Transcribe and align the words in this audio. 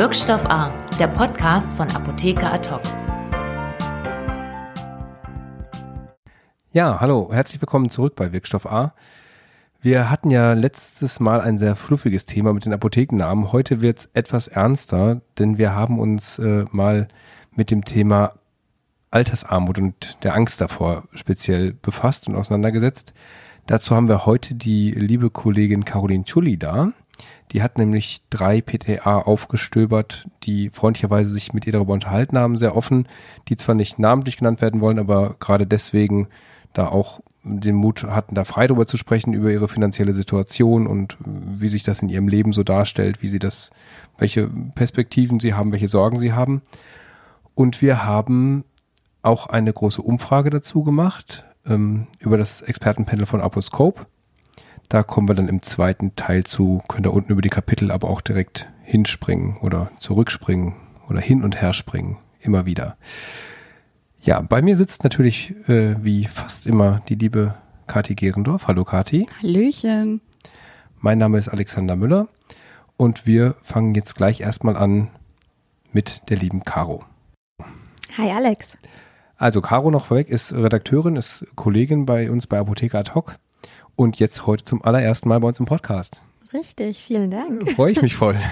Wirkstoff 0.00 0.46
A, 0.46 0.70
der 0.98 1.08
Podcast 1.08 1.70
von 1.74 1.86
Apotheker 1.90 2.54
Ad 2.54 2.70
Ja, 6.72 6.98
hallo, 7.00 7.28
herzlich 7.30 7.60
willkommen 7.60 7.90
zurück 7.90 8.16
bei 8.16 8.32
Wirkstoff 8.32 8.64
A. 8.64 8.94
Wir 9.82 10.08
hatten 10.08 10.30
ja 10.30 10.54
letztes 10.54 11.20
Mal 11.20 11.42
ein 11.42 11.58
sehr 11.58 11.76
fluffiges 11.76 12.24
Thema 12.24 12.54
mit 12.54 12.64
den 12.64 12.72
Apothekennamen. 12.72 13.52
Heute 13.52 13.82
wird's 13.82 14.08
etwas 14.14 14.48
ernster, 14.48 15.20
denn 15.38 15.58
wir 15.58 15.74
haben 15.74 15.98
uns 15.98 16.38
äh, 16.38 16.64
mal 16.70 17.06
mit 17.54 17.70
dem 17.70 17.84
Thema 17.84 18.32
Altersarmut 19.10 19.76
und 19.76 20.24
der 20.24 20.34
Angst 20.34 20.62
davor 20.62 21.08
speziell 21.12 21.74
befasst 21.74 22.26
und 22.26 22.36
auseinandergesetzt. 22.36 23.12
Dazu 23.66 23.94
haben 23.94 24.08
wir 24.08 24.24
heute 24.24 24.54
die 24.54 24.92
liebe 24.92 25.28
Kollegin 25.28 25.84
Caroline 25.84 26.24
Chulli 26.24 26.56
da. 26.56 26.94
Die 27.52 27.62
hat 27.62 27.78
nämlich 27.78 28.22
drei 28.30 28.60
PTA 28.60 29.18
aufgestöbert, 29.18 30.28
die 30.44 30.70
freundlicherweise 30.70 31.30
sich 31.32 31.52
mit 31.52 31.66
ihr 31.66 31.72
darüber 31.72 31.92
unterhalten 31.92 32.38
haben, 32.38 32.56
sehr 32.56 32.76
offen, 32.76 33.08
die 33.48 33.56
zwar 33.56 33.74
nicht 33.74 33.98
namentlich 33.98 34.36
genannt 34.36 34.60
werden 34.60 34.80
wollen, 34.80 34.98
aber 34.98 35.34
gerade 35.40 35.66
deswegen 35.66 36.28
da 36.72 36.86
auch 36.86 37.20
den 37.42 37.74
Mut 37.74 38.04
hatten, 38.04 38.34
da 38.34 38.44
frei 38.44 38.66
darüber 38.66 38.86
zu 38.86 38.96
sprechen, 38.96 39.32
über 39.32 39.50
ihre 39.50 39.68
finanzielle 39.68 40.12
Situation 40.12 40.86
und 40.86 41.16
wie 41.24 41.68
sich 41.68 41.82
das 41.82 42.02
in 42.02 42.08
ihrem 42.08 42.28
Leben 42.28 42.52
so 42.52 42.62
darstellt, 42.62 43.22
wie 43.22 43.28
sie 43.28 43.38
das, 43.38 43.70
welche 44.18 44.48
Perspektiven 44.74 45.40
sie 45.40 45.54
haben, 45.54 45.72
welche 45.72 45.88
Sorgen 45.88 46.18
sie 46.18 46.32
haben. 46.32 46.62
Und 47.54 47.82
wir 47.82 48.04
haben 48.04 48.64
auch 49.22 49.46
eine 49.46 49.72
große 49.72 50.02
Umfrage 50.02 50.50
dazu 50.50 50.84
gemacht 50.84 51.44
ähm, 51.66 52.06
über 52.18 52.36
das 52.38 52.62
Expertenpanel 52.62 53.26
von 53.26 53.40
Aposcope. 53.40 54.06
Da 54.90 55.04
kommen 55.04 55.28
wir 55.28 55.36
dann 55.36 55.46
im 55.46 55.62
zweiten 55.62 56.16
Teil 56.16 56.42
zu, 56.42 56.82
könnt 56.88 57.06
ihr 57.06 57.12
unten 57.12 57.30
über 57.30 57.42
die 57.42 57.48
Kapitel 57.48 57.92
aber 57.92 58.10
auch 58.10 58.20
direkt 58.20 58.68
hinspringen 58.82 59.56
oder 59.58 59.92
zurückspringen 60.00 60.74
oder 61.08 61.20
hin 61.20 61.44
und 61.44 61.62
her 61.62 61.72
springen. 61.74 62.18
Immer 62.40 62.66
wieder. 62.66 62.96
Ja, 64.20 64.40
bei 64.40 64.62
mir 64.62 64.76
sitzt 64.76 65.04
natürlich 65.04 65.54
äh, 65.68 65.94
wie 66.04 66.24
fast 66.24 66.66
immer 66.66 67.02
die 67.08 67.14
liebe 67.14 67.54
Kati 67.86 68.16
Gerendorf. 68.16 68.66
Hallo 68.66 68.84
Kati. 68.84 69.28
Hallöchen. 69.40 70.22
Mein 70.98 71.18
Name 71.18 71.38
ist 71.38 71.46
Alexander 71.46 71.94
Müller 71.94 72.26
und 72.96 73.28
wir 73.28 73.54
fangen 73.62 73.94
jetzt 73.94 74.16
gleich 74.16 74.40
erstmal 74.40 74.76
an 74.76 75.06
mit 75.92 76.28
der 76.30 76.36
lieben 76.36 76.64
Caro. 76.64 77.04
Hi 78.18 78.32
Alex. 78.32 78.76
Also 79.36 79.60
Caro 79.60 79.92
noch 79.92 80.06
vorweg 80.06 80.28
ist 80.28 80.52
Redakteurin, 80.52 81.14
ist 81.14 81.46
Kollegin 81.54 82.06
bei 82.06 82.28
uns 82.28 82.48
bei 82.48 82.58
Apotheker 82.58 82.98
Ad 82.98 83.12
Hoc 83.14 83.36
und 84.00 84.18
jetzt 84.18 84.46
heute 84.46 84.64
zum 84.64 84.82
allerersten 84.82 85.28
Mal 85.28 85.40
bei 85.40 85.48
uns 85.48 85.60
im 85.60 85.66
Podcast. 85.66 86.22
Richtig, 86.54 86.96
vielen 86.96 87.30
Dank. 87.30 87.70
Freue 87.72 87.92
ich 87.92 88.00
mich 88.02 88.16
voll. 88.16 88.36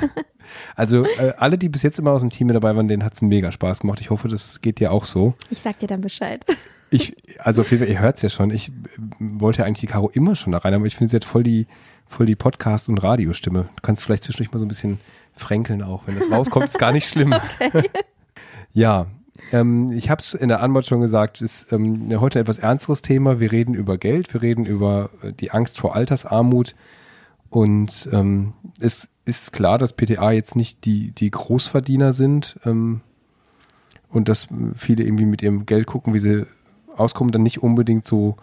Also 0.74 1.04
äh, 1.04 1.34
alle, 1.36 1.58
die 1.58 1.68
bis 1.68 1.82
jetzt 1.82 1.98
immer 1.98 2.12
aus 2.12 2.22
dem 2.22 2.30
Team 2.30 2.46
mit 2.46 2.56
dabei 2.56 2.74
waren, 2.74 2.88
denen 2.88 3.04
hat 3.04 3.12
es 3.12 3.20
mega 3.20 3.52
Spaß 3.52 3.80
gemacht. 3.80 4.00
Ich 4.00 4.08
hoffe, 4.08 4.28
das 4.28 4.62
geht 4.62 4.78
dir 4.78 4.92
auch 4.92 5.04
so. 5.04 5.34
Ich 5.50 5.58
sag 5.58 5.78
dir 5.78 5.86
dann 5.86 6.00
Bescheid. 6.00 6.44
Ich, 6.90 7.14
also 7.40 7.60
auf 7.60 7.70
jeden 7.70 7.82
Fall, 7.82 7.92
ihr 7.92 8.00
hört 8.00 8.16
es 8.16 8.22
ja 8.22 8.30
schon. 8.30 8.48
Ich 8.50 8.70
äh, 8.70 8.72
wollte 9.18 9.58
ja 9.58 9.66
eigentlich 9.66 9.80
die 9.80 9.88
Caro 9.88 10.08
immer 10.08 10.34
schon 10.36 10.52
da 10.52 10.58
rein, 10.60 10.72
aber 10.72 10.86
ich 10.86 10.96
finde, 10.96 11.10
sie 11.10 11.16
hat 11.16 11.26
voll 11.26 11.42
die, 11.42 11.66
voll 12.06 12.24
die 12.24 12.34
Podcast- 12.34 12.88
und 12.88 12.96
Radiostimme. 12.96 13.68
Du 13.76 13.82
kannst 13.82 14.02
vielleicht 14.06 14.24
zwischendurch 14.24 14.52
mal 14.52 14.58
so 14.58 14.64
ein 14.64 14.68
bisschen 14.68 15.00
fränkeln 15.36 15.82
auch. 15.82 16.04
Wenn 16.06 16.16
das 16.16 16.30
rauskommt, 16.30 16.64
ist 16.64 16.78
gar 16.78 16.92
nicht 16.92 17.06
schlimm. 17.06 17.34
Okay. 17.60 17.90
Ja, 18.72 19.06
ähm, 19.52 19.90
ich 19.92 20.10
habe 20.10 20.20
es 20.20 20.34
in 20.34 20.48
der 20.48 20.62
Anmod 20.62 20.86
schon 20.86 21.00
gesagt, 21.00 21.40
ist 21.40 21.72
ähm, 21.72 22.08
heute 22.20 22.38
etwas 22.38 22.58
ernsteres 22.58 23.02
Thema. 23.02 23.40
Wir 23.40 23.52
reden 23.52 23.74
über 23.74 23.98
Geld, 23.98 24.32
wir 24.32 24.42
reden 24.42 24.64
über 24.64 25.10
äh, 25.22 25.32
die 25.32 25.50
Angst 25.50 25.78
vor 25.78 25.94
Altersarmut 25.94 26.74
und 27.50 28.08
ähm, 28.12 28.52
es 28.80 29.08
ist 29.24 29.52
klar, 29.52 29.78
dass 29.78 29.92
PTA 29.92 30.32
jetzt 30.32 30.56
nicht 30.56 30.84
die, 30.84 31.12
die 31.12 31.30
Großverdiener 31.30 32.12
sind 32.12 32.58
ähm, 32.64 33.00
und 34.10 34.28
dass 34.28 34.48
viele 34.76 35.04
irgendwie 35.04 35.26
mit 35.26 35.42
ihrem 35.42 35.66
Geld 35.66 35.86
gucken, 35.86 36.14
wie 36.14 36.20
sie 36.20 36.46
auskommen, 36.96 37.32
dann 37.32 37.42
nicht 37.42 37.62
unbedingt 37.62 38.04
so 38.04 38.36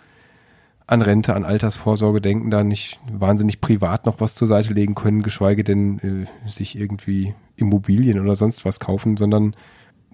an 0.88 1.02
Rente, 1.02 1.34
an 1.34 1.46
Altersvorsorge 1.46 2.22
denken, 2.22 2.52
da 2.52 2.64
nicht 2.64 3.00
wahnsinnig 3.12 3.60
privat 3.60 4.06
noch 4.06 4.20
was 4.20 4.36
zur 4.36 4.48
Seite 4.48 4.74
legen 4.74 4.94
können, 4.94 5.24
geschweige 5.24 5.64
denn 5.64 6.28
äh, 6.46 6.50
sich 6.50 6.78
irgendwie 6.78 7.34
Immobilien 7.56 8.20
oder 8.20 8.36
sonst 8.36 8.66
was 8.66 8.80
kaufen, 8.80 9.18
sondern 9.18 9.56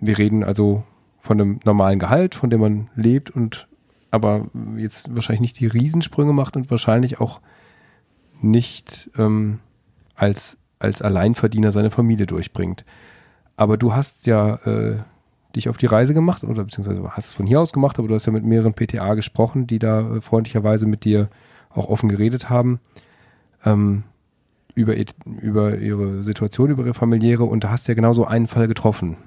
wir 0.01 0.17
reden 0.17 0.43
also 0.43 0.83
von 1.17 1.39
einem 1.39 1.59
normalen 1.63 1.99
Gehalt, 1.99 2.35
von 2.35 2.49
dem 2.49 2.59
man 2.59 2.89
lebt 2.95 3.29
und 3.29 3.67
aber 4.09 4.47
jetzt 4.75 5.15
wahrscheinlich 5.15 5.41
nicht 5.41 5.59
die 5.59 5.67
Riesensprünge 5.67 6.33
macht 6.33 6.57
und 6.57 6.69
wahrscheinlich 6.69 7.21
auch 7.21 7.39
nicht 8.41 9.09
ähm, 9.17 9.59
als, 10.15 10.57
als 10.79 11.01
Alleinverdiener 11.01 11.71
seine 11.71 11.91
Familie 11.91 12.25
durchbringt. 12.25 12.83
Aber 13.55 13.77
du 13.77 13.93
hast 13.93 14.25
ja 14.25 14.55
äh, 14.65 14.97
dich 15.55 15.69
auf 15.69 15.77
die 15.77 15.85
Reise 15.85 16.13
gemacht 16.13 16.43
oder 16.43 16.63
beziehungsweise 16.63 17.03
hast 17.11 17.27
es 17.27 17.33
von 17.33 17.45
hier 17.45 17.61
aus 17.61 17.71
gemacht, 17.71 17.99
aber 17.99 18.07
du 18.07 18.15
hast 18.15 18.25
ja 18.25 18.33
mit 18.33 18.43
mehreren 18.43 18.73
PTA 18.73 19.13
gesprochen, 19.13 19.67
die 19.67 19.79
da 19.79 20.17
äh, 20.17 20.21
freundlicherweise 20.21 20.87
mit 20.87 21.05
dir 21.05 21.29
auch 21.69 21.87
offen 21.87 22.09
geredet 22.09 22.49
haben 22.49 22.81
ähm, 23.65 24.03
über, 24.73 24.95
über 25.25 25.77
ihre 25.77 26.23
Situation, 26.23 26.69
über 26.69 26.85
ihre 26.85 26.93
familiäre 26.93 27.43
und 27.43 27.63
da 27.63 27.69
hast 27.69 27.87
du 27.87 27.91
ja 27.91 27.95
genauso 27.95 28.25
einen 28.25 28.47
Fall 28.47 28.67
getroffen. 28.67 29.17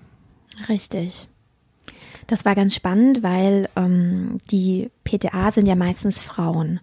Richtig. 0.69 1.28
Das 2.26 2.44
war 2.44 2.54
ganz 2.54 2.75
spannend, 2.75 3.22
weil 3.22 3.69
ähm, 3.76 4.38
die 4.50 4.91
PTA 5.04 5.53
sind 5.53 5.66
ja 5.66 5.75
meistens 5.75 6.19
Frauen. 6.19 6.81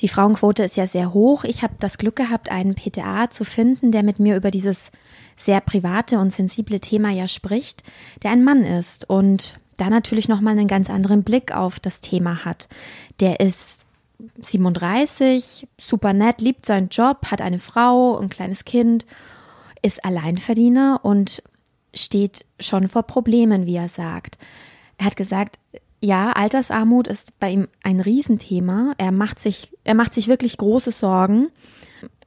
Die 0.00 0.08
Frauenquote 0.08 0.62
ist 0.62 0.76
ja 0.76 0.86
sehr 0.86 1.12
hoch. 1.12 1.44
Ich 1.44 1.62
habe 1.62 1.74
das 1.80 1.98
Glück 1.98 2.16
gehabt, 2.16 2.50
einen 2.50 2.74
PTA 2.74 3.30
zu 3.30 3.44
finden, 3.44 3.90
der 3.90 4.02
mit 4.02 4.20
mir 4.20 4.36
über 4.36 4.50
dieses 4.50 4.92
sehr 5.36 5.60
private 5.60 6.18
und 6.18 6.32
sensible 6.32 6.80
Thema 6.80 7.10
ja 7.10 7.26
spricht, 7.26 7.82
der 8.22 8.30
ein 8.30 8.44
Mann 8.44 8.64
ist 8.64 9.08
und 9.08 9.54
da 9.76 9.90
natürlich 9.90 10.28
nochmal 10.28 10.58
einen 10.58 10.68
ganz 10.68 10.90
anderen 10.90 11.22
Blick 11.22 11.54
auf 11.54 11.80
das 11.80 12.00
Thema 12.00 12.44
hat. 12.44 12.68
Der 13.20 13.40
ist 13.40 13.86
37, 14.40 15.66
super 15.78 16.12
nett, 16.12 16.40
liebt 16.40 16.66
seinen 16.66 16.88
Job, 16.88 17.26
hat 17.26 17.40
eine 17.40 17.60
Frau, 17.60 18.18
ein 18.18 18.28
kleines 18.28 18.64
Kind, 18.64 19.06
ist 19.82 20.04
Alleinverdiener 20.04 21.00
und 21.02 21.42
steht 21.94 22.44
schon 22.60 22.88
vor 22.88 23.04
Problemen, 23.04 23.66
wie 23.66 23.76
er 23.76 23.88
sagt. 23.88 24.38
Er 24.98 25.06
hat 25.06 25.16
gesagt, 25.16 25.58
ja, 26.00 26.32
Altersarmut 26.32 27.08
ist 27.08 27.38
bei 27.40 27.50
ihm 27.50 27.68
ein 27.82 28.00
Riesenthema. 28.00 28.94
Er 28.98 29.12
macht 29.12 29.40
sich, 29.40 29.72
er 29.84 29.94
macht 29.94 30.14
sich 30.14 30.28
wirklich 30.28 30.56
große 30.56 30.92
Sorgen. 30.92 31.48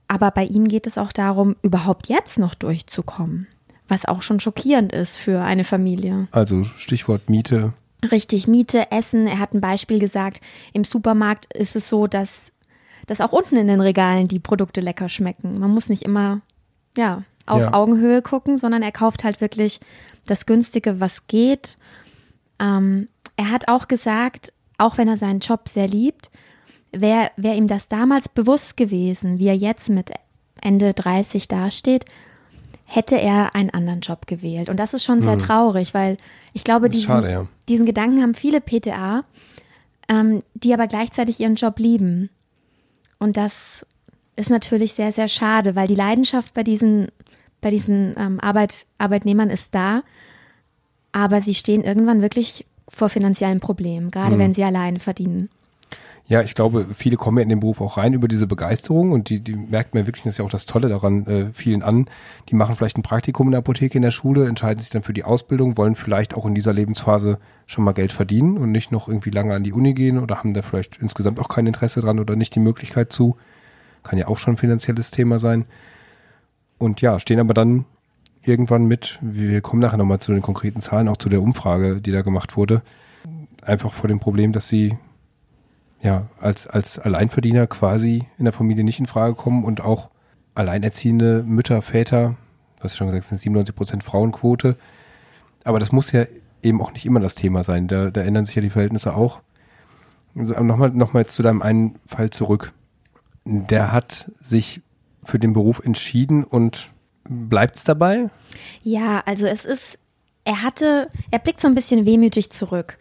Aber 0.07 0.31
bei 0.31 0.43
ihm 0.43 0.67
geht 0.67 0.87
es 0.87 0.97
auch 0.97 1.13
darum, 1.13 1.55
überhaupt 1.61 2.09
jetzt 2.09 2.37
noch 2.37 2.53
durchzukommen. 2.53 3.47
Was 3.87 4.05
auch 4.05 4.21
schon 4.21 4.39
schockierend 4.39 4.91
ist 4.91 5.17
für 5.17 5.41
eine 5.41 5.63
Familie. 5.63 6.27
Also 6.31 6.63
Stichwort 6.63 7.29
Miete. 7.29 7.73
Richtig, 8.09 8.47
Miete, 8.47 8.91
Essen. 8.91 9.27
Er 9.27 9.39
hat 9.39 9.53
ein 9.53 9.61
Beispiel 9.61 9.99
gesagt. 9.99 10.41
Im 10.73 10.83
Supermarkt 10.83 11.53
ist 11.55 11.75
es 11.75 11.87
so, 11.87 12.07
dass, 12.07 12.51
dass 13.07 13.21
auch 13.21 13.31
unten 13.31 13.55
in 13.55 13.67
den 13.67 13.79
Regalen 13.79 14.27
die 14.27 14.39
Produkte 14.39 14.81
lecker 14.81 15.07
schmecken. 15.07 15.59
Man 15.59 15.71
muss 15.71 15.87
nicht 15.87 16.03
immer, 16.03 16.41
ja, 16.97 17.23
auf 17.45 17.61
ja. 17.61 17.73
Augenhöhe 17.73 18.21
gucken, 18.21 18.57
sondern 18.57 18.83
er 18.83 18.91
kauft 18.91 19.23
halt 19.23 19.41
wirklich 19.41 19.79
das 20.25 20.45
Günstige, 20.45 20.99
was 20.99 21.27
geht. 21.27 21.77
Ähm, 22.59 23.07
er 23.35 23.49
hat 23.49 23.67
auch 23.67 23.87
gesagt, 23.87 24.53
auch 24.77 24.97
wenn 24.97 25.07
er 25.07 25.17
seinen 25.17 25.39
Job 25.39 25.67
sehr 25.69 25.87
liebt, 25.87 26.29
wäre 26.91 27.31
wär 27.37 27.55
ihm 27.55 27.67
das 27.67 27.87
damals 27.87 28.29
bewusst 28.29 28.77
gewesen, 28.77 29.37
wie 29.39 29.47
er 29.47 29.55
jetzt 29.55 29.89
mit 29.89 30.11
Ende 30.61 30.93
30 30.93 31.47
dasteht, 31.47 32.05
hätte 32.85 33.19
er 33.19 33.55
einen 33.55 33.69
anderen 33.69 34.01
Job 34.01 34.27
gewählt. 34.27 34.69
Und 34.69 34.77
das 34.77 34.93
ist 34.93 35.03
schon 35.03 35.21
sehr 35.21 35.33
hm. 35.33 35.39
traurig, 35.39 35.93
weil 35.93 36.17
ich 36.53 36.63
glaube, 36.63 36.89
diesen, 36.89 37.07
schade, 37.07 37.31
ja. 37.31 37.47
diesen 37.69 37.85
Gedanken 37.85 38.21
haben 38.21 38.33
viele 38.33 38.59
PTA, 38.59 39.23
ähm, 40.09 40.43
die 40.53 40.73
aber 40.73 40.87
gleichzeitig 40.87 41.39
ihren 41.39 41.55
Job 41.55 41.79
lieben. 41.79 42.29
Und 43.17 43.37
das 43.37 43.85
ist 44.35 44.49
natürlich 44.49 44.93
sehr, 44.93 45.13
sehr 45.13 45.29
schade, 45.29 45.75
weil 45.75 45.87
die 45.87 45.95
Leidenschaft 45.95 46.53
bei 46.53 46.63
diesen 46.63 47.07
bei 47.61 47.69
diesen 47.69 48.15
ähm, 48.17 48.39
Arbeit, 48.39 48.85
Arbeitnehmern 48.97 49.49
ist 49.49 49.73
da, 49.73 50.03
aber 51.11 51.41
sie 51.41 51.53
stehen 51.53 51.83
irgendwann 51.83 52.21
wirklich 52.21 52.65
vor 52.89 53.09
finanziellen 53.09 53.59
Problemen, 53.59 54.09
gerade 54.09 54.35
mhm. 54.35 54.39
wenn 54.39 54.53
sie 54.53 54.63
alleine 54.63 54.99
verdienen. 54.99 55.49
Ja, 56.27 56.41
ich 56.41 56.55
glaube, 56.55 56.87
viele 56.93 57.17
kommen 57.17 57.39
ja 57.39 57.43
in 57.43 57.49
den 57.49 57.59
Beruf 57.59 57.81
auch 57.81 57.97
rein 57.97 58.13
über 58.13 58.29
diese 58.29 58.47
Begeisterung 58.47 59.11
und 59.11 59.29
die, 59.29 59.41
die 59.41 59.55
merkt 59.55 59.93
man 59.93 60.07
wirklich, 60.07 60.23
das 60.23 60.35
ist 60.35 60.37
ja 60.37 60.45
auch 60.45 60.49
das 60.49 60.65
Tolle 60.65 60.87
daran, 60.87 61.27
äh, 61.27 61.45
vielen 61.51 61.83
an. 61.83 62.05
Die 62.47 62.55
machen 62.55 62.75
vielleicht 62.75 62.97
ein 62.97 63.03
Praktikum 63.03 63.47
in 63.47 63.51
der 63.51 63.59
Apotheke 63.59 63.97
in 63.97 64.01
der 64.01 64.11
Schule, 64.11 64.47
entscheiden 64.47 64.79
sich 64.79 64.89
dann 64.89 65.01
für 65.01 65.11
die 65.11 65.25
Ausbildung, 65.25 65.75
wollen 65.75 65.93
vielleicht 65.93 66.33
auch 66.33 66.45
in 66.45 66.55
dieser 66.55 66.71
Lebensphase 66.71 67.37
schon 67.65 67.83
mal 67.83 67.91
Geld 67.91 68.13
verdienen 68.13 68.57
und 68.57 68.71
nicht 68.71 68.93
noch 68.93 69.09
irgendwie 69.09 69.31
lange 69.31 69.53
an 69.53 69.63
die 69.63 69.73
Uni 69.73 69.93
gehen 69.93 70.19
oder 70.19 70.37
haben 70.37 70.53
da 70.53 70.61
vielleicht 70.61 70.99
insgesamt 71.01 71.37
auch 71.37 71.49
kein 71.49 71.67
Interesse 71.67 71.99
dran 71.99 72.17
oder 72.17 72.37
nicht 72.37 72.55
die 72.55 72.61
Möglichkeit 72.61 73.11
zu. 73.11 73.35
Kann 74.03 74.17
ja 74.17 74.29
auch 74.29 74.37
schon 74.37 74.53
ein 74.53 74.57
finanzielles 74.57 75.11
Thema 75.11 75.37
sein. 75.37 75.65
Und 76.81 76.99
ja, 76.99 77.19
stehen 77.19 77.39
aber 77.39 77.53
dann 77.53 77.85
irgendwann 78.41 78.85
mit, 78.85 79.19
wir 79.21 79.61
kommen 79.61 79.83
nachher 79.83 79.97
nochmal 79.97 80.17
zu 80.17 80.31
den 80.31 80.41
konkreten 80.41 80.81
Zahlen, 80.81 81.07
auch 81.07 81.17
zu 81.17 81.29
der 81.29 81.39
Umfrage, 81.39 82.01
die 82.01 82.11
da 82.11 82.23
gemacht 82.23 82.57
wurde, 82.57 82.81
einfach 83.61 83.93
vor 83.93 84.07
dem 84.07 84.19
Problem, 84.19 84.51
dass 84.51 84.67
sie 84.67 84.97
ja 86.01 86.25
als, 86.39 86.65
als 86.65 86.97
Alleinverdiener 86.97 87.67
quasi 87.67 88.23
in 88.39 88.45
der 88.45 88.53
Familie 88.53 88.83
nicht 88.83 88.99
in 88.99 89.05
Frage 89.05 89.35
kommen 89.35 89.63
und 89.63 89.81
auch 89.81 90.09
alleinerziehende 90.55 91.43
Mütter, 91.43 91.83
Väter, 91.83 92.35
du 92.77 92.83
hast 92.83 92.97
schon 92.97 93.05
gesagt, 93.05 93.25
es 93.25 93.29
sind 93.29 93.37
97 93.37 93.75
Prozent 93.75 94.03
Frauenquote. 94.03 94.75
Aber 95.63 95.77
das 95.77 95.91
muss 95.91 96.11
ja 96.11 96.25
eben 96.63 96.81
auch 96.81 96.93
nicht 96.93 97.05
immer 97.05 97.19
das 97.19 97.35
Thema 97.35 97.61
sein. 97.61 97.87
Da, 97.87 98.09
da 98.09 98.21
ändern 98.21 98.45
sich 98.45 98.55
ja 98.55 98.61
die 98.63 98.71
Verhältnisse 98.71 99.15
auch. 99.15 99.41
Also 100.35 100.59
nochmal 100.63 100.89
noch 100.89 101.13
mal 101.13 101.27
zu 101.27 101.43
deinem 101.43 101.61
einen 101.61 101.99
Fall 102.07 102.31
zurück. 102.31 102.73
Der 103.45 103.91
hat 103.91 104.31
sich 104.41 104.81
für 105.23 105.39
den 105.39 105.53
Beruf 105.53 105.79
entschieden 105.83 106.43
und 106.43 106.89
bleibt 107.23 107.75
es 107.77 107.83
dabei? 107.83 108.29
Ja, 108.83 109.21
also 109.25 109.45
es 109.45 109.65
ist, 109.65 109.97
er 110.43 110.63
hatte, 110.63 111.09
er 111.29 111.39
blickt 111.39 111.61
so 111.61 111.67
ein 111.67 111.75
bisschen 111.75 112.05
wehmütig 112.05 112.51
zurück 112.51 112.97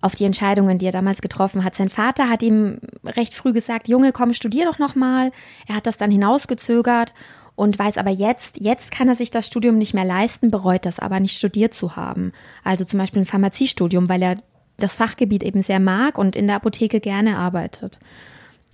auf 0.00 0.14
die 0.14 0.24
Entscheidungen, 0.24 0.78
die 0.78 0.84
er 0.84 0.92
damals 0.92 1.22
getroffen 1.22 1.64
hat. 1.64 1.74
Sein 1.74 1.88
Vater 1.88 2.28
hat 2.28 2.42
ihm 2.42 2.78
recht 3.04 3.32
früh 3.32 3.54
gesagt, 3.54 3.88
Junge, 3.88 4.12
komm, 4.12 4.34
studier 4.34 4.66
doch 4.66 4.78
nochmal. 4.78 5.32
Er 5.66 5.76
hat 5.76 5.86
das 5.86 5.96
dann 5.96 6.10
hinausgezögert 6.10 7.14
und 7.56 7.78
weiß 7.78 7.96
aber 7.96 8.10
jetzt, 8.10 8.60
jetzt 8.60 8.90
kann 8.90 9.08
er 9.08 9.14
sich 9.14 9.30
das 9.30 9.46
Studium 9.46 9.78
nicht 9.78 9.94
mehr 9.94 10.04
leisten, 10.04 10.50
bereut 10.50 10.84
das 10.84 10.98
aber 10.98 11.20
nicht 11.20 11.36
studiert 11.36 11.72
zu 11.72 11.96
haben. 11.96 12.32
Also 12.64 12.84
zum 12.84 12.98
Beispiel 12.98 13.22
ein 13.22 13.26
Pharmaziestudium, 13.26 14.08
weil 14.10 14.22
er 14.22 14.36
das 14.76 14.96
Fachgebiet 14.96 15.42
eben 15.42 15.62
sehr 15.62 15.80
mag 15.80 16.18
und 16.18 16.36
in 16.36 16.48
der 16.48 16.56
Apotheke 16.56 17.00
gerne 17.00 17.38
arbeitet. 17.38 17.98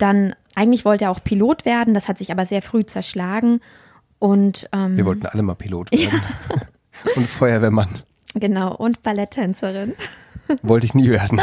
Dann 0.01 0.33
eigentlich 0.55 0.83
wollte 0.83 1.05
er 1.05 1.11
auch 1.11 1.23
Pilot 1.23 1.65
werden, 1.65 1.93
das 1.93 2.07
hat 2.07 2.17
sich 2.17 2.31
aber 2.31 2.45
sehr 2.47 2.63
früh 2.63 2.83
zerschlagen. 2.85 3.61
Und 4.17 4.67
ähm, 4.73 4.97
wir 4.97 5.05
wollten 5.05 5.27
alle 5.27 5.43
mal 5.43 5.55
Pilot 5.55 5.91
werden 5.91 6.21
ja. 6.49 6.61
und 7.15 7.27
Feuerwehrmann. 7.27 8.01
Genau 8.33 8.75
und 8.75 9.03
Balletttänzerin. 9.03 9.93
Wollte 10.63 10.85
ich 10.85 10.95
nie 10.95 11.09
werden. 11.09 11.39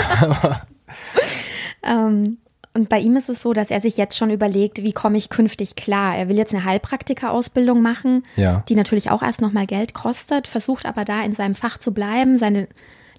ähm, 1.82 2.38
und 2.74 2.88
bei 2.88 2.98
ihm 2.98 3.16
ist 3.16 3.28
es 3.28 3.42
so, 3.42 3.52
dass 3.52 3.70
er 3.70 3.80
sich 3.80 3.96
jetzt 3.96 4.16
schon 4.16 4.30
überlegt, 4.30 4.82
wie 4.82 4.92
komme 4.92 5.18
ich 5.18 5.28
künftig 5.28 5.76
klar. 5.76 6.16
Er 6.16 6.28
will 6.28 6.36
jetzt 6.36 6.54
eine 6.54 6.64
Heilpraktika-Ausbildung 6.64 7.80
machen, 7.80 8.22
ja. 8.36 8.62
die 8.68 8.74
natürlich 8.74 9.10
auch 9.10 9.22
erst 9.22 9.40
nochmal 9.40 9.66
Geld 9.66 9.94
kostet, 9.94 10.46
versucht 10.46 10.86
aber 10.86 11.04
da 11.04 11.22
in 11.22 11.32
seinem 11.32 11.54
Fach 11.54 11.78
zu 11.78 11.92
bleiben, 11.92 12.36
seine 12.36 12.68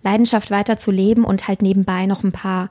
Leidenschaft 0.02 0.52
weiter 0.52 0.78
zu 0.78 0.92
leben 0.92 1.26
und 1.26 1.48
halt 1.48 1.62
nebenbei 1.62 2.06
noch 2.06 2.24
ein 2.24 2.32
paar 2.32 2.70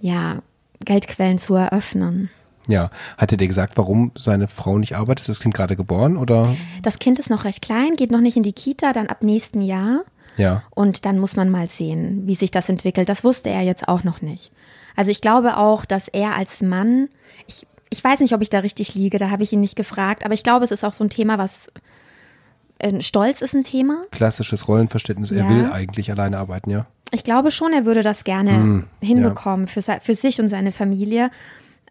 ja, 0.00 0.42
Geldquellen 0.84 1.38
zu 1.38 1.54
eröffnen. 1.54 2.30
Ja, 2.68 2.90
hat 3.16 3.32
er 3.32 3.38
dir 3.38 3.48
gesagt, 3.48 3.76
warum 3.76 4.12
seine 4.16 4.48
Frau 4.48 4.78
nicht 4.78 4.96
arbeitet? 4.96 5.22
Ist 5.22 5.28
das 5.28 5.40
Kind 5.40 5.54
gerade 5.54 5.76
geboren 5.76 6.16
oder? 6.16 6.54
Das 6.82 6.98
Kind 6.98 7.18
ist 7.18 7.30
noch 7.30 7.44
recht 7.44 7.62
klein, 7.62 7.94
geht 7.94 8.12
noch 8.12 8.20
nicht 8.20 8.36
in 8.36 8.42
die 8.42 8.52
Kita, 8.52 8.92
dann 8.92 9.08
ab 9.08 9.22
nächsten 9.22 9.62
Jahr. 9.62 10.02
Ja. 10.36 10.62
Und 10.70 11.04
dann 11.04 11.18
muss 11.18 11.36
man 11.36 11.50
mal 11.50 11.68
sehen, 11.68 12.26
wie 12.26 12.34
sich 12.34 12.50
das 12.50 12.68
entwickelt. 12.68 13.08
Das 13.08 13.24
wusste 13.24 13.50
er 13.50 13.62
jetzt 13.62 13.88
auch 13.88 14.04
noch 14.04 14.22
nicht. 14.22 14.52
Also 14.96 15.10
ich 15.10 15.20
glaube 15.20 15.56
auch, 15.56 15.84
dass 15.84 16.08
er 16.08 16.36
als 16.36 16.62
Mann, 16.62 17.08
ich, 17.46 17.66
ich 17.90 18.02
weiß 18.02 18.20
nicht, 18.20 18.34
ob 18.34 18.42
ich 18.42 18.50
da 18.50 18.60
richtig 18.60 18.94
liege, 18.94 19.18
da 19.18 19.30
habe 19.30 19.42
ich 19.42 19.52
ihn 19.52 19.60
nicht 19.60 19.76
gefragt, 19.76 20.24
aber 20.24 20.34
ich 20.34 20.42
glaube, 20.42 20.64
es 20.64 20.70
ist 20.70 20.84
auch 20.84 20.92
so 20.92 21.04
ein 21.04 21.10
Thema, 21.10 21.38
was 21.38 21.68
äh, 22.78 23.00
Stolz 23.02 23.40
ist 23.40 23.54
ein 23.54 23.64
Thema. 23.64 24.04
Klassisches 24.10 24.68
Rollenverständnis. 24.68 25.30
Er 25.30 25.48
will 25.48 25.70
eigentlich 25.72 26.10
alleine 26.10 26.38
arbeiten, 26.38 26.70
ja. 26.70 26.86
Ich 27.12 27.24
glaube 27.24 27.50
schon, 27.50 27.72
er 27.72 27.84
würde 27.84 28.02
das 28.02 28.24
gerne 28.24 28.52
mm, 28.52 28.86
hinbekommen 29.00 29.66
ja. 29.66 29.72
für, 29.72 30.00
für 30.00 30.14
sich 30.14 30.40
und 30.40 30.48
seine 30.48 30.72
Familie. 30.72 31.30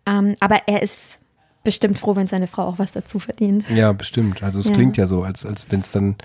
Ähm, 0.05 0.35
aber 0.39 0.61
er 0.67 0.81
ist 0.81 1.19
bestimmt 1.63 1.97
froh, 1.97 2.15
wenn 2.15 2.27
seine 2.27 2.47
Frau 2.47 2.63
auch 2.63 2.79
was 2.79 2.93
dazu 2.93 3.19
verdient. 3.19 3.69
Ja, 3.69 3.91
bestimmt. 3.91 4.43
Also 4.43 4.59
es 4.59 4.67
ja. 4.67 4.73
klingt 4.73 4.97
ja 4.97 5.07
so, 5.07 5.23
als, 5.23 5.45
als 5.45 5.67
wenn 5.69 5.81
es 5.81 5.91
dann 5.91 6.15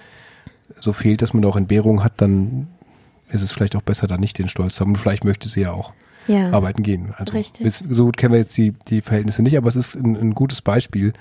so 0.81 0.93
fehlt, 0.93 1.23
dass 1.23 1.35
man 1.35 1.45
auch 1.45 1.57
Entbehrung 1.57 2.05
hat, 2.05 2.15
dann 2.19 2.69
ist 3.31 3.43
es 3.43 3.53
vielleicht 3.53 3.77
auch 3.77 3.83
besser, 3.83 4.07
da 4.07 4.17
nicht 4.17 4.39
den 4.39 4.49
Stolz 4.49 4.77
zu 4.77 4.81
haben. 4.81 4.93
Und 4.93 4.99
vielleicht 4.99 5.25
möchte 5.25 5.49
sie 5.49 5.63
ja 5.63 5.73
auch 5.73 5.93
ja. 6.29 6.51
arbeiten 6.51 6.83
gehen. 6.83 7.15
Also 7.17 7.33
Richtig. 7.35 7.65
Bis, 7.65 7.79
so 7.79 8.07
gut 8.07 8.17
kennen 8.17 8.33
wir 8.33 8.41
jetzt 8.41 8.57
die, 8.57 8.73
die 8.89 9.01
Verhältnisse 9.01 9.43
nicht, 9.43 9.57
aber 9.57 9.69
es 9.69 9.77
ist 9.77 9.95
ein, 9.95 10.17
ein 10.17 10.35
gutes 10.35 10.63
Beispiel 10.63 11.13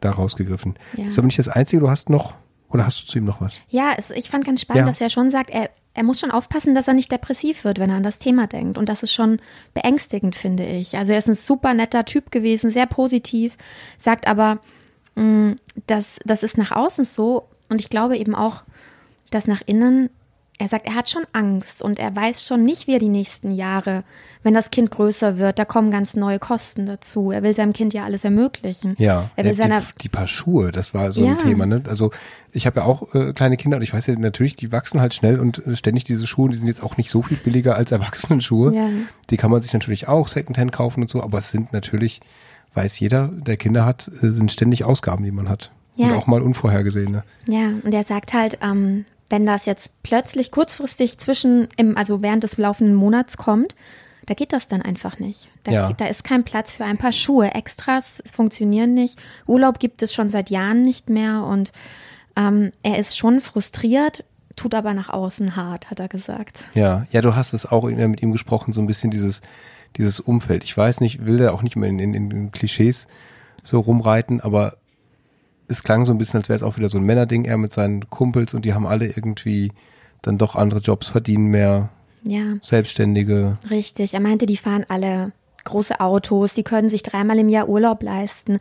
da 0.00 0.10
rausgegriffen. 0.10 0.74
Ja. 0.96 1.08
Ist 1.08 1.18
aber 1.18 1.26
nicht 1.26 1.38
das 1.38 1.48
Einzige, 1.48 1.80
du 1.80 1.90
hast 1.90 2.08
noch, 2.08 2.34
oder 2.70 2.86
hast 2.86 3.02
du 3.02 3.06
zu 3.06 3.18
ihm 3.18 3.24
noch 3.24 3.40
was? 3.40 3.56
Ja, 3.68 3.94
es, 3.96 4.10
ich 4.10 4.30
fand 4.30 4.44
ganz 4.44 4.60
spannend, 4.60 4.80
ja. 4.80 4.86
dass 4.86 5.00
er 5.00 5.10
schon 5.10 5.30
sagt, 5.30 5.50
er, 5.50 5.70
er 6.00 6.04
muss 6.04 6.18
schon 6.18 6.30
aufpassen, 6.30 6.72
dass 6.72 6.88
er 6.88 6.94
nicht 6.94 7.12
depressiv 7.12 7.62
wird, 7.62 7.78
wenn 7.78 7.90
er 7.90 7.96
an 7.96 8.02
das 8.02 8.18
Thema 8.18 8.46
denkt. 8.46 8.78
Und 8.78 8.88
das 8.88 9.02
ist 9.02 9.12
schon 9.12 9.38
beängstigend, 9.74 10.34
finde 10.34 10.64
ich. 10.64 10.96
Also 10.96 11.12
er 11.12 11.18
ist 11.18 11.28
ein 11.28 11.34
super 11.34 11.74
netter 11.74 12.06
Typ 12.06 12.30
gewesen, 12.30 12.70
sehr 12.70 12.86
positiv, 12.86 13.58
sagt 13.98 14.26
aber, 14.26 14.60
mh, 15.14 15.24
mm, 15.24 15.56
das, 15.86 16.16
das 16.24 16.42
ist 16.42 16.56
nach 16.56 16.72
außen 16.72 17.04
so. 17.04 17.48
Und 17.68 17.82
ich 17.82 17.90
glaube 17.90 18.16
eben 18.16 18.34
auch, 18.34 18.62
dass 19.30 19.46
nach 19.46 19.60
innen 19.66 20.08
er 20.60 20.68
sagt, 20.68 20.86
er 20.86 20.94
hat 20.94 21.08
schon 21.08 21.24
Angst 21.32 21.80
und 21.80 21.98
er 21.98 22.14
weiß 22.14 22.44
schon 22.44 22.64
nicht, 22.64 22.86
wie 22.86 22.92
er 22.92 22.98
die 22.98 23.08
nächsten 23.08 23.54
Jahre, 23.54 24.04
wenn 24.42 24.52
das 24.52 24.70
Kind 24.70 24.90
größer 24.90 25.38
wird, 25.38 25.58
da 25.58 25.64
kommen 25.64 25.90
ganz 25.90 26.16
neue 26.16 26.38
Kosten 26.38 26.84
dazu. 26.84 27.30
Er 27.30 27.42
will 27.42 27.54
seinem 27.54 27.72
Kind 27.72 27.94
ja 27.94 28.04
alles 28.04 28.24
ermöglichen. 28.24 28.94
Ja, 28.98 29.30
er 29.36 29.44
will 29.44 29.52
die, 29.52 29.56
seiner 29.56 29.82
die 30.02 30.10
paar 30.10 30.28
Schuhe, 30.28 30.70
das 30.70 30.92
war 30.92 31.12
so 31.12 31.24
ja. 31.24 31.32
ein 31.32 31.38
Thema. 31.38 31.64
Ne? 31.64 31.82
Also 31.88 32.10
ich 32.52 32.66
habe 32.66 32.80
ja 32.80 32.86
auch 32.86 33.14
äh, 33.14 33.32
kleine 33.32 33.56
Kinder 33.56 33.78
und 33.78 33.82
ich 33.82 33.94
weiß 33.94 34.06
ja 34.06 34.18
natürlich, 34.18 34.54
die 34.54 34.70
wachsen 34.70 35.00
halt 35.00 35.14
schnell 35.14 35.40
und 35.40 35.66
äh, 35.66 35.74
ständig 35.74 36.04
diese 36.04 36.26
Schuhe, 36.26 36.50
die 36.50 36.58
sind 36.58 36.68
jetzt 36.68 36.82
auch 36.82 36.98
nicht 36.98 37.08
so 37.08 37.22
viel 37.22 37.38
billiger 37.38 37.76
als 37.76 37.90
Erwachsenenschuhe. 37.90 38.74
Ja. 38.74 38.88
Die 39.30 39.38
kann 39.38 39.50
man 39.50 39.62
sich 39.62 39.72
natürlich 39.72 40.08
auch 40.08 40.28
Secondhand 40.28 40.72
kaufen 40.72 41.00
und 41.00 41.08
so, 41.08 41.22
aber 41.22 41.38
es 41.38 41.50
sind 41.50 41.72
natürlich, 41.72 42.20
weiß 42.74 43.00
jeder, 43.00 43.28
der 43.28 43.56
Kinder 43.56 43.86
hat, 43.86 44.08
äh, 44.22 44.28
sind 44.28 44.52
ständig 44.52 44.84
Ausgaben, 44.84 45.24
die 45.24 45.32
man 45.32 45.48
hat. 45.48 45.70
Ja. 45.96 46.08
Und 46.08 46.12
auch 46.18 46.26
mal 46.26 46.42
unvorhergesehene. 46.42 47.24
Ja, 47.46 47.72
und 47.82 47.94
er 47.94 48.04
sagt 48.04 48.34
halt, 48.34 48.58
ähm, 48.62 49.06
wenn 49.30 49.46
das 49.46 49.64
jetzt 49.64 49.90
plötzlich 50.02 50.50
kurzfristig 50.50 51.18
zwischen, 51.18 51.68
im, 51.76 51.96
also 51.96 52.20
während 52.20 52.42
des 52.42 52.58
laufenden 52.58 52.94
Monats 52.94 53.36
kommt, 53.36 53.74
da 54.26 54.34
geht 54.34 54.52
das 54.52 54.68
dann 54.68 54.82
einfach 54.82 55.18
nicht. 55.18 55.48
Da, 55.64 55.72
ja. 55.72 55.92
da 55.92 56.06
ist 56.06 56.24
kein 56.24 56.44
Platz 56.44 56.72
für 56.72 56.84
ein 56.84 56.98
paar 56.98 57.12
Schuhe. 57.12 57.54
Extras 57.54 58.22
funktionieren 58.30 58.92
nicht. 58.92 59.18
Urlaub 59.46 59.78
gibt 59.78 60.02
es 60.02 60.12
schon 60.12 60.28
seit 60.28 60.50
Jahren 60.50 60.82
nicht 60.82 61.08
mehr 61.08 61.44
und 61.44 61.72
ähm, 62.36 62.72
er 62.82 62.98
ist 62.98 63.16
schon 63.16 63.40
frustriert, 63.40 64.24
tut 64.56 64.74
aber 64.74 64.94
nach 64.94 65.08
außen 65.08 65.56
hart, 65.56 65.90
hat 65.90 66.00
er 66.00 66.08
gesagt. 66.08 66.64
Ja, 66.74 67.06
ja, 67.10 67.22
du 67.22 67.34
hast 67.34 67.54
es 67.54 67.66
auch 67.66 67.84
mit 67.84 68.22
ihm 68.22 68.32
gesprochen, 68.32 68.72
so 68.72 68.80
ein 68.80 68.86
bisschen 68.86 69.10
dieses, 69.10 69.42
dieses 69.96 70.20
Umfeld. 70.20 70.64
Ich 70.64 70.76
weiß 70.76 71.00
nicht, 71.00 71.24
will 71.24 71.40
er 71.40 71.54
auch 71.54 71.62
nicht 71.62 71.76
mehr 71.76 71.88
in, 71.88 71.98
in, 71.98 72.14
in 72.14 72.52
Klischees 72.52 73.06
so 73.62 73.80
rumreiten, 73.80 74.40
aber 74.40 74.76
es 75.70 75.82
klang 75.82 76.04
so 76.04 76.12
ein 76.12 76.18
bisschen, 76.18 76.38
als 76.38 76.48
wäre 76.48 76.56
es 76.56 76.62
auch 76.62 76.76
wieder 76.76 76.88
so 76.88 76.98
ein 76.98 77.04
Männerding, 77.04 77.44
er 77.44 77.56
mit 77.56 77.72
seinen 77.72 78.10
Kumpels 78.10 78.54
und 78.54 78.64
die 78.64 78.74
haben 78.74 78.86
alle 78.86 79.06
irgendwie 79.06 79.72
dann 80.22 80.38
doch 80.38 80.56
andere 80.56 80.80
Jobs, 80.80 81.08
verdienen 81.08 81.46
mehr. 81.46 81.88
Ja. 82.24 82.56
Selbstständige. 82.62 83.56
Richtig. 83.70 84.14
Er 84.14 84.20
meinte, 84.20 84.46
die 84.46 84.56
fahren 84.56 84.84
alle 84.88 85.32
große 85.64 86.00
Autos, 86.00 86.54
die 86.54 86.62
können 86.62 86.88
sich 86.88 87.02
dreimal 87.02 87.38
im 87.38 87.48
Jahr 87.48 87.68
Urlaub 87.68 88.02
leisten. 88.02 88.58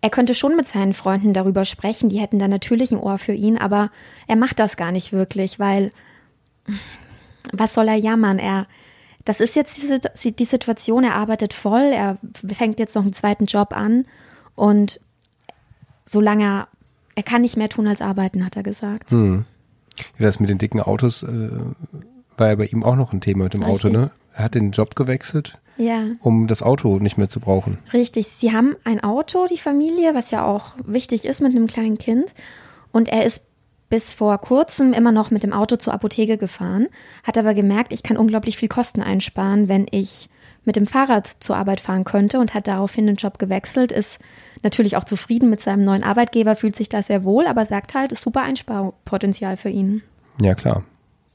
Er 0.00 0.10
könnte 0.10 0.34
schon 0.34 0.56
mit 0.56 0.66
seinen 0.66 0.92
Freunden 0.92 1.32
darüber 1.32 1.64
sprechen, 1.64 2.08
die 2.08 2.18
hätten 2.18 2.38
da 2.38 2.48
natürlich 2.48 2.90
ein 2.90 2.98
Ohr 2.98 3.18
für 3.18 3.34
ihn, 3.34 3.58
aber 3.58 3.90
er 4.26 4.36
macht 4.36 4.58
das 4.58 4.76
gar 4.76 4.90
nicht 4.90 5.12
wirklich, 5.12 5.60
weil 5.60 5.92
was 7.52 7.74
soll 7.74 7.88
er 7.88 7.96
jammern? 7.96 8.38
Er, 8.38 8.66
das 9.24 9.40
ist 9.40 9.54
jetzt 9.54 9.78
die, 10.24 10.32
die 10.32 10.44
Situation, 10.44 11.04
er 11.04 11.14
arbeitet 11.14 11.54
voll, 11.54 11.92
er 11.92 12.18
fängt 12.52 12.80
jetzt 12.80 12.96
noch 12.96 13.02
einen 13.02 13.12
zweiten 13.12 13.44
Job 13.44 13.76
an 13.76 14.06
und 14.56 15.00
solange 16.12 16.44
er, 16.44 16.68
er 17.14 17.22
kann 17.22 17.42
nicht 17.42 17.56
mehr 17.56 17.68
tun 17.68 17.88
als 17.88 18.00
arbeiten, 18.00 18.44
hat 18.44 18.56
er 18.56 18.62
gesagt. 18.62 19.10
Hm. 19.10 19.44
Ja, 20.18 20.26
das 20.26 20.40
mit 20.40 20.48
den 20.48 20.58
dicken 20.58 20.80
Autos 20.80 21.22
äh, 21.22 21.50
war 22.36 22.48
ja 22.48 22.54
bei 22.54 22.66
ihm 22.66 22.84
auch 22.84 22.96
noch 22.96 23.12
ein 23.12 23.20
Thema 23.20 23.44
mit 23.44 23.54
dem 23.54 23.62
Richtig. 23.62 23.90
Auto, 23.90 24.00
ne? 24.00 24.10
Er 24.34 24.44
hat 24.44 24.54
den 24.54 24.70
Job 24.70 24.96
gewechselt, 24.96 25.58
ja. 25.76 26.06
um 26.20 26.46
das 26.46 26.62
Auto 26.62 26.98
nicht 26.98 27.18
mehr 27.18 27.28
zu 27.28 27.40
brauchen. 27.40 27.78
Richtig. 27.92 28.28
Sie 28.28 28.52
haben 28.52 28.76
ein 28.84 29.04
Auto, 29.04 29.46
die 29.46 29.58
Familie, 29.58 30.14
was 30.14 30.30
ja 30.30 30.44
auch 30.44 30.74
wichtig 30.84 31.26
ist 31.26 31.42
mit 31.42 31.54
einem 31.54 31.66
kleinen 31.66 31.98
Kind. 31.98 32.32
Und 32.92 33.08
er 33.08 33.26
ist 33.26 33.42
bis 33.90 34.14
vor 34.14 34.38
kurzem 34.38 34.94
immer 34.94 35.12
noch 35.12 35.30
mit 35.30 35.42
dem 35.42 35.52
Auto 35.52 35.76
zur 35.76 35.92
Apotheke 35.92 36.38
gefahren, 36.38 36.88
hat 37.24 37.36
aber 37.36 37.52
gemerkt, 37.52 37.92
ich 37.92 38.02
kann 38.02 38.16
unglaublich 38.16 38.56
viel 38.56 38.70
Kosten 38.70 39.02
einsparen, 39.02 39.68
wenn 39.68 39.86
ich 39.90 40.30
mit 40.64 40.76
dem 40.76 40.86
Fahrrad 40.86 41.26
zur 41.40 41.56
Arbeit 41.56 41.80
fahren 41.80 42.04
könnte 42.04 42.38
und 42.38 42.54
hat 42.54 42.68
daraufhin 42.68 43.06
den 43.06 43.16
Job 43.16 43.38
gewechselt, 43.38 43.92
ist 43.92 44.18
natürlich 44.62 44.96
auch 44.96 45.04
zufrieden 45.04 45.50
mit 45.50 45.60
seinem 45.60 45.84
neuen 45.84 46.04
Arbeitgeber, 46.04 46.56
fühlt 46.56 46.76
sich 46.76 46.88
da 46.88 47.02
sehr 47.02 47.24
wohl, 47.24 47.46
aber 47.46 47.66
sagt 47.66 47.94
halt, 47.94 48.12
ist 48.12 48.22
super 48.22 48.42
Einsparpotenzial 48.42 49.56
für 49.56 49.70
ihn. 49.70 50.02
Ja, 50.40 50.54
klar. 50.54 50.84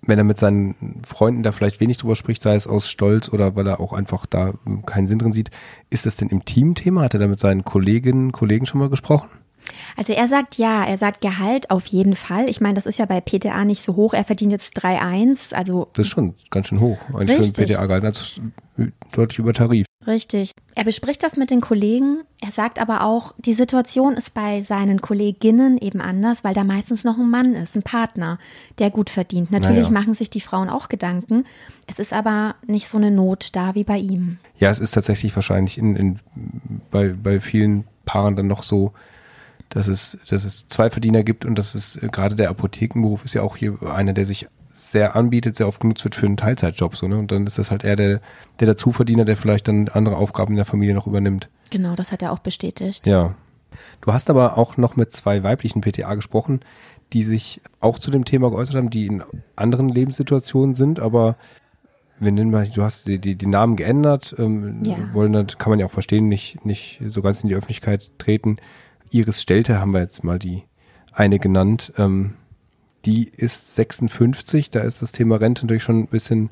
Wenn 0.01 0.17
er 0.17 0.23
mit 0.23 0.37
seinen 0.37 1.01
Freunden 1.05 1.43
da 1.43 1.51
vielleicht 1.51 1.79
wenig 1.79 1.97
drüber 1.97 2.15
spricht, 2.15 2.41
sei 2.41 2.55
es 2.55 2.67
aus 2.67 2.87
Stolz 2.87 3.29
oder 3.29 3.55
weil 3.55 3.67
er 3.67 3.79
auch 3.79 3.93
einfach 3.93 4.25
da 4.25 4.53
keinen 4.85 5.07
Sinn 5.07 5.19
drin 5.19 5.33
sieht, 5.33 5.51
ist 5.89 6.05
das 6.05 6.15
denn 6.15 6.29
im 6.29 6.45
Team-Thema? 6.45 7.01
Hat 7.01 7.13
er 7.13 7.19
da 7.19 7.27
mit 7.27 7.39
seinen 7.39 7.65
Kolleginnen, 7.65 8.31
Kollegen 8.31 8.65
schon 8.65 8.79
mal 8.79 8.89
gesprochen? 8.89 9.29
Also 9.95 10.13
er 10.13 10.27
sagt 10.27 10.57
ja, 10.57 10.85
er 10.85 10.97
sagt 10.97 11.21
Gehalt 11.21 11.71
auf 11.71 11.87
jeden 11.87 12.15
Fall. 12.15 12.49
Ich 12.49 12.61
meine, 12.61 12.75
das 12.75 12.85
ist 12.85 12.99
ja 12.99 13.05
bei 13.05 13.21
PTA 13.21 13.65
nicht 13.65 13.83
so 13.83 13.95
hoch. 13.95 14.13
Er 14.13 14.23
verdient 14.23 14.51
jetzt 14.51 14.77
3,1. 14.79 15.53
Also 15.53 15.89
das 15.93 16.07
ist 16.07 16.11
schon 16.11 16.35
ganz 16.49 16.67
schön 16.67 16.79
hoch. 16.79 16.97
Eigentlich 17.13 17.39
richtig. 17.39 17.55
für 17.55 17.61
ein 17.61 17.67
PTA-Gehalt 17.79 18.05
als 18.05 18.39
deutlich 19.11 19.39
über 19.39 19.53
Tarif. 19.53 19.87
Richtig. 20.07 20.51
Er 20.73 20.85
bespricht 20.85 21.21
das 21.21 21.35
mit 21.35 21.49
den 21.49 21.59
Kollegen. 21.59 22.21
Er 22.41 22.51
sagt 22.51 22.79
aber 22.79 23.03
auch, 23.03 23.33
die 23.37 23.53
Situation 23.53 24.13
ist 24.13 24.33
bei 24.33 24.63
seinen 24.63 25.01
Kolleginnen 25.01 25.77
eben 25.77 25.99
anders, 25.99 26.45
weil 26.45 26.53
da 26.53 26.63
meistens 26.63 27.03
noch 27.03 27.17
ein 27.17 27.29
Mann 27.29 27.53
ist, 27.55 27.75
ein 27.75 27.83
Partner, 27.83 28.39
der 28.79 28.89
gut 28.89 29.09
verdient. 29.09 29.51
Natürlich 29.51 29.89
naja. 29.89 29.99
machen 29.99 30.13
sich 30.13 30.29
die 30.29 30.39
Frauen 30.39 30.69
auch 30.69 30.87
Gedanken. 30.87 31.43
Es 31.87 31.99
ist 31.99 32.13
aber 32.13 32.55
nicht 32.65 32.87
so 32.87 32.97
eine 32.97 33.11
Not 33.11 33.49
da 33.51 33.75
wie 33.75 33.83
bei 33.83 33.97
ihm. 33.97 34.37
Ja, 34.57 34.69
es 34.69 34.79
ist 34.79 34.91
tatsächlich 34.91 35.35
wahrscheinlich 35.35 35.77
in, 35.77 35.97
in, 35.97 36.19
bei, 36.89 37.09
bei 37.09 37.41
vielen 37.41 37.83
Paaren 38.05 38.37
dann 38.37 38.47
noch 38.47 38.63
so, 38.63 38.93
dass 39.77 39.87
es, 39.87 40.17
dass 40.27 40.43
es 40.43 40.67
zwei 40.67 40.89
Verdiener 40.89 41.23
gibt 41.23 41.45
und 41.45 41.55
dass 41.57 41.75
es 41.75 41.95
äh, 41.97 42.07
gerade 42.11 42.35
der 42.35 42.49
Apothekenberuf 42.49 43.23
ist 43.23 43.35
ja 43.35 43.43
auch 43.43 43.55
hier 43.55 43.77
einer, 43.83 44.13
der 44.13 44.25
sich 44.25 44.47
sehr 44.69 45.15
anbietet, 45.15 45.55
sehr 45.55 45.67
oft 45.67 45.81
genutzt 45.81 46.03
wird 46.03 46.15
für 46.15 46.25
einen 46.25 46.37
Teilzeitjob, 46.37 46.95
so, 46.95 47.07
ne? 47.07 47.17
Und 47.17 47.31
dann 47.31 47.45
ist 47.45 47.59
das 47.59 47.69
halt 47.71 47.83
eher 47.83 47.95
der, 47.95 48.21
der 48.59 48.67
Dazuverdiener, 48.67 49.25
der 49.25 49.37
vielleicht 49.37 49.67
dann 49.67 49.89
andere 49.89 50.15
Aufgaben 50.17 50.53
in 50.53 50.55
der 50.55 50.65
Familie 50.65 50.95
noch 50.95 51.07
übernimmt. 51.07 51.49
Genau, 51.69 51.95
das 51.95 52.11
hat 52.11 52.21
er 52.21 52.31
auch 52.31 52.39
bestätigt. 52.39 53.05
Ja. 53.05 53.35
Du 54.01 54.13
hast 54.13 54.29
aber 54.29 54.57
auch 54.57 54.77
noch 54.77 54.95
mit 54.95 55.11
zwei 55.11 55.43
weiblichen 55.43 55.81
PTA 55.81 56.15
gesprochen, 56.15 56.61
die 57.13 57.21
sich 57.23 57.61
auch 57.79 57.99
zu 57.99 58.09
dem 58.11 58.25
Thema 58.25 58.49
geäußert 58.49 58.75
haben, 58.77 58.89
die 58.89 59.05
in 59.05 59.23
anderen 59.55 59.89
Lebenssituationen 59.89 60.73
sind, 60.73 60.99
aber 60.99 61.35
wir 62.19 62.31
nennen 62.31 62.49
mal, 62.49 62.67
du 62.67 62.81
hast 62.81 63.07
die, 63.07 63.19
die, 63.19 63.35
die 63.35 63.45
Namen 63.45 63.75
geändert, 63.75 64.35
ähm, 64.39 64.83
Ja. 64.83 64.97
wollen 65.13 65.33
das 65.33 65.57
kann 65.59 65.69
man 65.69 65.79
ja 65.79 65.85
auch 65.85 65.91
verstehen, 65.91 66.27
nicht, 66.27 66.65
nicht 66.65 66.99
so 67.05 67.21
ganz 67.21 67.43
in 67.43 67.49
die 67.49 67.55
Öffentlichkeit 67.55 68.11
treten. 68.17 68.57
Iris 69.11 69.41
Stelte 69.41 69.79
haben 69.79 69.93
wir 69.93 70.01
jetzt 70.01 70.23
mal 70.23 70.39
die 70.39 70.63
eine 71.13 71.39
genannt. 71.39 71.93
Ähm, 71.97 72.33
die 73.05 73.25
ist 73.25 73.75
56, 73.75 74.69
da 74.69 74.81
ist 74.81 75.01
das 75.01 75.11
Thema 75.11 75.37
Rente 75.37 75.65
natürlich 75.65 75.83
schon 75.83 75.99
ein 75.99 76.07
bisschen 76.07 76.51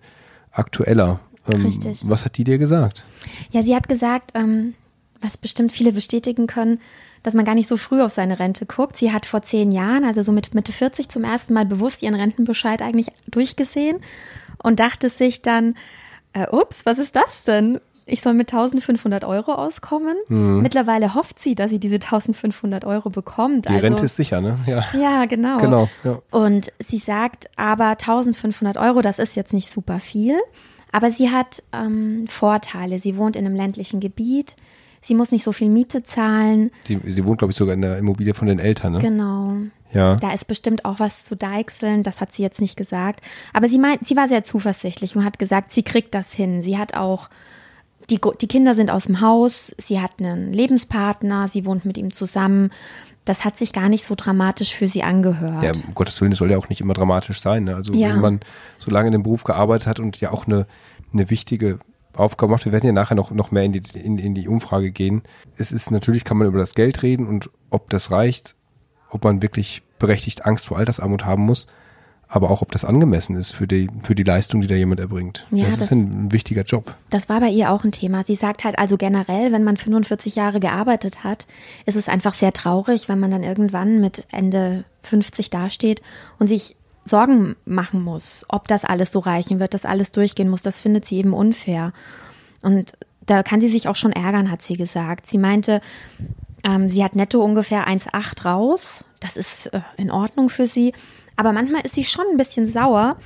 aktueller. 0.52 1.20
Ähm, 1.52 1.66
Richtig. 1.66 2.02
Was 2.06 2.26
hat 2.26 2.38
die 2.38 2.44
dir 2.44 2.58
gesagt? 2.58 3.06
Ja, 3.52 3.62
sie 3.62 3.76
hat 3.76 3.88
gesagt, 3.88 4.32
ähm, 4.36 4.74
was 5.22 5.38
bestimmt 5.38 5.72
viele 5.72 5.92
bestätigen 5.92 6.48
können, 6.48 6.80
dass 7.24 7.34
man 7.34 7.46
gar 7.46 7.56
nicht 7.56 7.68
so 7.68 7.78
früh 7.78 8.02
auf 8.02 8.12
seine 8.12 8.40
Rente 8.40 8.66
guckt. 8.66 8.98
Sie 8.98 9.12
hat 9.12 9.26
vor 9.26 9.42
zehn 9.42 9.72
Jahren, 9.72 10.04
also 10.04 10.22
so 10.22 10.32
mit 10.32 10.54
Mitte 10.54 10.72
40, 10.72 11.10
zum 11.10 11.24
ersten 11.24 11.54
Mal 11.54 11.66
bewusst 11.66 12.04
ihren 12.04 12.16
Rentenbescheid 12.16 12.82
eigentlich 12.82 13.08
durchgesehen 13.28 13.98
und 14.62 14.80
dachte 14.80 15.10
sich 15.10 15.42
dann, 15.42 15.76
äh, 16.34 16.48
ups, 16.52 16.86
was 16.86 17.00
ist 17.00 17.16
das 17.16 17.44
denn? 17.44 17.80
Ich 18.08 18.22
soll 18.22 18.34
mit 18.34 18.54
1500 18.54 19.24
Euro 19.24 19.54
auskommen. 19.54 20.16
Mittlerweile 20.28 21.16
hofft 21.16 21.40
sie, 21.40 21.56
dass 21.56 21.72
sie 21.72 21.80
diese 21.80 21.96
1500 21.96 22.86
Euro 22.86 23.10
bekommt. 23.10 23.66
Die 23.66 23.74
also, 23.74 23.82
Rente 23.82 24.06
ist 24.06 24.16
sicher, 24.16 24.42
ne? 24.42 24.60
Ja. 24.68 24.86
Ja, 24.94 25.26
genau. 25.26 25.58
Genau, 25.58 25.90
ja. 26.04 26.22
Und 26.30 26.72
sie 26.80 27.00
sagt 27.00 27.50
aber 27.56 27.90
1500 27.90 28.78
Euro, 28.78 29.02
das 29.02 29.18
ist 29.18 29.36
jetzt 29.36 29.54
nicht 29.54 29.70
super 29.72 30.00
viel, 30.00 30.36
aber 30.92 31.10
sie 31.10 31.32
hat 31.32 31.64
ähm, 31.74 32.26
Vorteile. 32.28 33.00
Sie 33.00 33.18
wohnt 33.18 33.36
in 33.36 33.46
einem 33.46 33.56
ländlichen 33.56 34.00
Gebiet, 34.00 34.56
sie 35.02 35.16
muss 35.16 35.32
nicht 35.32 35.44
so 35.44 35.52
viel 35.52 35.70
Miete 35.70 36.04
zahlen. 36.04 36.72
Sie, 36.86 37.00
sie 37.06 37.26
wohnt, 37.26 37.40
glaube 37.40 37.52
ich, 37.52 37.58
sogar 37.58 37.74
in 37.74 37.82
der 37.82 37.98
Immobilie 37.98 38.34
von 38.34 38.48
den 38.48 38.60
Eltern, 38.60 38.94
ne? 38.94 39.00
Genau. 39.00 39.56
Ja. 39.92 40.16
Da 40.16 40.34
ist 40.34 40.48
bestimmt 40.48 40.84
auch 40.84 41.00
was 41.00 41.24
zu 41.24 41.36
deichseln, 41.36 42.04
das 42.04 42.20
hat 42.20 42.32
sie 42.34 42.44
jetzt 42.44 42.60
nicht 42.60 42.76
gesagt. 42.76 43.22
Aber 43.54 43.70
sie 43.70 43.78
meint, 43.78 44.06
sie 44.06 44.16
war 44.16 44.28
sehr 44.28 44.44
zuversichtlich 44.44 45.16
und 45.16 45.24
hat 45.24 45.40
gesagt, 45.40 45.72
sie 45.72 45.84
kriegt 45.84 46.14
das 46.14 46.34
hin. 46.34 46.62
Sie 46.62 46.78
hat 46.78 46.96
auch, 46.96 47.30
die, 48.10 48.20
die 48.42 48.48
Kinder 48.48 48.76
sind 48.76 48.92
aus 48.92 49.06
dem 49.06 49.22
Haus, 49.22 49.74
sie 49.78 50.00
hat 50.00 50.12
einen 50.20 50.54
Lebenspartner, 50.54 51.48
sie 51.48 51.66
wohnt 51.66 51.86
mit 51.86 51.98
ihm 51.98 52.12
zusammen. 52.12 52.72
Das 53.24 53.44
hat 53.44 53.58
sich 53.58 53.74
gar 53.74 53.90
nicht 53.90 54.06
so 54.06 54.14
dramatisch 54.16 54.76
für 54.76 54.88
sie 54.88 55.02
angehört. 55.02 55.64
Ja, 55.64 55.72
um 55.72 55.96
Gottes 55.96 56.22
Willen, 56.22 56.32
das 56.32 56.38
soll 56.40 56.52
ja 56.52 56.58
auch 56.58 56.70
nicht 56.70 56.82
immer 56.82 56.94
dramatisch 56.94 57.42
sein. 57.42 57.64
Ne? 57.64 57.76
Also 57.76 57.94
Ja. 57.94 58.10
wenn 58.10 58.22
man 58.22 58.40
so 58.78 58.92
lange 58.92 59.08
in 59.08 59.14
dem 59.14 59.24
Beruf 59.24 59.44
gearbeitet 59.44 59.88
hat 59.88 60.00
und 60.00 60.20
ja 60.22 60.32
auch 60.32 60.46
eine, 60.46 60.68
eine 61.12 61.30
wichtige 61.32 61.80
Aufgabe 62.16 62.52
macht, 62.52 62.66
wir 62.66 62.72
werden 62.72 62.86
ja 62.86 62.92
nachher 62.94 63.16
noch, 63.16 63.32
noch 63.32 63.50
mehr 63.50 63.64
in 63.64 63.72
die, 63.72 63.82
in, 64.00 64.20
in 64.20 64.36
die 64.36 64.48
Umfrage 64.48 64.92
gehen. 64.92 65.24
Es 65.58 65.72
ist 65.72 65.90
natürlich, 65.90 66.24
kann 66.24 66.38
man 66.38 66.48
über 66.48 66.60
das 66.60 66.76
Geld 66.76 67.02
reden 67.02 67.26
und 67.26 67.50
ob 67.72 67.90
das 67.90 68.12
reicht, 68.12 68.56
ob 69.10 69.24
man 69.24 69.42
wirklich 69.42 69.82
berechtigt 69.98 70.46
Angst 70.46 70.68
vor 70.68 70.78
Altersarmut 70.78 71.26
haben 71.26 71.44
muss, 71.44 71.66
aber 72.28 72.50
auch 72.50 72.62
ob 72.62 72.72
das 72.72 72.86
angemessen 72.86 73.36
ist 73.36 73.52
für 73.52 73.68
die, 73.68 73.88
für 74.04 74.16
die 74.16 74.24
Leistung, 74.24 74.62
die 74.62 74.68
da 74.68 74.76
jemand 74.76 75.00
erbringt. 75.00 75.46
Ja, 75.52 75.66
das, 75.66 75.76
das- 75.76 75.86
ist 75.86 75.92
ein, 75.92 76.32
wichtiger 76.32 76.64
Job. 76.64 76.96
Das 77.10 77.30
war 77.30 77.40
bei 77.40 77.50
ihr 77.50 77.72
auch 77.72 77.84
ein 77.84 77.92
Thema. 77.92 78.24
Sie 78.24 78.36
sagt 78.36 78.64
halt 78.64 78.78
also 78.80 78.98
generell, 78.98 79.52
wenn 79.52 79.64
man 79.64 79.78
45 79.78 80.36
Jahre 80.36 80.60
gearbeitet 80.60 81.24
hat, 81.24 81.48
ist 81.86 81.96
es 81.96 82.10
einfach 82.10 82.34
sehr 82.34 82.52
traurig, 82.54 83.08
wenn 83.10 83.20
man 83.20 83.32
dann 83.32 83.44
irgendwann 83.44 84.02
mit 84.02 84.26
Ende 84.32 84.86
50 85.04 85.50
dasteht 85.50 86.02
und 86.40 86.48
sich 86.48 86.76
Sorgen 87.08 87.56
machen 87.66 88.02
muss, 88.02 88.46
ob 88.50 88.68
das 88.68 88.84
alles 88.84 89.12
so 89.12 89.20
reichen 89.20 89.60
wird, 89.60 89.76
dass 89.76 89.86
alles 89.86 90.12
durchgehen 90.12 90.50
muss. 90.50 90.64
Das 90.64 90.80
findet 90.80 91.06
sie 91.06 91.18
eben 91.18 91.34
unfair. 91.34 91.94
Und 92.64 92.94
da 93.28 93.44
kann 93.44 93.62
sie 93.62 93.68
sich 93.70 93.88
auch 93.88 93.96
schon 93.96 94.12
ärgern, 94.12 94.50
hat 94.50 94.64
sie 94.64 94.76
gesagt. 94.76 95.28
Sie 95.28 95.38
meinte, 95.38 95.82
ähm, 96.64 96.90
sie 96.90 97.04
hat 97.04 97.16
netto 97.16 97.44
ungefähr 97.44 97.88
1,8 97.88 98.44
raus. 98.46 99.04
Das 99.20 99.38
ist 99.38 99.68
äh, 99.68 99.82
in 99.98 100.10
Ordnung 100.10 100.50
für 100.50 100.66
sie. 100.66 100.94
Aber 101.36 101.52
manchmal 101.54 101.82
ist 101.82 101.96
sie 101.96 102.04
schon 102.04 102.26
ein 102.32 102.38
bisschen 102.38 102.66
sauer, 102.68 103.18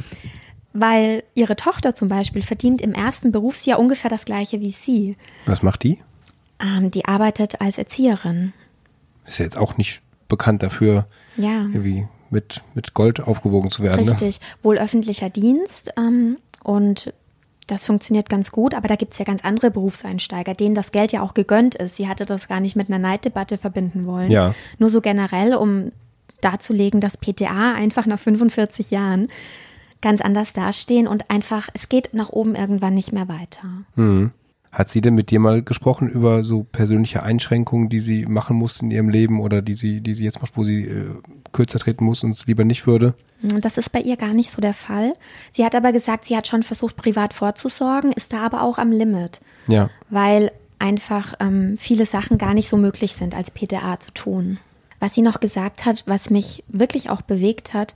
weil 0.74 1.24
ihre 1.36 1.56
Tochter 1.56 1.94
zum 1.94 2.08
Beispiel 2.08 2.42
verdient 2.42 2.82
im 2.82 2.94
ersten 2.94 3.32
Berufsjahr 3.32 3.80
ungefähr 3.80 4.10
das 4.10 4.26
gleiche 4.26 4.62
wie 4.62 4.72
sie. 4.72 5.18
Was 5.46 5.64
macht 5.64 5.84
die? 5.84 6.00
Ähm, 6.60 6.92
die 6.92 7.06
arbeitet 7.06 7.62
als 7.62 7.78
Erzieherin. 7.78 8.54
Ist 9.26 9.40
ja 9.40 9.46
jetzt 9.46 9.58
auch 9.58 9.78
nicht 9.78 10.02
bekannt 10.28 10.64
dafür, 10.64 11.08
Ja, 11.38 11.62
irgendwie 11.62 12.08
mit, 12.30 12.62
mit 12.76 12.94
Gold 12.94 13.20
aufgewogen 13.22 13.72
zu 13.72 13.82
werden. 13.84 14.06
Ne? 14.06 14.12
richtig. 14.12 14.40
Wohl 14.62 14.78
öffentlicher 14.78 15.30
Dienst 15.30 15.92
ähm, 15.98 16.38
und 16.64 17.14
das 17.68 17.86
funktioniert 17.86 18.30
ganz 18.30 18.52
gut, 18.52 18.74
aber 18.74 18.88
da 18.88 18.96
gibt 18.96 19.14
es 19.14 19.20
ja 19.20 19.26
ganz 19.26 19.44
andere 19.44 19.70
Berufseinsteiger, 19.70 20.56
denen 20.56 20.74
das 20.74 20.92
Geld 20.92 21.12
ja 21.12 21.22
auch 21.22 21.36
gegönnt 21.36 21.76
ist. 21.76 21.98
Sie 21.98 22.08
hatte 22.08 22.26
das 22.26 22.48
gar 22.48 22.60
nicht 22.60 22.76
mit 22.76 22.90
einer 22.90 22.98
Neiddebatte 22.98 23.60
verbinden 23.60 24.06
wollen. 24.08 24.32
Ja. 24.32 24.56
Nur 24.80 24.90
so 24.90 25.02
generell, 25.02 25.54
um 25.54 25.92
darzulegen, 26.42 27.00
dass 27.02 27.18
PTA 27.18 27.74
einfach 27.74 28.06
nach 28.06 28.20
45 28.20 28.92
Jahren 28.92 29.28
ganz 30.02 30.22
anders 30.22 30.54
dastehen 30.54 31.08
und 31.08 31.30
einfach, 31.30 31.70
es 31.74 31.90
geht 31.90 32.14
nach 32.14 32.30
oben 32.30 32.56
irgendwann 32.56 32.94
nicht 32.94 33.12
mehr 33.12 33.28
weiter. 33.28 33.68
Mhm. 33.96 34.32
Hat 34.72 34.88
sie 34.90 35.02
denn 35.02 35.16
mit 35.16 35.32
dir 35.32 35.40
mal 35.40 35.64
gesprochen 35.64 36.08
über 36.08 36.44
so 36.44 36.64
persönliche 36.64 37.24
Einschränkungen, 37.24 37.90
die 37.90 38.00
sie 38.00 38.28
machen 38.28 38.56
muss 38.56 38.80
in 38.82 38.92
ihrem 38.92 39.10
Leben 39.10 39.42
oder 39.42 39.64
die 39.64 39.74
sie, 39.74 40.00
die 40.00 40.14
sie 40.14 40.24
jetzt 40.26 40.42
macht, 40.42 40.56
wo 40.58 40.64
sie 40.64 40.84
äh, 40.84 41.06
kürzer 41.52 41.80
treten 41.80 42.06
muss 42.06 42.24
und 42.24 42.32
es 42.32 42.46
lieber 42.46 42.64
nicht 42.64 42.86
würde? 42.86 43.16
Das 43.42 43.78
ist 43.80 43.92
bei 43.92 44.00
ihr 44.00 44.16
gar 44.16 44.34
nicht 44.34 44.52
so 44.52 44.62
der 44.62 44.76
Fall. 44.76 45.14
Sie 45.52 45.66
hat 45.66 45.74
aber 45.74 45.92
gesagt, 45.92 46.26
sie 46.26 46.38
hat 46.38 46.48
schon 46.48 46.62
versucht, 46.62 46.98
privat 46.98 47.34
vorzusorgen, 47.34 48.12
ist 48.12 48.32
da 48.32 48.42
aber 48.42 48.62
auch 48.62 48.78
am 48.78 48.92
Limit, 48.92 49.42
Ja. 49.68 49.90
weil 50.12 50.52
einfach 50.78 51.34
ähm, 51.40 51.76
viele 51.80 52.06
Sachen 52.06 52.38
gar 52.38 52.54
nicht 52.54 52.70
so 52.70 52.78
möglich 52.78 53.14
sind, 53.14 53.36
als 53.36 53.50
PTA 53.52 54.00
zu 54.00 54.12
tun. 54.14 54.60
Was 55.00 55.14
sie 55.14 55.22
noch 55.22 55.40
gesagt 55.40 55.86
hat, 55.86 56.04
was 56.06 56.30
mich 56.30 56.64
wirklich 56.68 57.10
auch 57.10 57.22
bewegt 57.22 57.74
hat, 57.74 57.96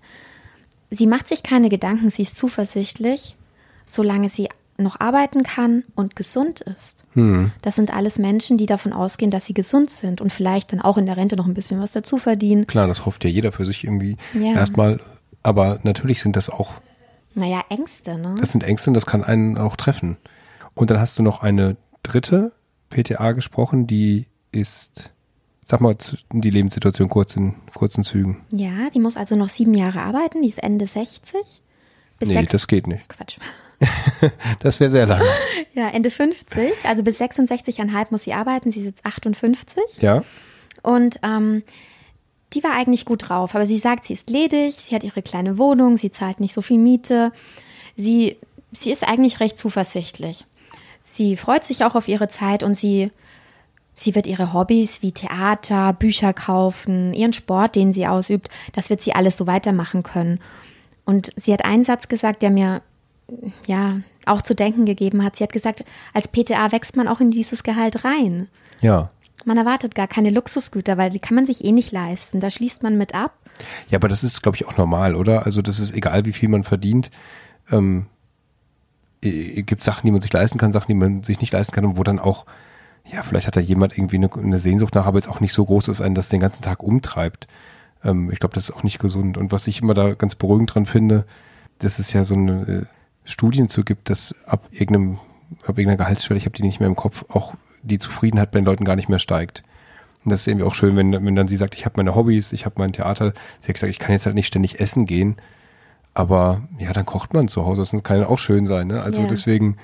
sie 0.89 1.07
macht 1.07 1.27
sich 1.27 1.43
keine 1.43 1.69
Gedanken, 1.69 2.10
sie 2.10 2.22
ist 2.22 2.36
zuversichtlich, 2.36 3.36
solange 3.86 4.29
sie 4.29 4.50
noch 4.77 5.00
arbeiten 5.00 5.43
kann 5.43 5.83
und 5.95 6.15
gesund 6.15 6.62
ist. 6.62 7.03
Das 7.62 7.75
sind 7.75 7.93
alles 7.93 8.17
Menschen, 8.17 8.57
die 8.57 8.65
davon 8.65 8.91
ausgehen, 8.91 9.29
dass 9.31 9.45
sie 9.45 9.53
gesund 9.53 9.89
sind 9.91 10.19
und 10.19 10.31
vielleicht 10.33 10.72
dann 10.74 10.81
auch 10.81 10.98
in 10.98 11.05
der 11.05 11.15
Rente 11.17 11.36
noch 11.36 11.45
ein 11.45 11.53
bisschen 11.53 11.79
was 11.79 11.91
dazu 11.91 12.17
verdienen. 12.17 12.65
Klar, 12.65 12.88
das 12.88 13.05
hofft 13.05 13.24
ja 13.24 13.29
jeder 13.29 13.51
für 13.51 13.65
sich 13.65 13.83
irgendwie 13.83 14.17
Ja. 14.33 14.53
erstmal. 14.53 15.00
Aber 15.43 15.79
natürlich 15.83 16.22
sind 16.22 16.36
das 16.36 16.50
auch, 16.50 16.74
Naja, 17.36 17.62
Ängste, 17.69 18.17
ne? 18.17 18.36
das 18.39 18.51
sind 18.51 18.63
Ängste 18.63 18.89
und 18.89 18.93
das 18.95 19.05
kann 19.05 19.24
einen 19.24 19.57
auch 19.57 19.75
treffen. 19.75 20.17
Und 20.74 20.89
dann 20.89 21.00
hast 21.00 21.19
du 21.19 21.24
noch 21.24 21.43
eine 21.43 21.75
dritte 22.01 22.51
PTA 22.89 23.33
gesprochen, 23.33 23.86
die 23.86 24.25
ist, 24.51 25.12
sag 25.65 25.82
mal, 25.82 25.96
die 26.32 26.50
Lebenssituation 26.50 27.10
kurz 27.10 27.36
in 27.36 27.55
kurzen 27.74 28.03
Zügen. 28.03 28.41
Ja, 28.51 28.89
die 28.93 29.00
muss 29.00 29.17
also 29.17 29.36
noch 29.36 29.50
sieben 29.50 29.74
Jahre 29.74 30.01
arbeiten, 30.01 30.41
die 30.41 30.50
ist 30.50 30.62
Ende 30.62 30.86
60. 30.86 31.32
Bis 32.20 32.29
Nee, 32.29 32.34
sechs- 32.36 32.51
das 32.51 32.67
geht 32.67 32.88
nicht. 32.88 33.10
Quatsch. 33.10 33.38
Das 34.60 34.79
wäre 34.79 34.89
sehr 34.89 35.05
lang. 35.08 35.22
Ja, 35.74 35.89
Ende 35.89 36.12
50, 36.12 36.86
also 36.86 37.01
bis 37.01 37.20
66,5 37.20 38.08
muss 38.12 38.24
sie 38.24 38.34
arbeiten, 38.34 38.72
sie 38.72 38.82
ist 38.82 38.86
jetzt 38.86 39.05
58. 39.05 40.01
Ja? 40.01 40.24
Und 40.84 41.20
ähm, 41.24 41.63
die 42.53 42.63
war 42.63 42.74
eigentlich 42.74 43.05
gut 43.05 43.27
drauf, 43.27 43.55
aber 43.55 43.65
sie 43.65 43.79
sagt, 43.79 44.05
sie 44.05 44.13
ist 44.13 44.29
ledig, 44.29 44.75
sie 44.75 44.93
hat 44.93 45.03
ihre 45.03 45.24
kleine 45.24 45.58
Wohnung, 45.58 45.98
sie 45.98 46.12
zahlt 46.12 46.39
nicht 46.39 46.53
so 46.53 46.62
viel 46.62 46.77
Miete. 46.77 47.32
Sie, 47.98 48.38
sie 48.72 48.91
ist 48.91 49.03
eigentlich 49.08 49.39
recht 49.39 49.58
zuversichtlich. 49.58 50.46
Sie 51.01 51.36
freut 51.36 51.63
sich 51.63 51.84
auch 51.84 51.96
auf 51.96 52.08
ihre 52.08 52.27
Zeit 52.27 52.62
und 52.62 52.75
sie, 52.75 53.10
sie 53.93 54.15
wird 54.15 54.27
ihre 54.27 54.53
Hobbys 54.53 55.01
wie 55.01 55.12
Theater, 55.12 55.93
Bücher 55.93 56.33
kaufen, 56.33 57.13
ihren 57.13 57.33
Sport, 57.33 57.75
den 57.75 57.91
sie 57.91 58.07
ausübt, 58.07 58.50
das 58.73 58.89
wird 58.89 59.01
sie 59.01 59.13
alles 59.13 59.38
so 59.38 59.47
weitermachen 59.47 60.03
können. 60.03 60.39
Und 61.05 61.31
sie 61.35 61.53
hat 61.53 61.65
einen 61.65 61.83
Satz 61.83 62.07
gesagt, 62.07 62.41
der 62.41 62.50
mir 62.50 62.81
ja 63.67 64.00
auch 64.25 64.41
zu 64.41 64.55
denken 64.55 64.85
gegeben 64.85 65.23
hat. 65.23 65.35
Sie 65.35 65.43
hat 65.43 65.53
gesagt, 65.53 65.83
als 66.13 66.27
PTA 66.27 66.71
wächst 66.71 66.95
man 66.95 67.07
auch 67.07 67.19
in 67.19 67.31
dieses 67.31 67.63
Gehalt 67.63 68.05
rein. 68.05 68.47
Ja. 68.81 69.09
Man 69.45 69.57
erwartet 69.57 69.95
gar 69.95 70.07
keine 70.07 70.29
Luxusgüter, 70.29 70.97
weil 70.97 71.09
die 71.09 71.19
kann 71.19 71.35
man 71.35 71.45
sich 71.45 71.65
eh 71.65 71.71
nicht 71.71 71.91
leisten. 71.91 72.39
Da 72.39 72.50
schließt 72.50 72.83
man 72.83 72.97
mit 72.97 73.13
ab. 73.13 73.33
Ja, 73.89 73.97
aber 73.97 74.07
das 74.07 74.23
ist, 74.23 74.41
glaube 74.41 74.55
ich, 74.55 74.67
auch 74.67 74.77
normal, 74.77 75.15
oder? 75.15 75.45
Also 75.45 75.62
das 75.62 75.79
ist 75.79 75.93
egal, 75.93 76.25
wie 76.25 76.33
viel 76.33 76.50
man 76.50 76.63
verdient. 76.63 77.12
Ähm, 77.69 78.07
äh, 79.21 79.63
gibt 79.63 79.83
Sachen, 79.83 80.05
die 80.05 80.12
man 80.12 80.21
sich 80.21 80.31
leisten 80.31 80.57
kann, 80.57 80.71
Sachen, 80.71 80.88
die 80.88 80.95
man 80.95 81.23
sich 81.23 81.41
nicht 81.41 81.51
leisten 81.51 81.73
kann 81.73 81.85
und 81.85 81.97
wo 81.97 82.03
dann 82.03 82.19
auch, 82.19 82.45
ja, 83.05 83.22
vielleicht 83.24 83.48
hat 83.48 83.55
da 83.55 83.60
jemand 83.60 83.98
irgendwie 83.98 84.15
eine, 84.17 84.29
eine 84.33 84.60
Sehnsucht 84.60 84.95
nach, 84.95 85.05
aber 85.05 85.17
jetzt 85.17 85.27
auch 85.29 85.39
nicht 85.39 85.53
so 85.53 85.65
groß 85.65 85.88
ist, 85.89 86.01
einen 86.01 86.15
das 86.15 86.29
den 86.29 86.39
ganzen 86.39 86.62
Tag 86.62 86.81
umtreibt. 86.83 87.48
Ähm, 88.03 88.31
ich 88.31 88.39
glaube, 88.39 88.55
das 88.55 88.69
ist 88.69 88.75
auch 88.75 88.83
nicht 88.83 89.00
gesund. 89.00 89.38
Und 89.38 89.51
was 89.51 89.67
ich 89.67 89.81
immer 89.81 89.93
da 89.93 90.13
ganz 90.13 90.36
beruhigend 90.36 90.74
dran 90.74 90.86
finde, 90.86 91.25
dass 91.79 92.00
es 92.00 92.13
ja 92.13 92.24
so 92.24 92.36
eine 92.36 92.62
äh, 92.62 92.86
Studien 93.25 93.69
zu 93.69 93.83
gibt, 93.83 94.10
dass 94.10 94.33
ab 94.45 94.67
irgendeinem, 94.72 95.19
ab 95.62 95.77
irgendeiner 95.77 95.98
Gehaltsschwelle, 95.98 96.38
ich 96.38 96.45
habe 96.45 96.55
die 96.55 96.63
nicht 96.63 96.79
mehr 96.79 96.88
im 96.88 96.95
Kopf, 96.95 97.25
auch 97.29 97.53
die 97.81 98.00
Zufriedenheit 98.00 98.51
bei 98.51 98.60
den 98.60 98.65
Leuten 98.65 98.86
gar 98.86 98.95
nicht 98.95 99.10
mehr 99.10 99.19
steigt. 99.19 99.63
Und 100.24 100.31
das 100.31 100.41
ist 100.41 100.48
irgendwie 100.48 100.65
auch 100.65 100.75
schön, 100.75 100.95
wenn, 100.95 101.12
wenn 101.12 101.36
dann 101.36 101.50
sie 101.50 101.57
sagt, 101.57 101.75
ich 101.75 101.86
habe 101.86 101.98
meine 101.98 102.15
Hobbys, 102.15 102.53
ich 102.53 102.65
habe 102.65 102.75
mein 102.77 102.93
Theater. 102.93 103.33
Sie 103.60 103.67
hat 103.67 103.75
gesagt, 103.75 103.91
ich 103.91 104.00
kann 104.00 104.13
jetzt 104.13 104.25
halt 104.25 104.36
nicht 104.36 104.48
ständig 104.48 104.79
essen 104.79 105.05
gehen. 105.05 105.36
Aber 106.13 106.62
ja, 106.77 106.93
dann 106.93 107.05
kocht 107.05 107.33
man 107.33 107.50
zu 107.50 107.65
Hause. 107.65 107.81
Das 107.81 108.03
kann 108.03 108.19
ja 108.22 108.27
auch 108.27 108.39
schön 108.39 108.65
sein. 108.65 108.88
Ne? 108.88 109.01
Also 109.01 109.22
Ja. 109.22 109.27
deswegen 109.27 109.77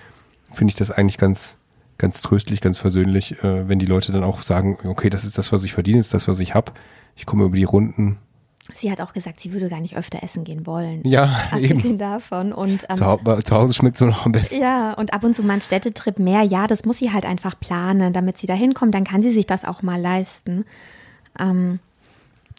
finde 0.54 0.72
ich 0.72 0.76
das 0.78 0.92
eigentlich 0.92 1.18
ganz, 1.18 1.58
ganz 2.00 2.22
tröstlich, 2.22 2.60
ganz 2.62 2.80
versöhnlich, 2.80 3.44
äh, 3.44 3.70
wenn 3.70 3.78
die 3.78 3.86
Leute 3.86 4.12
dann 4.12 4.24
auch 4.24 4.42
sagen, 4.42 4.78
okay, 4.86 5.12
das 5.12 5.24
ist 5.24 5.38
das, 5.38 5.52
was 5.52 5.64
ich 5.64 5.74
verdiene, 5.74 6.00
ist 6.00 6.14
das, 6.16 6.28
was 6.28 6.40
ich 6.40 6.56
habe. 6.56 6.72
Ich 7.16 7.28
komme 7.28 7.46
über 7.46 7.56
die 7.56 7.64
Runden. 7.66 8.18
Sie 8.74 8.92
hat 8.92 9.02
auch 9.02 9.14
gesagt, 9.14 9.40
sie 9.40 9.52
würde 9.52 9.68
gar 9.68 9.80
nicht 9.80 9.98
öfter 9.98 10.22
essen 10.24 10.44
gehen 10.44 10.66
wollen. 10.68 11.02
Ja, 11.04 11.38
eben. 11.58 11.72
Abgesehen 11.78 11.98
davon. 11.98 12.54
Und, 12.54 12.86
ähm, 12.90 12.96
Zu, 12.98 13.06
Hau- 13.06 13.18
bei- 13.18 13.42
zu 13.42 13.56
Hause 13.56 13.74
schmeckt 13.74 13.96
es 13.96 14.02
noch 14.02 14.26
am 14.26 14.32
besten. 14.32 14.62
ja, 14.62 14.94
und 14.94 15.14
ab 15.14 15.24
und 15.24 15.36
zu 15.36 15.44
mal 15.44 15.54
ein 15.54 15.62
Städtetrip 15.62 16.20
mehr. 16.20 16.44
Ja, 16.44 16.68
das 16.68 16.86
muss 16.86 16.98
sie 16.98 17.12
halt 17.12 17.26
einfach 17.26 17.60
planen, 17.60 18.14
damit 18.14 18.38
sie 18.38 18.48
da 18.48 18.54
hinkommt. 18.54 18.94
Dann 18.96 19.04
kann 19.06 19.22
sie 19.22 19.32
sich 19.32 19.46
das 19.48 19.66
auch 19.66 19.82
mal 19.82 20.00
leisten. 20.00 20.66
Ähm, 21.40 21.80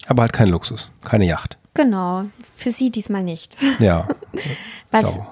Aber 0.09 0.23
halt 0.23 0.33
kein 0.33 0.49
Luxus, 0.49 0.91
keine 1.03 1.27
Yacht. 1.27 1.59
genau, 1.75 2.25
für 2.57 2.73
sie 2.73 2.91
diesmal 2.91 3.23
nicht. 3.23 3.57
Ja. 3.79 4.09
Was, 4.91 5.03
Sau. 5.03 5.27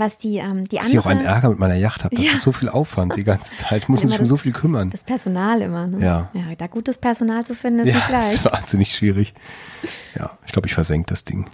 Was 0.00 0.18
die, 0.18 0.36
ähm, 0.38 0.68
die 0.68 0.76
Dass 0.76 0.88
ich 0.90 0.98
auch 0.98 1.06
einen 1.06 1.20
andere, 1.20 1.34
Ärger 1.34 1.48
mit 1.50 1.58
meiner 1.58 1.74
Yacht 1.76 2.04
habe. 2.04 2.14
Das 2.16 2.24
Ja. 2.24 2.32
ist 2.32 2.42
so 2.42 2.52
viel 2.52 2.68
Aufwand 2.68 3.16
die 3.16 3.24
ganze 3.24 3.54
Zeit. 3.56 3.82
Ich 3.82 3.88
muss 3.88 4.02
mich 4.02 4.12
um 4.12 4.18
das- 4.18 4.28
so 4.28 4.36
viel 4.36 4.52
kümmern. 4.52 4.90
das 4.90 5.04
Personal 5.04 5.62
immer. 5.62 5.86
Ne? 5.86 6.00
Ja. 6.04 6.30
ja, 6.32 6.54
da 6.56 6.66
gutes 6.66 6.98
Personal 6.98 7.44
zu 7.44 7.54
finden, 7.54 7.80
ist 7.80 7.88
ja, 7.88 7.94
nicht 7.94 8.04
das 8.08 8.12
leicht. 8.12 8.34
ist 8.46 8.52
wahnsinnig 8.52 8.94
schwierig. 8.94 9.34
Ja, 10.18 10.38
ich 10.46 10.52
glaube, 10.52 10.68
ich 10.68 10.74
versenke 10.74 11.06
das 11.08 11.24
Ding. 11.24 11.46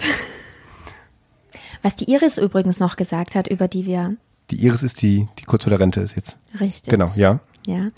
Was 1.83 1.97
die 1.97 2.11
Iris 2.11 2.39
übrigens 2.39 2.79
noch 2.81 2.97
gesagt 2.97 3.35
hat, 3.35 3.49
über 3.49 3.69
die 3.69 3.87
wir 3.87 4.17
Die 4.51 4.65
Iris 4.65 4.83
ist 4.83 5.03
die, 5.03 5.29
die 5.39 5.45
kurz 5.45 5.65
vor 5.65 5.71
der 5.71 5.81
Rente 5.81 6.01
ist 6.01 6.15
jetzt. 6.17 6.37
richtig. 6.61 6.91
Genau, 6.91 7.11
ja. 7.17 7.41
Ja. 7.67 7.89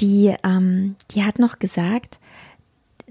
Die, 0.00 0.34
ähm, 0.44 0.96
die 1.10 1.24
hat 1.24 1.38
noch 1.38 1.58
gesagt, 1.58 2.18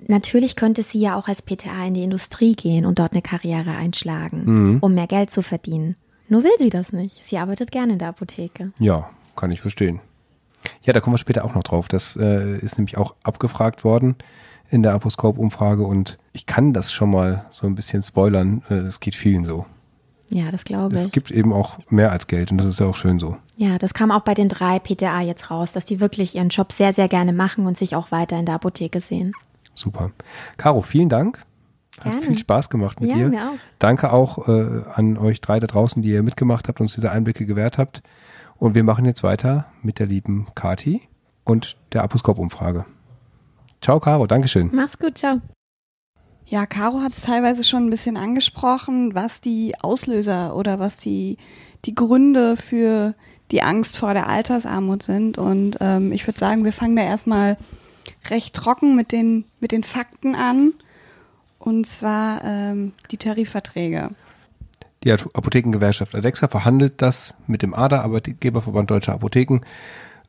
natürlich 0.08 0.56
könnte 0.56 0.82
sie 0.84 1.00
ja 1.00 1.16
auch 1.16 1.28
als 1.28 1.42
PTA 1.42 1.86
in 1.86 1.94
die 1.94 2.04
Industrie 2.04 2.54
gehen 2.56 2.86
und 2.86 3.00
dort 3.00 3.12
eine 3.14 3.22
Karriere 3.22 3.72
einschlagen, 3.72 4.44
Mhm. 4.46 4.78
um 4.82 4.94
mehr 4.96 5.08
Geld 5.08 5.30
zu 5.30 5.42
verdienen. 5.42 5.96
Nur 6.30 6.44
will 6.44 6.52
sie 6.60 6.70
das 6.70 6.94
nicht. 6.94 7.24
Sie 7.26 7.38
arbeitet 7.38 7.72
gerne 7.72 7.94
in 7.94 8.00
der 8.00 8.10
Apotheke. 8.10 8.72
Ja, 8.80 9.10
kann 9.36 9.52
ich 9.52 9.62
verstehen. 9.62 10.00
Ja, 10.84 10.94
da 10.94 11.00
kommen 11.00 11.14
wir 11.14 11.18
später 11.20 11.44
auch 11.46 11.56
noch 11.56 11.64
drauf. 11.64 11.88
Das 11.88 12.16
äh, 12.16 12.58
ist 12.58 12.78
nämlich 12.78 12.98
auch 12.98 13.16
abgefragt 13.24 13.84
worden 13.84 14.16
in 14.70 14.84
der 14.84 14.94
Aposkop-Umfrage 14.94 15.84
und 15.84 16.18
ich 16.34 16.46
kann 16.46 16.74
das 16.74 16.92
schon 16.92 17.10
mal 17.12 17.46
so 17.50 17.66
ein 17.66 17.76
bisschen 17.76 18.04
spoilern. 18.04 18.62
Äh, 18.70 18.76
Es 18.76 19.00
geht 19.00 19.16
vielen 19.16 19.46
so. 19.46 19.66
Ja, 20.30 20.52
das 20.52 20.64
glaube 20.64 20.94
Es 20.96 21.08
ich. 21.08 21.12
gibt 21.12 21.32
eben 21.32 21.52
auch 21.54 21.80
mehr 21.90 22.12
als 22.12 22.28
Geld 22.28 22.52
und 22.52 22.58
das 22.60 22.68
ist 22.68 22.80
ja 22.80 22.86
auch 22.86 22.96
schön 22.96 23.18
so. 23.18 23.38
Ja, 23.56 23.80
das 23.80 23.96
kam 23.96 24.12
auch 24.12 24.22
bei 24.22 24.36
den 24.36 24.48
drei 24.48 24.78
PTA 24.78 25.22
jetzt 25.22 25.50
raus, 25.50 25.72
dass 25.72 25.86
die 25.86 26.00
wirklich 26.00 26.36
ihren 26.36 26.50
Job 26.50 26.72
sehr, 26.72 26.94
sehr 26.94 27.08
gerne 27.08 27.34
machen 27.34 27.66
und 27.66 27.78
sich 27.78 27.96
auch 27.96 28.12
weiter 28.12 28.38
in 28.38 28.46
der 28.46 28.56
Apotheke 28.56 29.02
sehen. 29.02 29.34
Super. 29.74 30.12
Caro, 30.58 30.82
vielen 30.84 31.10
Dank. 31.10 31.44
Hat 32.06 32.12
Gerne. 32.14 32.28
viel 32.28 32.38
Spaß 32.38 32.70
gemacht 32.70 33.00
mit 33.02 33.10
Ja, 33.10 33.16
dir. 33.18 33.28
mir 33.30 33.50
auch. 33.52 33.58
Danke 33.80 34.12
auch 34.14 34.48
äh, 34.48 34.82
an 34.94 35.18
euch 35.18 35.42
drei 35.42 35.60
da 35.60 35.68
draußen, 35.68 36.02
die 36.02 36.10
ihr 36.10 36.24
mitgemacht 36.24 36.68
habt 36.68 36.80
und 36.80 36.86
uns 36.86 36.96
diese 36.96 37.12
Einblicke 37.12 37.46
gewährt 37.46 37.78
habt. 37.78 38.02
Und 38.58 38.76
wir 38.76 38.84
machen 38.84 39.06
jetzt 39.06 39.24
weiter 39.24 39.66
mit 39.82 40.00
der 40.00 40.06
lieben 40.08 40.48
Kati 40.56 41.02
und 41.46 41.78
der 41.94 42.04
Aposkop-Umfrage. 42.04 42.86
Ciao, 43.82 44.00
Caro. 44.00 44.28
Dankeschön. 44.28 44.70
Mach's 44.74 44.98
gut, 45.00 45.18
ciao. 45.18 45.40
Ja, 46.46 46.66
Caro 46.66 47.00
hat 47.02 47.14
es 47.14 47.22
teilweise 47.22 47.64
schon 47.64 47.86
ein 47.86 47.90
bisschen 47.92 48.18
angesprochen, 48.18 49.14
was 49.14 49.40
die 49.40 49.76
Auslöser 49.82 50.56
oder 50.56 50.80
was 50.80 50.98
die, 50.98 51.38
die 51.86 51.94
Gründe 51.96 52.58
für 52.58 53.14
die 53.52 53.62
Angst 53.62 53.98
vor 53.98 54.14
der 54.14 54.28
Altersarmut 54.28 55.04
sind. 55.04 55.38
Und 55.38 55.78
ähm, 55.80 56.12
ich 56.12 56.28
würde 56.28 56.40
sagen, 56.40 56.66
wir 56.66 56.74
fangen 56.74 56.96
da 56.96 57.04
erstmal 57.04 57.58
recht 58.30 58.56
trocken 58.56 58.96
mit 58.96 59.12
den, 59.12 59.46
mit 59.60 59.72
den 59.72 59.84
Fakten 59.84 60.36
an. 60.36 60.74
Und 61.60 61.86
zwar 61.86 62.44
ähm, 62.44 62.94
die 63.12 63.18
Tarifverträge. 63.18 64.10
Die 65.04 65.12
Apothekengewerkschaft 65.12 66.16
Adexa 66.16 66.48
verhandelt 66.48 67.02
das 67.02 67.34
mit 67.48 67.62
dem 67.62 67.74
ADA, 67.74 68.02
Arbeitgeberverband 68.02 68.90
Deutscher 68.90 69.14
Apotheken. 69.14 69.62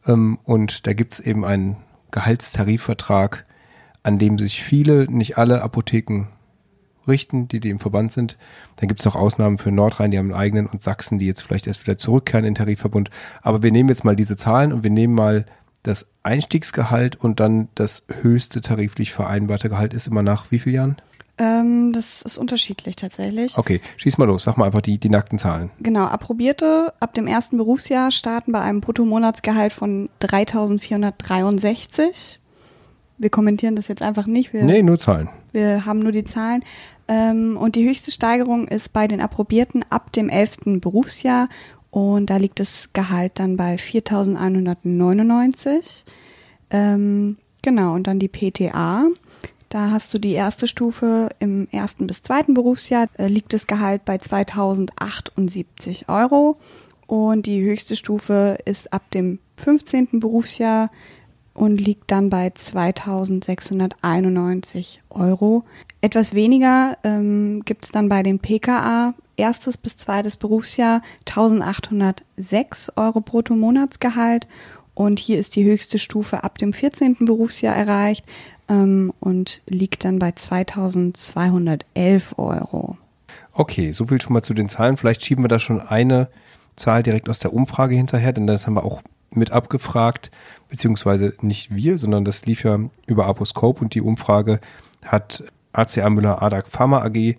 Ähm, 0.06 0.38
und 0.44 0.86
da 0.86 0.92
gibt 0.92 1.14
es 1.14 1.20
eben 1.20 1.44
einen 1.44 1.76
Gehaltstarifvertrag, 2.10 3.44
an 4.02 4.18
dem 4.18 4.38
sich 4.38 4.62
viele, 4.62 5.10
nicht 5.10 5.38
alle 5.38 5.62
Apotheken 5.62 6.26
richten, 7.06 7.48
die, 7.48 7.60
die 7.60 7.70
im 7.70 7.78
Verband 7.78 8.12
sind. 8.12 8.36
Dann 8.76 8.88
gibt 8.88 9.00
es 9.00 9.06
noch 9.06 9.16
Ausnahmen 9.16 9.58
für 9.58 9.72
Nordrhein, 9.72 10.10
die 10.10 10.18
haben 10.18 10.32
einen 10.32 10.40
eigenen 10.40 10.66
und 10.66 10.82
Sachsen, 10.82 11.18
die 11.18 11.26
jetzt 11.26 11.42
vielleicht 11.42 11.66
erst 11.66 11.86
wieder 11.86 11.98
zurückkehren 11.98 12.44
in 12.44 12.54
den 12.54 12.58
Tarifverbund. 12.58 13.10
Aber 13.42 13.62
wir 13.62 13.72
nehmen 13.72 13.88
jetzt 13.88 14.04
mal 14.04 14.16
diese 14.16 14.36
Zahlen 14.36 14.72
und 14.72 14.84
wir 14.84 14.90
nehmen 14.90 15.14
mal 15.14 15.46
das 15.82 16.06
Einstiegsgehalt 16.22 17.16
und 17.16 17.40
dann 17.40 17.68
das 17.74 18.04
höchste 18.22 18.60
tariflich 18.60 19.12
vereinbarte 19.12 19.68
Gehalt 19.68 19.94
ist 19.94 20.06
immer 20.06 20.22
nach 20.22 20.50
wie 20.50 20.58
vielen 20.58 20.74
Jahren? 20.74 20.96
Ähm, 21.42 21.94
das 21.94 22.20
ist 22.20 22.36
unterschiedlich 22.36 22.96
tatsächlich. 22.96 23.56
Okay, 23.56 23.80
schieß 23.96 24.18
mal 24.18 24.26
los, 24.26 24.42
sag 24.42 24.58
mal 24.58 24.66
einfach 24.66 24.82
die, 24.82 24.98
die 24.98 25.08
nackten 25.08 25.38
Zahlen. 25.38 25.70
Genau, 25.80 26.04
Approbierte 26.04 26.92
ab 27.00 27.14
dem 27.14 27.26
ersten 27.26 27.56
Berufsjahr 27.56 28.10
starten 28.10 28.52
bei 28.52 28.60
einem 28.60 28.82
Bruttomonatsgehalt 28.82 29.72
von 29.72 30.10
3.463. 30.20 32.36
Wir 33.16 33.30
kommentieren 33.30 33.74
das 33.74 33.88
jetzt 33.88 34.02
einfach 34.02 34.26
nicht. 34.26 34.52
Wir, 34.52 34.64
Nee, 34.64 34.82
nur 34.82 34.98
Zahlen. 34.98 35.30
wir 35.52 35.86
haben 35.86 36.00
nur 36.00 36.12
die 36.12 36.24
Zahlen. 36.24 36.62
Ähm, 37.08 37.56
und 37.56 37.74
die 37.74 37.88
höchste 37.88 38.10
Steigerung 38.10 38.68
ist 38.68 38.92
bei 38.92 39.08
den 39.08 39.22
Approbierten 39.22 39.82
ab 39.88 40.12
dem 40.12 40.28
11. 40.28 40.78
Berufsjahr. 40.80 41.48
Und 41.90 42.28
da 42.30 42.36
liegt 42.36 42.60
das 42.60 42.92
Gehalt 42.92 43.38
dann 43.38 43.56
bei 43.56 43.76
4.199. 43.76 46.04
Ähm, 46.70 47.38
genau, 47.62 47.94
und 47.94 48.06
dann 48.06 48.18
die 48.18 48.28
PTA. 48.28 49.06
Da 49.70 49.90
hast 49.92 50.12
du 50.12 50.18
die 50.18 50.32
erste 50.32 50.66
Stufe 50.66 51.30
im 51.38 51.68
ersten 51.70 52.08
bis 52.08 52.22
zweiten 52.22 52.54
Berufsjahr, 52.54 53.06
äh, 53.16 53.28
liegt 53.28 53.52
das 53.52 53.68
Gehalt 53.68 54.04
bei 54.04 54.18
2078 54.18 56.08
Euro. 56.08 56.56
Und 57.06 57.46
die 57.46 57.62
höchste 57.62 57.94
Stufe 57.94 58.58
ist 58.64 58.92
ab 58.92 59.08
dem 59.12 59.38
15. 59.56 60.18
Berufsjahr 60.18 60.90
und 61.54 61.80
liegt 61.80 62.10
dann 62.10 62.30
bei 62.30 62.50
2691 62.50 65.02
Euro. 65.10 65.62
Etwas 66.00 66.34
weniger 66.34 66.98
ähm, 67.04 67.62
gibt 67.64 67.84
es 67.84 67.92
dann 67.92 68.08
bei 68.08 68.24
den 68.24 68.40
PKA 68.40 69.14
erstes 69.36 69.76
bis 69.76 69.96
zweites 69.96 70.36
Berufsjahr 70.36 71.00
1806 71.28 72.90
Euro 72.96 73.20
brutto 73.20 73.54
Monatsgehalt 73.54 74.48
und 74.94 75.18
hier 75.18 75.38
ist 75.38 75.56
die 75.56 75.64
höchste 75.64 75.98
Stufe 75.98 76.44
ab 76.44 76.58
dem 76.58 76.72
14. 76.72 77.16
Berufsjahr 77.20 77.74
erreicht 77.74 78.24
ähm, 78.68 79.12
und 79.20 79.62
liegt 79.68 80.04
dann 80.04 80.18
bei 80.18 80.32
2211 80.32 82.38
Euro. 82.38 82.96
Okay, 83.52 83.92
so 83.92 84.06
viel 84.06 84.20
schon 84.20 84.32
mal 84.32 84.42
zu 84.42 84.54
den 84.54 84.68
Zahlen. 84.68 84.96
Vielleicht 84.96 85.24
schieben 85.24 85.44
wir 85.44 85.48
da 85.48 85.58
schon 85.58 85.80
eine 85.80 86.28
Zahl 86.76 87.02
direkt 87.02 87.28
aus 87.28 87.40
der 87.40 87.52
Umfrage 87.52 87.94
hinterher, 87.94 88.32
denn 88.32 88.46
das 88.46 88.66
haben 88.66 88.74
wir 88.74 88.84
auch 88.84 89.02
mit 89.32 89.52
abgefragt, 89.52 90.30
beziehungsweise 90.68 91.34
nicht 91.40 91.74
wir, 91.74 91.98
sondern 91.98 92.24
das 92.24 92.46
lief 92.46 92.64
ja 92.64 92.78
über 93.06 93.26
Aposcope 93.26 93.80
und 93.80 93.94
die 93.94 94.00
Umfrage 94.00 94.60
hat 95.04 95.44
ACA 95.72 96.10
Müller 96.10 96.42
ADAC 96.42 96.68
Pharma 96.68 97.02
AG 97.02 97.36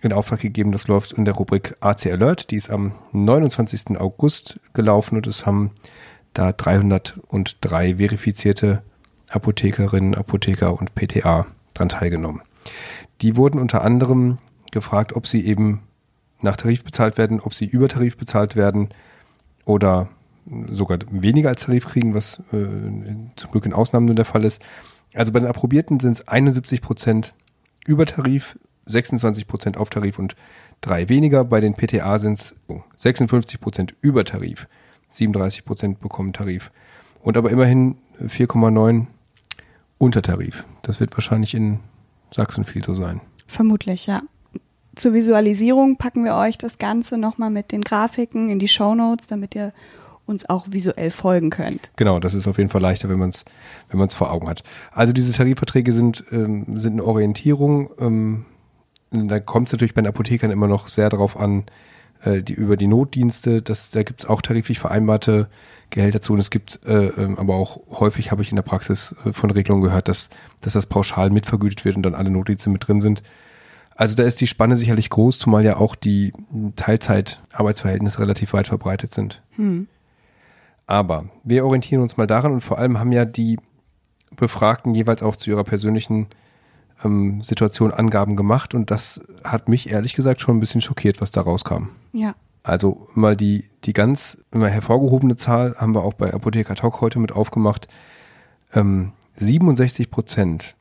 in 0.00 0.12
Auftrag 0.12 0.40
gegeben. 0.40 0.72
Das 0.72 0.88
läuft 0.88 1.12
in 1.12 1.24
der 1.24 1.34
Rubrik 1.34 1.76
AC 1.80 2.06
Alert. 2.06 2.50
Die 2.50 2.56
ist 2.56 2.70
am 2.70 2.92
29. 3.12 3.98
August 3.98 4.60
gelaufen 4.72 5.16
und 5.16 5.26
es 5.26 5.44
haben 5.44 5.72
da 6.38 6.52
303 6.52 7.96
verifizierte 7.96 8.82
Apothekerinnen, 9.28 10.14
Apotheker 10.14 10.78
und 10.78 10.94
PTA 10.94 11.46
dran 11.74 11.88
teilgenommen. 11.88 12.42
Die 13.20 13.36
wurden 13.36 13.58
unter 13.58 13.82
anderem 13.82 14.38
gefragt, 14.70 15.14
ob 15.14 15.26
sie 15.26 15.44
eben 15.44 15.82
nach 16.40 16.56
Tarif 16.56 16.84
bezahlt 16.84 17.18
werden, 17.18 17.40
ob 17.40 17.54
sie 17.54 17.66
über 17.66 17.88
Tarif 17.88 18.16
bezahlt 18.16 18.54
werden 18.54 18.90
oder 19.64 20.08
sogar 20.70 20.98
weniger 21.10 21.48
als 21.48 21.64
Tarif 21.64 21.86
kriegen, 21.86 22.14
was 22.14 22.38
äh, 22.52 22.66
zum 23.34 23.50
Glück 23.50 23.66
in 23.66 23.72
Ausnahmen 23.72 24.06
nur 24.06 24.14
der 24.14 24.24
Fall 24.24 24.44
ist. 24.44 24.62
Also 25.14 25.32
bei 25.32 25.40
den 25.40 25.48
Approbierten 25.48 25.98
sind 25.98 26.12
es 26.12 26.28
71 26.28 26.80
Prozent 26.80 27.34
über 27.84 28.06
Tarif, 28.06 28.56
26 28.86 29.48
Prozent 29.48 29.76
auf 29.76 29.90
Tarif 29.90 30.18
und 30.18 30.36
drei 30.80 31.08
weniger. 31.08 31.44
Bei 31.44 31.60
den 31.60 31.74
PTA 31.74 32.18
sind 32.18 32.38
es 32.38 32.54
56 32.96 33.60
Prozent 33.60 33.94
über 34.00 34.24
Tarif, 34.24 34.68
37 35.08 35.64
Prozent 35.64 36.00
bekommen 36.00 36.32
Tarif 36.32 36.70
und 37.22 37.36
aber 37.36 37.50
immerhin 37.50 37.96
4,9 38.20 39.06
unter 39.98 40.22
Tarif. 40.22 40.64
Das 40.82 41.00
wird 41.00 41.16
wahrscheinlich 41.16 41.54
in 41.54 41.80
Sachsen 42.30 42.64
viel 42.64 42.84
so 42.84 42.94
sein. 42.94 43.20
Vermutlich, 43.46 44.06
ja. 44.06 44.22
Zur 44.94 45.12
Visualisierung 45.12 45.96
packen 45.96 46.24
wir 46.24 46.34
euch 46.34 46.58
das 46.58 46.78
Ganze 46.78 47.18
nochmal 47.18 47.50
mit 47.50 47.72
den 47.72 47.82
Grafiken 47.82 48.48
in 48.48 48.58
die 48.58 48.68
Show 48.68 48.94
Notes, 48.94 49.28
damit 49.28 49.54
ihr 49.54 49.72
uns 50.26 50.48
auch 50.48 50.66
visuell 50.68 51.10
folgen 51.10 51.50
könnt. 51.50 51.90
Genau, 51.96 52.20
das 52.20 52.34
ist 52.34 52.46
auf 52.46 52.58
jeden 52.58 52.68
Fall 52.68 52.82
leichter, 52.82 53.08
wenn 53.08 53.18
man 53.18 53.30
es 53.30 53.44
wenn 53.88 53.98
man's 53.98 54.14
vor 54.14 54.30
Augen 54.30 54.48
hat. 54.48 54.62
Also 54.92 55.12
diese 55.12 55.32
Tarifverträge 55.32 55.92
sind, 55.92 56.24
ähm, 56.30 56.78
sind 56.78 56.94
eine 56.94 57.04
Orientierung. 57.04 57.90
Ähm, 57.98 58.44
da 59.10 59.40
kommt 59.40 59.68
es 59.68 59.72
natürlich 59.72 59.94
bei 59.94 60.02
den 60.02 60.08
Apothekern 60.08 60.50
immer 60.50 60.66
noch 60.66 60.88
sehr 60.88 61.08
darauf 61.08 61.38
an, 61.38 61.64
äh, 62.24 62.42
die, 62.42 62.54
über 62.54 62.76
die 62.76 62.86
Notdienste, 62.86 63.62
das, 63.62 63.90
da 63.90 64.02
gibt 64.02 64.24
es 64.24 64.28
auch 64.28 64.42
tariflich 64.42 64.78
vereinbarte 64.78 65.48
Gehälter 65.90 66.20
zu 66.20 66.34
und 66.34 66.38
es 66.38 66.50
gibt 66.50 66.80
äh, 66.86 67.06
ähm, 67.06 67.38
aber 67.38 67.54
auch 67.54 67.80
häufig 67.90 68.30
habe 68.30 68.42
ich 68.42 68.50
in 68.50 68.56
der 68.56 68.62
Praxis 68.62 69.16
äh, 69.24 69.32
von 69.32 69.50
Regelungen 69.50 69.82
gehört, 69.82 70.08
dass, 70.08 70.28
dass 70.60 70.74
das 70.74 70.86
pauschal 70.86 71.30
mitvergütet 71.30 71.84
wird 71.84 71.96
und 71.96 72.02
dann 72.02 72.14
alle 72.14 72.30
Notdienste 72.30 72.70
mit 72.70 72.86
drin 72.86 73.00
sind. 73.00 73.22
Also 73.96 74.14
da 74.14 74.22
ist 74.22 74.40
die 74.40 74.46
Spanne 74.46 74.76
sicherlich 74.76 75.10
groß, 75.10 75.38
zumal 75.38 75.64
ja 75.64 75.76
auch 75.76 75.96
die 75.96 76.32
Teilzeit-Arbeitsverhältnisse 76.76 78.20
relativ 78.20 78.52
weit 78.52 78.68
verbreitet 78.68 79.12
sind. 79.12 79.42
Hm. 79.56 79.88
Aber 80.86 81.24
wir 81.42 81.64
orientieren 81.64 82.02
uns 82.02 82.16
mal 82.16 82.26
daran 82.26 82.52
und 82.52 82.60
vor 82.60 82.78
allem 82.78 83.00
haben 83.00 83.12
ja 83.12 83.24
die 83.24 83.58
Befragten 84.36 84.94
jeweils 84.94 85.22
auch 85.22 85.36
zu 85.36 85.50
ihrer 85.50 85.64
persönlichen 85.64 86.28
ähm, 87.04 87.42
Situation 87.42 87.92
Angaben 87.92 88.36
gemacht 88.36 88.74
und 88.74 88.90
das 88.90 89.20
hat 89.44 89.68
mich 89.68 89.90
ehrlich 89.90 90.14
gesagt 90.14 90.40
schon 90.40 90.56
ein 90.56 90.60
bisschen 90.60 90.80
schockiert, 90.80 91.20
was 91.20 91.30
da 91.30 91.40
rauskam. 91.40 91.88
Ja. 92.12 92.34
Also 92.62 93.08
mal 93.14 93.36
die, 93.36 93.64
die 93.84 93.92
ganz 93.92 94.36
immer 94.50 94.68
hervorgehobene 94.68 95.36
Zahl 95.36 95.76
haben 95.78 95.94
wir 95.94 96.02
auch 96.02 96.14
bei 96.14 96.32
Apotheker 96.32 96.74
Talk 96.74 97.00
heute 97.00 97.18
mit 97.18 97.32
aufgemacht. 97.32 97.88
Ähm, 98.74 99.12
67 99.36 100.10
Prozent 100.10 100.74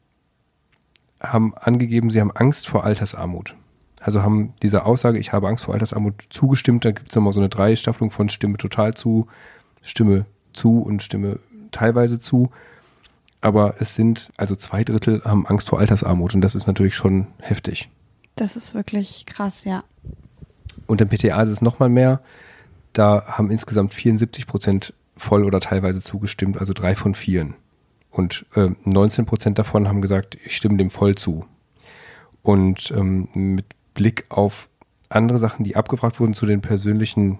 haben 1.21 1.55
angegeben, 1.55 2.09
sie 2.09 2.19
haben 2.19 2.31
Angst 2.31 2.67
vor 2.67 2.83
Altersarmut. 2.83 3.55
Also 4.01 4.21
haben 4.21 4.53
dieser 4.61 4.85
Aussage, 4.85 5.17
ich 5.17 5.33
habe 5.33 5.47
Angst 5.47 5.65
vor 5.65 5.73
Altersarmut 5.73 6.25
zugestimmt. 6.29 6.85
Da 6.85 6.91
gibt 6.91 7.09
es 7.09 7.15
nochmal 7.15 7.33
so 7.33 7.39
eine 7.39 7.49
Dreistaffelung 7.49 8.11
von 8.11 8.29
Stimme 8.29 8.57
total 8.57 8.93
zu, 8.93 9.27
Stimme 9.81 10.25
zu 10.53 10.81
und 10.81 11.01
Stimme 11.01 11.39
teilweise 11.71 12.19
zu. 12.19 12.51
Aber 13.41 13.75
es 13.79 13.95
sind, 13.95 14.31
also 14.37 14.55
zwei 14.55 14.83
Drittel 14.83 15.21
haben 15.23 15.45
Angst 15.45 15.69
vor 15.69 15.79
Altersarmut 15.79 16.33
und 16.33 16.41
das 16.41 16.55
ist 16.55 16.67
natürlich 16.67 16.95
schon 16.95 17.27
heftig. 17.39 17.89
Das 18.35 18.55
ist 18.55 18.73
wirklich 18.73 19.25
krass, 19.25 19.63
ja. 19.63 19.83
Und 20.85 21.01
im 21.01 21.09
PTA 21.09 21.41
ist 21.41 21.49
es 21.49 21.61
nochmal 21.61 21.89
mehr. 21.89 22.21
Da 22.93 23.25
haben 23.27 23.51
insgesamt 23.51 23.93
74 23.93 24.47
Prozent 24.47 24.93
voll 25.15 25.43
oder 25.43 25.59
teilweise 25.59 26.01
zugestimmt, 26.01 26.57
also 26.57 26.73
drei 26.73 26.95
von 26.95 27.13
vieren. 27.13 27.55
Und 28.09 28.45
äh, 28.55 28.69
19 28.83 29.25
Prozent 29.25 29.59
davon 29.59 29.87
haben 29.87 30.01
gesagt, 30.01 30.37
ich 30.43 30.55
stimme 30.55 30.77
dem 30.77 30.89
voll 30.89 31.15
zu. 31.15 31.45
Und 32.41 32.91
ähm, 32.95 33.27
mit 33.33 33.65
Blick 33.93 34.25
auf 34.29 34.69
andere 35.09 35.37
Sachen, 35.37 35.63
die 35.63 35.75
abgefragt 35.75 36.19
wurden 36.19 36.33
zu 36.33 36.45
den 36.45 36.61
persönlichen 36.61 37.39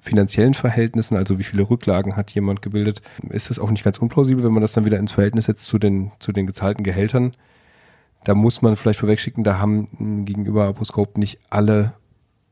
finanziellen 0.00 0.54
Verhältnissen, 0.54 1.16
also 1.16 1.38
wie 1.38 1.44
viele 1.44 1.68
Rücklagen 1.68 2.16
hat 2.16 2.30
jemand 2.30 2.62
gebildet, 2.62 3.02
ist 3.30 3.50
das 3.50 3.58
auch 3.58 3.70
nicht 3.70 3.84
ganz 3.84 3.98
unplausibel, 3.98 4.44
wenn 4.44 4.52
man 4.52 4.62
das 4.62 4.72
dann 4.72 4.84
wieder 4.84 4.98
ins 4.98 5.12
Verhältnis 5.12 5.46
setzt 5.46 5.66
zu 5.66 5.78
den, 5.78 6.12
zu 6.18 6.32
den 6.32 6.46
gezahlten 6.46 6.84
Gehältern. 6.84 7.34
Da 8.24 8.34
muss 8.34 8.62
man 8.62 8.76
vielleicht 8.76 9.00
vorwegschicken, 9.00 9.44
da 9.44 9.58
haben 9.58 10.24
gegenüber 10.24 10.66
Aposcope 10.66 11.18
nicht 11.18 11.40
alle 11.50 11.92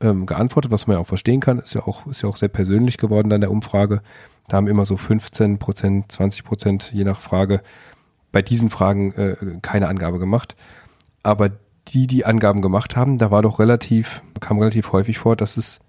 ähm, 0.01 0.25
geantwortet, 0.25 0.71
was 0.71 0.87
man 0.87 0.95
ja 0.95 1.01
auch 1.01 1.07
verstehen 1.07 1.39
kann, 1.39 1.59
ist 1.59 1.73
ja 1.73 1.83
auch, 1.83 2.05
ist 2.07 2.21
ja 2.21 2.29
auch 2.29 2.37
sehr 2.37 2.49
persönlich 2.49 2.97
geworden 2.97 3.29
dann 3.29 3.41
der 3.41 3.51
Umfrage. 3.51 4.01
Da 4.47 4.57
haben 4.57 4.67
immer 4.67 4.85
so 4.85 4.97
15 4.97 5.57
Prozent, 5.57 6.11
20 6.11 6.43
Prozent, 6.43 6.91
je 6.93 7.03
nach 7.03 7.19
Frage, 7.19 7.61
bei 8.31 8.41
diesen 8.41 8.69
Fragen 8.69 9.13
äh, 9.13 9.35
keine 9.61 9.87
Angabe 9.87 10.19
gemacht. 10.19 10.55
Aber 11.23 11.51
die, 11.89 12.07
die 12.07 12.25
Angaben 12.25 12.61
gemacht 12.61 12.95
haben, 12.95 13.17
da 13.17 13.31
war 13.31 13.41
doch 13.41 13.59
relativ, 13.59 14.21
kam 14.39 14.59
relativ 14.59 14.91
häufig 14.91 15.17
vor, 15.17 15.35
dass 15.35 15.57
es 15.57 15.79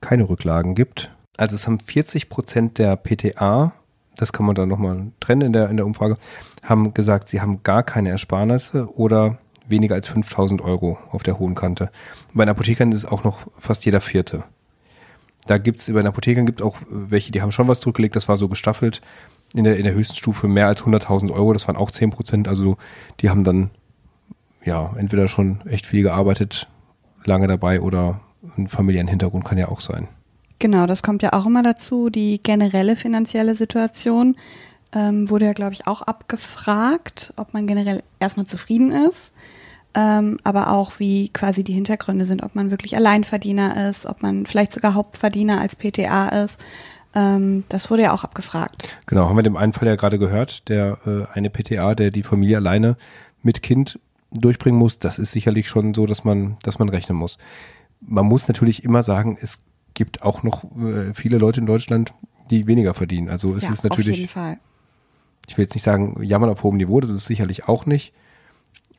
keine 0.00 0.28
Rücklagen 0.28 0.74
gibt. 0.74 1.10
Also 1.36 1.54
es 1.54 1.66
haben 1.66 1.80
40 1.80 2.28
Prozent 2.28 2.78
der 2.78 2.96
PTA, 2.96 3.72
das 4.16 4.32
kann 4.32 4.46
man 4.46 4.54
dann 4.54 4.68
nochmal 4.68 5.08
trennen 5.20 5.42
in 5.42 5.52
der, 5.52 5.68
in 5.68 5.76
der 5.76 5.86
Umfrage, 5.86 6.16
haben 6.62 6.94
gesagt, 6.94 7.28
sie 7.28 7.40
haben 7.40 7.62
gar 7.62 7.82
keine 7.82 8.10
Ersparnisse 8.10 8.90
oder 8.96 9.38
weniger 9.68 9.94
als 9.94 10.08
5000 10.08 10.62
Euro 10.62 10.98
auf 11.10 11.22
der 11.22 11.38
hohen 11.38 11.54
Kante. 11.54 11.90
Bei 12.32 12.44
den 12.44 12.50
Apothekern 12.50 12.92
ist 12.92 12.98
es 12.98 13.06
auch 13.06 13.24
noch 13.24 13.46
fast 13.58 13.84
jeder 13.84 14.00
Vierte. 14.00 14.44
Da 15.46 15.58
gibt 15.58 15.80
es, 15.80 15.86
bei 15.86 16.00
den 16.00 16.06
Apothekern 16.06 16.46
gibt 16.46 16.60
es 16.60 16.66
auch 16.66 16.76
welche, 16.88 17.32
die 17.32 17.42
haben 17.42 17.52
schon 17.52 17.68
was 17.68 17.80
zurückgelegt, 17.80 18.16
das 18.16 18.28
war 18.28 18.36
so 18.36 18.48
gestaffelt. 18.48 19.00
In 19.54 19.64
der, 19.64 19.76
in 19.76 19.84
der 19.84 19.94
höchsten 19.94 20.16
Stufe 20.16 20.48
mehr 20.48 20.66
als 20.66 20.82
100.000 20.82 21.32
Euro, 21.32 21.52
das 21.52 21.68
waren 21.68 21.76
auch 21.76 21.90
10 21.90 22.10
Prozent. 22.10 22.48
Also 22.48 22.76
die 23.20 23.30
haben 23.30 23.44
dann 23.44 23.70
ja 24.64 24.92
entweder 24.96 25.28
schon 25.28 25.60
echt 25.66 25.86
viel 25.86 26.02
gearbeitet, 26.02 26.68
lange 27.24 27.46
dabei 27.46 27.80
oder 27.80 28.20
einen 28.56 28.68
familiären 28.68 29.08
Hintergrund 29.08 29.44
kann 29.44 29.58
ja 29.58 29.68
auch 29.68 29.80
sein. 29.80 30.08
Genau, 30.58 30.86
das 30.86 31.02
kommt 31.02 31.22
ja 31.22 31.32
auch 31.32 31.46
immer 31.46 31.62
dazu. 31.62 32.08
Die 32.08 32.40
generelle 32.42 32.96
finanzielle 32.96 33.54
Situation 33.54 34.36
ähm, 34.92 35.28
wurde 35.28 35.44
ja, 35.44 35.52
glaube 35.52 35.74
ich, 35.74 35.86
auch 35.86 36.02
abgefragt, 36.02 37.32
ob 37.36 37.52
man 37.52 37.66
generell 37.66 38.02
erstmal 38.20 38.46
zufrieden 38.46 38.92
ist, 38.92 39.34
ähm, 39.94 40.38
aber 40.44 40.72
auch 40.72 40.98
wie 40.98 41.28
quasi 41.28 41.62
die 41.62 41.74
Hintergründe 41.74 42.24
sind, 42.24 42.42
ob 42.42 42.54
man 42.54 42.70
wirklich 42.70 42.96
Alleinverdiener 42.96 43.88
ist, 43.88 44.06
ob 44.06 44.22
man 44.22 44.46
vielleicht 44.46 44.72
sogar 44.72 44.94
Hauptverdiener 44.94 45.60
als 45.60 45.76
PTA 45.76 46.28
ist. 46.44 46.64
Ähm, 47.14 47.64
das 47.68 47.90
wurde 47.90 48.04
ja 48.04 48.12
auch 48.12 48.24
abgefragt. 48.24 48.88
Genau, 49.06 49.28
haben 49.28 49.36
wir 49.36 49.42
dem 49.42 49.56
einen 49.56 49.74
Fall 49.74 49.88
ja 49.88 49.96
gerade 49.96 50.18
gehört, 50.18 50.68
der 50.68 50.98
äh, 51.06 51.26
eine 51.34 51.50
PTA, 51.50 51.94
der 51.94 52.10
die 52.10 52.22
Familie 52.22 52.56
alleine 52.56 52.96
mit 53.42 53.62
Kind 53.62 53.98
durchbringen 54.30 54.78
muss, 54.78 54.98
das 54.98 55.18
ist 55.18 55.32
sicherlich 55.32 55.68
schon 55.68 55.94
so, 55.94 56.06
dass 56.06 56.24
man, 56.24 56.56
dass 56.62 56.78
man 56.78 56.88
rechnen 56.88 57.16
muss 57.16 57.38
man 58.00 58.26
muss 58.26 58.48
natürlich 58.48 58.84
immer 58.84 59.02
sagen, 59.02 59.36
es 59.40 59.62
gibt 59.94 60.22
auch 60.22 60.42
noch 60.42 60.64
äh, 60.76 61.14
viele 61.14 61.38
Leute 61.38 61.60
in 61.60 61.66
Deutschland, 61.66 62.14
die 62.50 62.66
weniger 62.66 62.94
verdienen. 62.94 63.28
Also 63.28 63.54
es 63.54 63.64
ja, 63.64 63.72
ist 63.72 63.84
natürlich. 63.84 64.14
Auf 64.14 64.18
jeden 64.18 64.28
Fall. 64.28 64.58
Ich 65.48 65.56
will 65.56 65.64
jetzt 65.64 65.74
nicht 65.74 65.82
sagen, 65.82 66.22
jammern 66.22 66.50
auf 66.50 66.62
hohem 66.62 66.76
Niveau, 66.76 67.00
das 67.00 67.10
ist 67.10 67.26
sicherlich 67.26 67.68
auch 67.68 67.86
nicht. 67.86 68.12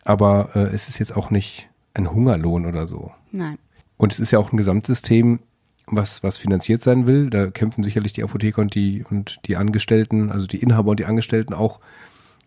Aber 0.04 0.56
äh, 0.56 0.74
es 0.74 0.88
ist 0.88 1.00
jetzt 1.00 1.16
auch 1.16 1.30
nicht 1.30 1.70
ein 1.94 2.12
Hungerlohn 2.12 2.66
oder 2.66 2.88
so. 2.88 3.12
Nein. 3.32 3.58
Und 3.98 4.14
es 4.14 4.20
ist 4.20 4.32
ja 4.32 4.40
auch 4.40 4.52
ein 4.52 4.58
Gesamtsystem, 4.58 5.40
was, 5.88 6.24
was 6.24 6.38
finanziert 6.38 6.84
sein 6.84 7.08
will. 7.08 7.30
Da 7.30 7.50
kämpfen 7.50 7.84
sicherlich 7.84 8.14
die 8.14 8.24
Apotheker 8.24 8.62
und 8.62 8.76
die, 8.76 9.04
und 9.10 9.40
die 9.48 9.58
Angestellten, 9.58 10.32
also 10.32 10.48
die 10.48 10.58
Inhaber 10.58 10.92
und 10.92 11.00
die 11.00 11.06
Angestellten 11.06 11.54
auch 11.54 11.80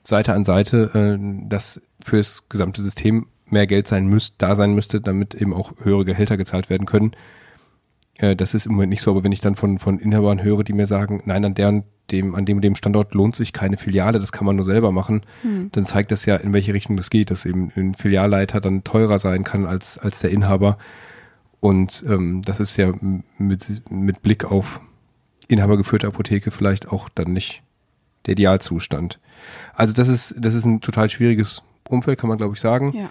Seite 0.03 0.33
an 0.33 0.45
Seite, 0.45 0.91
äh, 0.95 1.49
dass 1.49 1.83
fürs 2.03 2.45
gesamte 2.49 2.83
System 2.83 3.27
mehr 3.53 3.67
Geld 3.67 3.87
sein 3.89 4.07
müsste, 4.07 4.35
da 4.39 4.57
sein 4.57 4.75
müsste, 4.75 5.01
damit 5.01 5.35
eben 5.35 5.55
auch 5.55 5.73
höhere 5.83 6.05
Gehälter 6.05 6.37
gezahlt 6.37 6.71
werden 6.71 6.87
können. 6.87 7.13
Äh, 8.21 8.37
das 8.37 8.55
ist 8.55 8.67
im 8.67 8.73
Moment 8.73 8.91
nicht 8.91 9.03
so, 9.03 9.11
aber 9.11 9.25
wenn 9.25 9.33
ich 9.33 9.41
dann 9.41 9.57
von, 9.57 9.79
von 9.79 9.99
Inhabern 9.99 10.43
höre, 10.43 10.63
die 10.63 10.73
mir 10.73 10.87
sagen, 10.87 11.23
nein, 11.25 11.45
an 11.45 11.55
der 11.55 11.69
und 11.69 11.85
dem, 12.11 12.35
an 12.35 12.45
dem 12.45 12.61
dem 12.61 12.75
Standort 12.75 13.15
lohnt 13.15 13.37
sich 13.37 13.53
keine 13.53 13.77
Filiale, 13.77 14.19
das 14.19 14.33
kann 14.33 14.45
man 14.45 14.57
nur 14.57 14.65
selber 14.65 14.93
machen, 14.93 15.23
hm. 15.43 15.71
dann 15.73 15.87
zeigt 15.87 16.11
das 16.11 16.27
ja, 16.27 16.37
in 16.37 16.53
welche 16.53 16.75
Richtung 16.75 16.97
das 16.97 17.11
geht, 17.11 17.31
dass 17.31 17.47
eben 17.47 17.73
ein 17.77 17.95
Filialleiter 17.95 18.61
dann 18.61 18.85
teurer 18.85 19.19
sein 19.19 19.45
kann 19.45 19.65
als, 19.65 19.97
als 19.97 20.21
der 20.21 20.31
Inhaber. 20.31 20.77
Und 21.61 22.05
ähm, 22.09 22.43
das 22.43 22.59
ist 22.59 22.77
ja 22.77 22.93
mit, 23.39 23.91
mit 23.91 24.23
Blick 24.23 24.45
auf 24.45 24.81
inhabergeführte 25.49 26.07
Apotheke 26.07 26.51
vielleicht 26.51 26.89
auch 26.89 27.09
dann 27.09 27.33
nicht 27.33 27.63
der 28.27 28.33
Idealzustand. 28.33 29.19
Also 29.75 29.95
das 29.95 30.09
ist, 30.09 30.35
das 30.39 30.55
ist 30.55 30.65
ein 30.65 30.81
total 30.81 31.11
schwieriges 31.11 31.63
Umfeld, 31.89 32.19
kann 32.19 32.29
man 32.29 32.39
glaube 32.39 32.55
ich 32.55 32.61
sagen. 32.61 32.93
Ja 32.95 33.11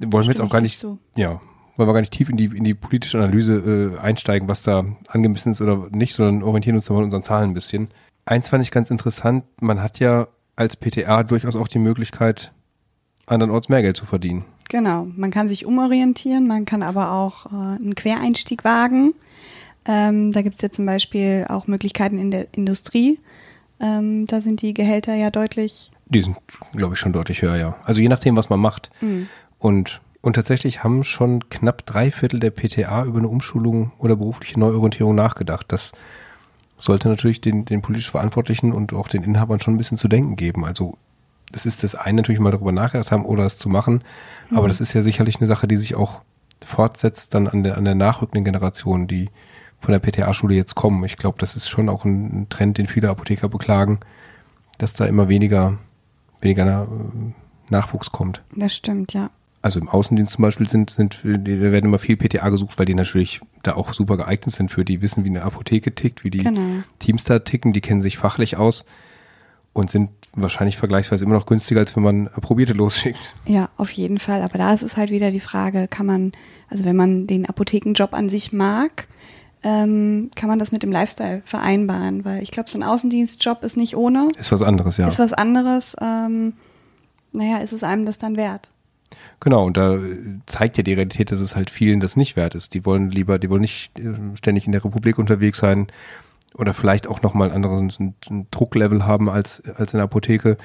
wollen 0.00 0.24
wir 0.24 0.30
jetzt 0.30 0.40
auch 0.40 0.50
gar 0.50 0.60
nicht, 0.60 0.78
so. 0.78 0.98
ja, 1.16 1.40
wollen 1.76 1.88
wir 1.88 1.92
gar 1.92 2.00
nicht 2.00 2.12
tief 2.12 2.28
in 2.28 2.36
die, 2.36 2.46
in 2.46 2.64
die 2.64 2.74
politische 2.74 3.18
Analyse 3.18 3.96
äh, 3.96 3.98
einsteigen, 4.00 4.48
was 4.48 4.62
da 4.62 4.84
angemessen 5.08 5.52
ist 5.52 5.60
oder 5.60 5.88
nicht, 5.90 6.14
sondern 6.14 6.42
orientieren 6.42 6.76
uns 6.76 6.86
da 6.86 6.94
mal 6.94 7.00
an 7.00 7.04
unseren 7.06 7.22
Zahlen 7.22 7.50
ein 7.50 7.54
bisschen. 7.54 7.88
Eins 8.26 8.48
fand 8.48 8.62
ich 8.62 8.70
ganz 8.70 8.90
interessant, 8.90 9.44
man 9.60 9.82
hat 9.82 10.00
ja 10.00 10.28
als 10.56 10.76
PTA 10.76 11.22
durchaus 11.22 11.56
auch 11.56 11.68
die 11.68 11.78
Möglichkeit, 11.78 12.52
andernorts 13.26 13.68
mehr 13.68 13.82
Geld 13.82 13.96
zu 13.96 14.06
verdienen. 14.06 14.44
Genau, 14.68 15.06
man 15.16 15.30
kann 15.30 15.48
sich 15.48 15.64
umorientieren, 15.64 16.46
man 16.46 16.64
kann 16.64 16.82
aber 16.82 17.12
auch 17.12 17.46
äh, 17.46 17.54
einen 17.54 17.94
Quereinstieg 17.94 18.64
wagen. 18.64 19.14
Ähm, 19.86 20.32
da 20.32 20.42
gibt 20.42 20.56
es 20.56 20.62
ja 20.62 20.70
zum 20.70 20.84
Beispiel 20.84 21.46
auch 21.48 21.66
Möglichkeiten 21.66 22.18
in 22.18 22.30
der 22.30 22.48
Industrie. 22.52 23.18
Ähm, 23.80 24.26
da 24.26 24.40
sind 24.40 24.60
die 24.60 24.74
Gehälter 24.74 25.14
ja 25.14 25.30
deutlich. 25.30 25.90
Die 26.06 26.22
sind, 26.22 26.36
glaube 26.74 26.94
ich, 26.94 27.00
schon 27.00 27.12
deutlich 27.12 27.40
höher, 27.42 27.56
ja. 27.56 27.76
Also 27.84 28.00
je 28.00 28.08
nachdem, 28.08 28.36
was 28.36 28.50
man 28.50 28.60
macht. 28.60 28.90
Mhm. 29.00 29.28
Und, 29.58 30.00
und 30.20 30.34
tatsächlich 30.34 30.84
haben 30.84 31.04
schon 31.04 31.48
knapp 31.48 31.84
drei 31.84 32.10
Viertel 32.10 32.40
der 32.40 32.50
PTA 32.50 33.04
über 33.04 33.18
eine 33.18 33.28
Umschulung 33.28 33.92
oder 33.98 34.16
berufliche 34.16 34.58
Neuorientierung 34.58 35.14
nachgedacht. 35.14 35.66
Das 35.68 35.92
sollte 36.76 37.08
natürlich 37.08 37.40
den, 37.40 37.64
den 37.64 37.82
politisch 37.82 38.10
Verantwortlichen 38.10 38.72
und 38.72 38.92
auch 38.92 39.08
den 39.08 39.24
Inhabern 39.24 39.60
schon 39.60 39.74
ein 39.74 39.78
bisschen 39.78 39.98
zu 39.98 40.08
denken 40.08 40.36
geben. 40.36 40.64
Also 40.64 40.96
das 41.50 41.66
ist 41.66 41.82
das 41.82 41.94
eine 41.94 42.18
natürlich 42.18 42.40
mal 42.40 42.52
darüber 42.52 42.72
nachgedacht 42.72 43.10
haben 43.10 43.24
oder 43.24 43.44
es 43.44 43.58
zu 43.58 43.68
machen, 43.68 44.04
mhm. 44.50 44.58
aber 44.58 44.68
das 44.68 44.80
ist 44.80 44.92
ja 44.92 45.02
sicherlich 45.02 45.36
eine 45.36 45.46
Sache, 45.46 45.66
die 45.66 45.76
sich 45.76 45.94
auch 45.94 46.20
fortsetzt 46.64 47.34
dann 47.34 47.48
an 47.48 47.62
der, 47.62 47.78
an 47.78 47.84
der 47.84 47.94
nachrückenden 47.94 48.44
Generation, 48.44 49.06
die 49.08 49.30
von 49.80 49.92
der 49.92 50.00
PTA-Schule 50.00 50.54
jetzt 50.54 50.74
kommen. 50.74 51.04
Ich 51.04 51.16
glaube, 51.16 51.38
das 51.38 51.56
ist 51.56 51.68
schon 51.68 51.88
auch 51.88 52.04
ein, 52.04 52.48
Trend, 52.48 52.78
den 52.78 52.86
viele 52.86 53.08
Apotheker 53.08 53.48
beklagen, 53.48 54.00
dass 54.76 54.92
da 54.92 55.06
immer 55.06 55.28
weniger, 55.28 55.78
weniger 56.40 56.82
äh, 56.82 57.32
Nachwuchs 57.70 58.10
kommt. 58.12 58.42
Das 58.54 58.74
stimmt, 58.74 59.12
ja 59.14 59.30
also 59.62 59.80
im 59.80 59.88
Außendienst 59.88 60.32
zum 60.32 60.42
Beispiel 60.42 60.68
sind, 60.68 60.90
sind, 60.90 61.18
da 61.22 61.30
werden 61.32 61.86
immer 61.86 61.98
viel 61.98 62.16
PTA 62.16 62.48
gesucht, 62.48 62.78
weil 62.78 62.86
die 62.86 62.94
natürlich 62.94 63.40
da 63.62 63.74
auch 63.74 63.92
super 63.92 64.16
geeignet 64.16 64.54
sind 64.54 64.70
für, 64.70 64.84
die 64.84 65.02
wissen, 65.02 65.24
wie 65.24 65.28
eine 65.28 65.42
Apotheke 65.42 65.94
tickt, 65.94 66.24
wie 66.24 66.30
die 66.30 66.44
genau. 66.44 66.82
Teams 66.98 67.24
da 67.24 67.40
ticken, 67.40 67.72
die 67.72 67.80
kennen 67.80 68.00
sich 68.00 68.18
fachlich 68.18 68.56
aus 68.56 68.84
und 69.72 69.90
sind 69.90 70.10
wahrscheinlich 70.34 70.76
vergleichsweise 70.76 71.24
immer 71.24 71.34
noch 71.34 71.46
günstiger, 71.46 71.80
als 71.80 71.96
wenn 71.96 72.02
man 72.02 72.26
Probierte 72.40 72.72
losschickt. 72.74 73.34
Ja, 73.46 73.68
auf 73.76 73.90
jeden 73.90 74.18
Fall. 74.18 74.42
Aber 74.42 74.58
da 74.58 74.72
ist 74.72 74.82
es 74.82 74.96
halt 74.96 75.10
wieder 75.10 75.30
die 75.30 75.40
Frage, 75.40 75.88
kann 75.88 76.06
man, 76.06 76.32
also 76.68 76.84
wenn 76.84 76.96
man 76.96 77.26
den 77.26 77.46
Apothekenjob 77.46 78.12
an 78.14 78.28
sich 78.28 78.52
mag, 78.52 79.08
ähm, 79.64 80.30
kann 80.36 80.48
man 80.48 80.60
das 80.60 80.70
mit 80.70 80.84
dem 80.84 80.92
Lifestyle 80.92 81.42
vereinbaren? 81.44 82.24
Weil 82.24 82.42
ich 82.42 82.52
glaube, 82.52 82.70
so 82.70 82.78
ein 82.78 82.84
Außendienstjob 82.84 83.64
ist 83.64 83.76
nicht 83.76 83.96
ohne. 83.96 84.28
Ist 84.38 84.52
was 84.52 84.62
anderes, 84.62 84.98
ja. 84.98 85.08
Ist 85.08 85.18
was 85.18 85.32
anderes. 85.32 85.96
Ähm, 86.00 86.52
naja, 87.32 87.58
ist 87.58 87.72
es 87.72 87.82
einem 87.82 88.06
das 88.06 88.18
dann 88.18 88.36
wert? 88.36 88.70
Genau, 89.40 89.64
und 89.64 89.76
da 89.76 89.98
zeigt 90.46 90.78
ja 90.78 90.82
die 90.82 90.94
Realität, 90.94 91.30
dass 91.30 91.40
es 91.40 91.54
halt 91.54 91.70
vielen 91.70 92.00
das 92.00 92.16
nicht 92.16 92.36
wert 92.36 92.54
ist. 92.54 92.74
Die 92.74 92.84
wollen 92.84 93.10
lieber, 93.10 93.38
die 93.38 93.50
wollen 93.50 93.60
nicht 93.60 93.98
äh, 93.98 94.14
ständig 94.34 94.66
in 94.66 94.72
der 94.72 94.84
Republik 94.84 95.18
unterwegs 95.18 95.58
sein 95.58 95.86
oder 96.54 96.74
vielleicht 96.74 97.06
auch 97.06 97.22
nochmal 97.22 97.50
ein 97.50 97.64
anderes 97.64 98.00
ein, 98.00 98.14
ein 98.30 98.46
Drucklevel 98.50 99.06
haben 99.06 99.28
als, 99.28 99.62
als 99.76 99.94
in 99.94 99.98
der 99.98 100.04
Apotheke. 100.04 100.56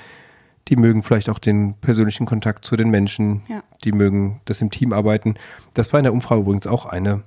Die 0.70 0.76
mögen 0.76 1.04
vielleicht 1.04 1.30
auch 1.30 1.40
den 1.40 1.76
persönlichen 1.76 2.26
Kontakt 2.26 2.66
zu 2.66 2.76
den 2.76 2.90
Menschen. 2.90 3.44
Ja. 3.48 3.64
Die 3.84 3.92
mögen 3.92 4.42
das 4.46 4.62
im 4.62 4.72
Team 4.72 4.94
arbeiten. 4.94 5.36
Das 5.74 5.94
war 5.94 6.00
in 6.00 6.06
der 6.06 6.14
Umfrage 6.14 6.42
übrigens 6.42 6.68
auch 6.68 6.86
eine, 6.86 7.24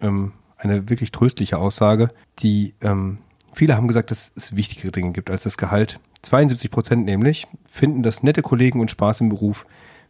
ähm, 0.00 0.32
eine 0.56 0.88
wirklich 0.88 1.10
tröstliche 1.10 1.58
Aussage, 1.58 2.10
die 2.38 2.74
ähm, 2.80 3.18
viele 3.54 3.76
haben 3.76 3.88
gesagt, 3.88 4.10
dass 4.10 4.30
es 4.36 4.54
wichtigere 4.54 4.92
Dinge 4.92 5.12
gibt 5.12 5.30
als 5.30 5.42
das 5.42 5.56
Gehalt. 5.56 5.98
72 6.22 6.70
Prozent 6.70 7.06
nämlich 7.06 7.46
finden, 7.66 8.02
dass 8.02 8.22
nette 8.22 8.42
Kollegen 8.42 8.80
und 8.80 8.90
Spaß 8.90 9.22
im 9.22 9.30
Beruf 9.30 9.66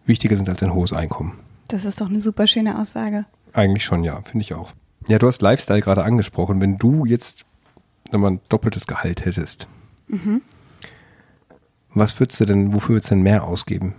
wichtiger 0.06 0.36
sind 0.36 0.48
als 0.48 0.62
ein 0.62 0.72
hohes 0.72 0.92
Einkommen. 0.92 1.38
Das 1.68 1.84
ist 1.84 2.00
doch 2.00 2.08
eine 2.08 2.20
super 2.20 2.46
schöne 2.46 2.78
Aussage. 2.80 3.24
Eigentlich 3.52 3.84
schon, 3.84 4.04
ja, 4.04 4.20
finde 4.22 4.42
ich 4.42 4.54
auch. 4.54 4.72
Ja, 5.08 5.18
du 5.18 5.26
hast 5.26 5.42
Lifestyle 5.42 5.80
gerade 5.80 6.04
angesprochen. 6.04 6.60
Wenn 6.60 6.78
du 6.78 7.04
jetzt 7.04 7.44
wenn 8.10 8.20
man 8.20 8.40
doppeltes 8.48 8.86
Gehalt 8.86 9.24
hättest, 9.24 9.68
mhm. 10.08 10.42
was 11.94 12.18
würdest 12.20 12.40
du 12.40 12.44
denn, 12.44 12.74
wofür 12.74 12.96
würdest 12.96 13.10
du 13.10 13.14
denn 13.14 13.22
mehr 13.22 13.44
ausgeben? 13.44 13.94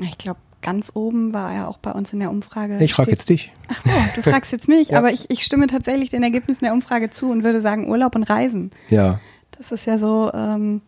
Ich 0.00 0.18
glaube, 0.18 0.40
ganz 0.62 0.92
oben 0.94 1.32
war 1.32 1.54
ja 1.54 1.66
auch 1.66 1.78
bei 1.78 1.92
uns 1.92 2.12
in 2.12 2.20
der 2.20 2.30
Umfrage. 2.30 2.78
Ich 2.78 2.94
frage 2.94 3.10
jetzt 3.10 3.28
dich. 3.28 3.52
Ach 3.68 3.82
so, 3.84 3.90
du 4.16 4.22
fragst 4.22 4.52
jetzt 4.52 4.68
mich, 4.68 4.88
ja. 4.90 4.98
aber 4.98 5.12
ich, 5.12 5.30
ich 5.30 5.44
stimme 5.44 5.66
tatsächlich 5.66 6.10
den 6.10 6.22
Ergebnissen 6.22 6.64
der 6.64 6.72
Umfrage 6.72 7.10
zu 7.10 7.30
und 7.30 7.44
würde 7.44 7.60
sagen 7.60 7.88
Urlaub 7.88 8.14
und 8.14 8.24
Reisen. 8.24 8.70
Ja. 8.90 9.20
Das 9.56 9.72
ist 9.72 9.86
ja 9.86 9.98
so, 9.98 10.30
ähm, 10.32 10.82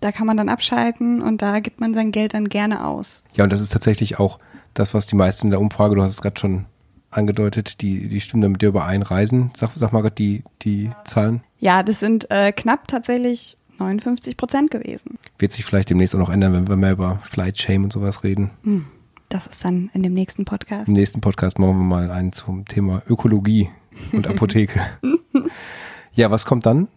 da 0.00 0.12
kann 0.12 0.26
man 0.26 0.36
dann 0.36 0.48
abschalten 0.48 1.22
und 1.22 1.42
da 1.42 1.60
gibt 1.60 1.80
man 1.80 1.94
sein 1.94 2.12
Geld 2.12 2.34
dann 2.34 2.48
gerne 2.48 2.86
aus. 2.86 3.24
Ja, 3.34 3.44
und 3.44 3.52
das 3.52 3.60
ist 3.60 3.72
tatsächlich 3.72 4.18
auch 4.18 4.38
das, 4.74 4.94
was 4.94 5.06
die 5.06 5.16
meisten 5.16 5.48
in 5.48 5.50
der 5.50 5.60
Umfrage, 5.60 5.94
du 5.94 6.02
hast 6.02 6.14
es 6.14 6.22
gerade 6.22 6.38
schon 6.38 6.66
angedeutet, 7.10 7.80
die, 7.82 8.08
die 8.08 8.20
stimmen 8.20 8.52
mit 8.52 8.62
dir 8.62 8.68
überein, 8.68 9.02
Reisen. 9.02 9.50
Sag, 9.56 9.70
sag 9.74 9.92
mal 9.92 10.00
gerade 10.00 10.14
die, 10.14 10.44
die 10.62 10.90
Zahlen. 11.04 11.42
Ja, 11.58 11.82
das 11.82 12.00
sind 12.00 12.30
äh, 12.30 12.52
knapp 12.52 12.88
tatsächlich 12.88 13.56
59 13.78 14.36
Prozent 14.36 14.70
gewesen. 14.70 15.18
Wird 15.38 15.52
sich 15.52 15.64
vielleicht 15.64 15.90
demnächst 15.90 16.14
auch 16.14 16.18
noch 16.18 16.30
ändern, 16.30 16.52
wenn 16.52 16.68
wir 16.68 16.76
mehr 16.76 16.92
über 16.92 17.18
Flight 17.18 17.58
Shame 17.58 17.84
und 17.84 17.92
sowas 17.92 18.22
reden. 18.22 18.50
Hm, 18.62 18.86
das 19.28 19.46
ist 19.46 19.64
dann 19.64 19.90
in 19.92 20.02
dem 20.02 20.14
nächsten 20.14 20.44
Podcast. 20.44 20.88
Im 20.88 20.94
nächsten 20.94 21.20
Podcast 21.20 21.58
machen 21.58 21.78
wir 21.78 21.84
mal 21.84 22.10
einen 22.10 22.32
zum 22.32 22.64
Thema 22.64 23.02
Ökologie 23.08 23.70
und 24.12 24.26
Apotheke. 24.26 24.80
ja, 26.12 26.30
was 26.30 26.46
kommt 26.46 26.66
dann? 26.66 26.88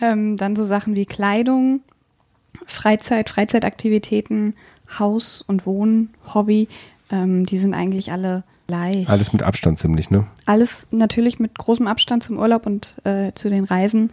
Ähm, 0.00 0.36
dann 0.36 0.54
so 0.54 0.64
Sachen 0.64 0.94
wie 0.94 1.06
Kleidung, 1.06 1.80
Freizeit, 2.68 3.30
Freizeitaktivitäten, 3.30 4.54
Haus 4.98 5.42
und 5.46 5.66
Wohnen, 5.66 6.10
Hobby. 6.34 6.68
Ähm, 7.10 7.46
die 7.46 7.58
sind 7.58 7.74
eigentlich 7.74 8.12
alle 8.12 8.44
gleich. 8.66 9.08
Alles 9.08 9.32
mit 9.32 9.42
Abstand 9.42 9.78
ziemlich, 9.78 10.10
ne? 10.10 10.26
Alles 10.46 10.86
natürlich 10.90 11.38
mit 11.40 11.58
großem 11.58 11.86
Abstand 11.86 12.22
zum 12.22 12.38
Urlaub 12.38 12.66
und 12.66 12.96
äh, 13.04 13.32
zu 13.34 13.50
den 13.50 13.64
Reisen, 13.64 14.12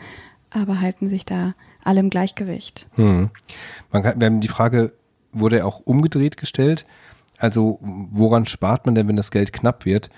aber 0.49 0.81
halten 0.81 1.07
sich 1.07 1.25
da 1.25 1.53
alle 1.83 1.99
im 1.99 2.09
Gleichgewicht. 2.09 2.87
Hm. 2.95 3.29
Man 3.91 4.03
kann, 4.03 4.19
wir 4.19 4.25
haben 4.25 4.41
die 4.41 4.47
Frage 4.47 4.93
wurde 5.33 5.57
ja 5.57 5.65
auch 5.65 5.81
umgedreht 5.83 6.37
gestellt. 6.37 6.85
Also 7.37 7.79
woran 7.81 8.45
spart 8.45 8.85
man 8.85 8.95
denn, 8.95 9.07
wenn 9.07 9.17
das 9.17 9.31
Geld 9.31 9.51
knapp 9.51 9.85
wird? 9.85 10.09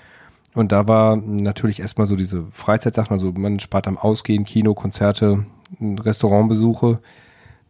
Und 0.53 0.71
da 0.71 0.87
war 0.87 1.17
natürlich 1.17 1.79
erstmal 1.79 2.07
so 2.07 2.15
diese 2.15 2.45
Freizeitsachen, 2.51 3.11
also 3.13 3.31
man 3.31 3.59
spart 3.59 3.87
am 3.87 3.97
Ausgehen, 3.97 4.45
Kino, 4.45 4.73
Konzerte, 4.73 5.45
Restaurantbesuche. 5.81 6.99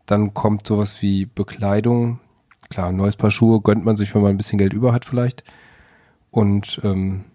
Dann 0.07 0.33
kommt 0.33 0.65
sowas 0.65 1.01
wie 1.01 1.25
Bekleidung. 1.25 2.19
Klar, 2.69 2.87
ein 2.87 2.95
neues 2.95 3.15
Paar 3.15 3.29
Schuhe 3.29 3.61
gönnt 3.61 3.85
man 3.85 3.95
sich, 3.95 4.15
wenn 4.15 4.23
man 4.23 4.31
ein 4.31 4.37
bisschen 4.37 4.57
Geld 4.57 4.73
über 4.73 4.93
hat 4.93 5.05
vielleicht. 5.05 5.43
Und 6.31 6.81
ähm, 6.83 7.25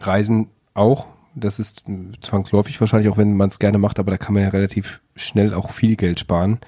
Reisen 0.00 0.48
auch. 0.74 1.06
Das 1.34 1.58
ist 1.58 1.84
zwangsläufig 2.20 2.80
wahrscheinlich, 2.80 3.10
auch 3.10 3.16
wenn 3.16 3.36
man 3.36 3.48
es 3.48 3.58
gerne 3.58 3.78
macht, 3.78 3.98
aber 3.98 4.10
da 4.10 4.18
kann 4.18 4.34
man 4.34 4.42
ja 4.42 4.50
relativ 4.50 5.00
schnell 5.16 5.54
auch 5.54 5.70
viel 5.70 5.96
Geld 5.96 6.20
sparen. 6.20 6.58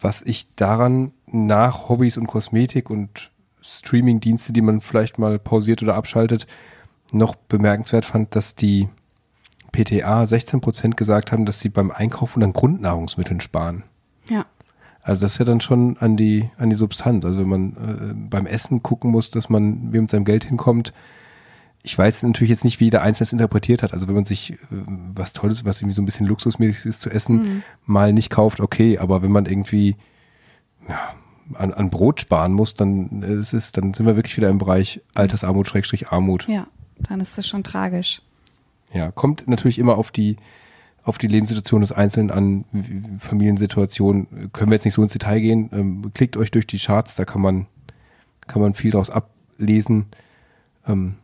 Was 0.00 0.20
ich 0.20 0.54
daran 0.54 1.12
nach 1.26 1.88
Hobbys 1.88 2.18
und 2.18 2.26
Kosmetik 2.26 2.90
und 2.90 3.30
Streaming-Dienste, 3.62 4.52
die 4.52 4.60
man 4.60 4.82
vielleicht 4.82 5.18
mal 5.18 5.38
pausiert 5.38 5.82
oder 5.82 5.94
abschaltet, 5.94 6.46
noch 7.12 7.34
bemerkenswert 7.34 8.04
fand, 8.04 8.34
dass 8.36 8.54
die 8.54 8.88
PTA 9.72 10.26
16 10.26 10.60
Prozent 10.60 10.96
gesagt 10.98 11.32
haben, 11.32 11.46
dass 11.46 11.60
sie 11.60 11.70
beim 11.70 11.90
Einkaufen 11.90 12.42
an 12.42 12.52
Grundnahrungsmitteln 12.52 13.40
sparen. 13.40 13.84
Ja. 14.28 14.46
Also 15.02 15.20
das 15.20 15.32
ist 15.32 15.38
ja 15.38 15.44
dann 15.44 15.60
schon 15.60 15.98
an 15.98 16.16
die, 16.16 16.48
an 16.56 16.70
die 16.70 16.76
Substanz. 16.76 17.24
Also 17.24 17.40
wenn 17.40 17.48
man 17.48 17.70
äh, 17.72 18.14
beim 18.14 18.46
Essen 18.46 18.82
gucken 18.82 19.10
muss, 19.10 19.30
dass 19.30 19.50
man 19.50 19.92
wie 19.92 20.00
mit 20.00 20.10
seinem 20.10 20.24
Geld 20.24 20.44
hinkommt. 20.44 20.94
Ich 21.82 21.96
weiß 21.98 22.22
natürlich 22.22 22.48
jetzt 22.48 22.64
nicht, 22.64 22.80
wie 22.80 22.84
jeder 22.84 23.02
Einzelne 23.02 23.26
es 23.26 23.32
interpretiert 23.32 23.82
hat. 23.82 23.92
Also 23.92 24.08
wenn 24.08 24.14
man 24.14 24.24
sich 24.24 24.52
äh, 24.52 24.56
was 25.14 25.34
Tolles, 25.34 25.66
was 25.66 25.80
irgendwie 25.80 25.94
so 25.94 26.00
ein 26.00 26.06
bisschen 26.06 26.26
luxusmäßig 26.26 26.86
ist 26.86 27.02
zu 27.02 27.10
essen, 27.10 27.36
mhm. 27.36 27.62
mal 27.84 28.14
nicht 28.14 28.30
kauft, 28.30 28.60
okay. 28.60 28.98
Aber 28.98 29.22
wenn 29.22 29.30
man 29.30 29.44
irgendwie 29.44 29.96
ja, 30.88 30.98
an, 31.52 31.74
an 31.74 31.90
Brot 31.90 32.22
sparen 32.22 32.54
muss, 32.54 32.72
dann 32.72 33.22
ist 33.22 33.52
es, 33.52 33.72
dann 33.72 33.92
sind 33.92 34.06
wir 34.06 34.16
wirklich 34.16 34.38
wieder 34.38 34.48
im 34.48 34.56
Bereich 34.56 35.02
Altersarmut, 35.14 35.68
Schrägstrich 35.68 36.08
Armut. 36.08 36.48
Ja, 36.48 36.66
dann 36.98 37.20
ist 37.20 37.36
das 37.36 37.46
schon 37.46 37.62
tragisch. 37.62 38.22
Ja, 38.94 39.10
kommt 39.10 39.46
natürlich 39.48 39.78
immer 39.78 39.98
auf 39.98 40.10
die 40.10 40.36
auf 41.04 41.18
die 41.18 41.28
Lebenssituation 41.28 41.82
des 41.82 41.92
Einzelnen 41.92 42.30
an, 42.30 42.64
Familiensituation, 43.18 44.50
können 44.52 44.70
wir 44.70 44.76
jetzt 44.76 44.84
nicht 44.84 44.94
so 44.94 45.02
ins 45.02 45.12
Detail 45.12 45.40
gehen. 45.40 45.70
Ähm, 45.72 46.10
klickt 46.14 46.36
euch 46.36 46.50
durch 46.50 46.66
die 46.66 46.78
Charts, 46.78 47.14
da 47.14 47.24
kann 47.24 47.42
man, 47.42 47.66
kann 48.46 48.62
man 48.62 48.74
viel 48.74 48.90
daraus 48.90 49.10
ablesen. 49.10 50.06
Ähm, 50.86 51.16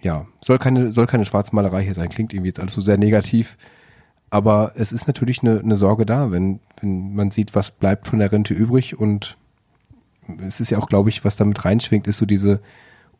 ja, 0.00 0.26
soll 0.42 0.58
keine, 0.58 0.92
soll 0.92 1.06
keine 1.06 1.26
Schwarzmalerei 1.26 1.84
hier 1.84 1.94
sein, 1.94 2.08
klingt 2.08 2.32
irgendwie 2.32 2.48
jetzt 2.48 2.60
alles 2.60 2.72
so 2.72 2.80
sehr 2.80 2.96
negativ. 2.96 3.58
Aber 4.30 4.72
es 4.76 4.92
ist 4.92 5.06
natürlich 5.06 5.42
eine, 5.42 5.60
eine 5.60 5.76
Sorge 5.76 6.06
da, 6.06 6.30
wenn, 6.30 6.60
wenn 6.80 7.14
man 7.14 7.30
sieht, 7.30 7.54
was 7.54 7.70
bleibt 7.70 8.08
von 8.08 8.18
der 8.18 8.32
Rente 8.32 8.54
übrig 8.54 8.98
und 8.98 9.36
es 10.38 10.60
ist 10.60 10.70
ja 10.70 10.78
auch, 10.78 10.88
glaube 10.88 11.08
ich, 11.08 11.24
was 11.24 11.36
damit 11.36 11.64
reinschwingt, 11.64 12.06
ist 12.06 12.18
so 12.18 12.26
diese 12.26 12.60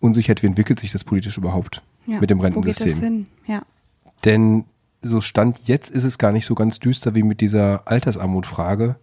Unsicherheit, 0.00 0.42
wie 0.42 0.46
entwickelt 0.46 0.78
sich 0.78 0.92
das 0.92 1.04
politisch 1.04 1.38
überhaupt 1.38 1.82
ja, 2.06 2.20
mit 2.20 2.30
dem 2.30 2.40
Rentensystem. 2.40 2.86
Wo 2.86 2.90
geht 2.90 3.02
das 3.02 3.08
hin? 3.08 3.26
Ja. 3.46 3.62
Denn 4.24 4.64
so 5.02 5.20
Stand 5.20 5.60
jetzt 5.66 5.90
ist 5.90 6.04
es 6.04 6.18
gar 6.18 6.32
nicht 6.32 6.46
so 6.46 6.54
ganz 6.54 6.78
düster 6.80 7.14
wie 7.14 7.22
mit 7.22 7.40
dieser 7.40 7.86
Altersarmutfrage. 7.86 8.96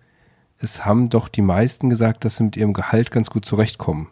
Es 0.58 0.86
haben 0.86 1.10
doch 1.10 1.28
die 1.28 1.42
meisten 1.42 1.90
gesagt, 1.90 2.26
dass 2.26 2.38
sie 2.38 2.44
mit 2.44 2.58
ihrem 2.58 2.74
Gehalt 2.74 3.12
ganz 3.12 3.30
gut 3.30 3.46
zurechtkommen. 3.46 4.08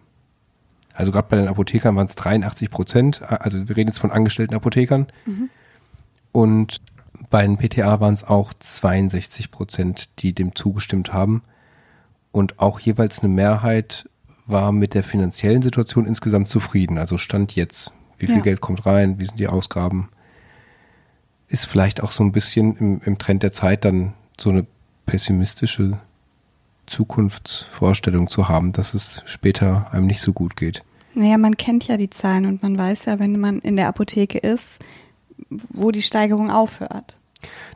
Also 0.93 1.11
gerade 1.11 1.27
bei 1.29 1.37
den 1.37 1.47
Apothekern 1.47 1.95
waren 1.95 2.05
es 2.05 2.15
83 2.15 2.69
Prozent, 2.69 3.21
also 3.23 3.67
wir 3.67 3.75
reden 3.75 3.89
jetzt 3.89 3.99
von 3.99 4.11
angestellten 4.11 4.53
Apothekern. 4.53 5.07
Mhm. 5.25 5.49
Und 6.31 6.81
bei 7.29 7.41
den 7.45 7.57
PTA 7.57 7.99
waren 7.99 8.13
es 8.13 8.23
auch 8.23 8.53
62 8.53 9.51
Prozent, 9.51 10.09
die 10.19 10.33
dem 10.33 10.55
zugestimmt 10.55 11.13
haben. 11.13 11.43
Und 12.31 12.59
auch 12.59 12.79
jeweils 12.79 13.19
eine 13.19 13.33
Mehrheit 13.33 14.09
war 14.45 14.71
mit 14.71 14.93
der 14.93 15.03
finanziellen 15.03 15.61
Situation 15.61 16.05
insgesamt 16.05 16.49
zufrieden. 16.49 16.97
Also 16.97 17.17
Stand 17.17 17.55
jetzt. 17.55 17.93
Wie 18.17 18.27
viel 18.27 18.37
ja. 18.37 18.41
Geld 18.41 18.61
kommt 18.61 18.85
rein? 18.85 19.19
Wie 19.19 19.25
sind 19.25 19.39
die 19.39 19.47
Ausgaben? 19.47 20.09
Ist 21.47 21.65
vielleicht 21.65 22.01
auch 22.01 22.11
so 22.11 22.23
ein 22.23 22.31
bisschen 22.31 22.75
im, 22.77 23.01
im 23.03 23.17
Trend 23.17 23.43
der 23.43 23.53
Zeit 23.53 23.85
dann 23.85 24.13
so 24.39 24.49
eine 24.49 24.65
pessimistische 25.05 25.99
Zukunftsvorstellung 26.85 28.27
zu 28.27 28.49
haben, 28.49 28.73
dass 28.73 28.93
es 28.93 29.21
später 29.25 29.87
einem 29.91 30.07
nicht 30.07 30.21
so 30.21 30.33
gut 30.33 30.55
geht. 30.55 30.83
Naja, 31.15 31.37
man 31.37 31.57
kennt 31.57 31.87
ja 31.87 31.97
die 31.97 32.09
Zahlen 32.09 32.45
und 32.45 32.63
man 32.63 32.77
weiß 32.77 33.05
ja, 33.05 33.19
wenn 33.19 33.39
man 33.39 33.59
in 33.59 33.75
der 33.75 33.87
Apotheke 33.87 34.39
ist, 34.39 34.79
wo 35.49 35.91
die 35.91 36.01
Steigerung 36.01 36.49
aufhört. 36.49 37.17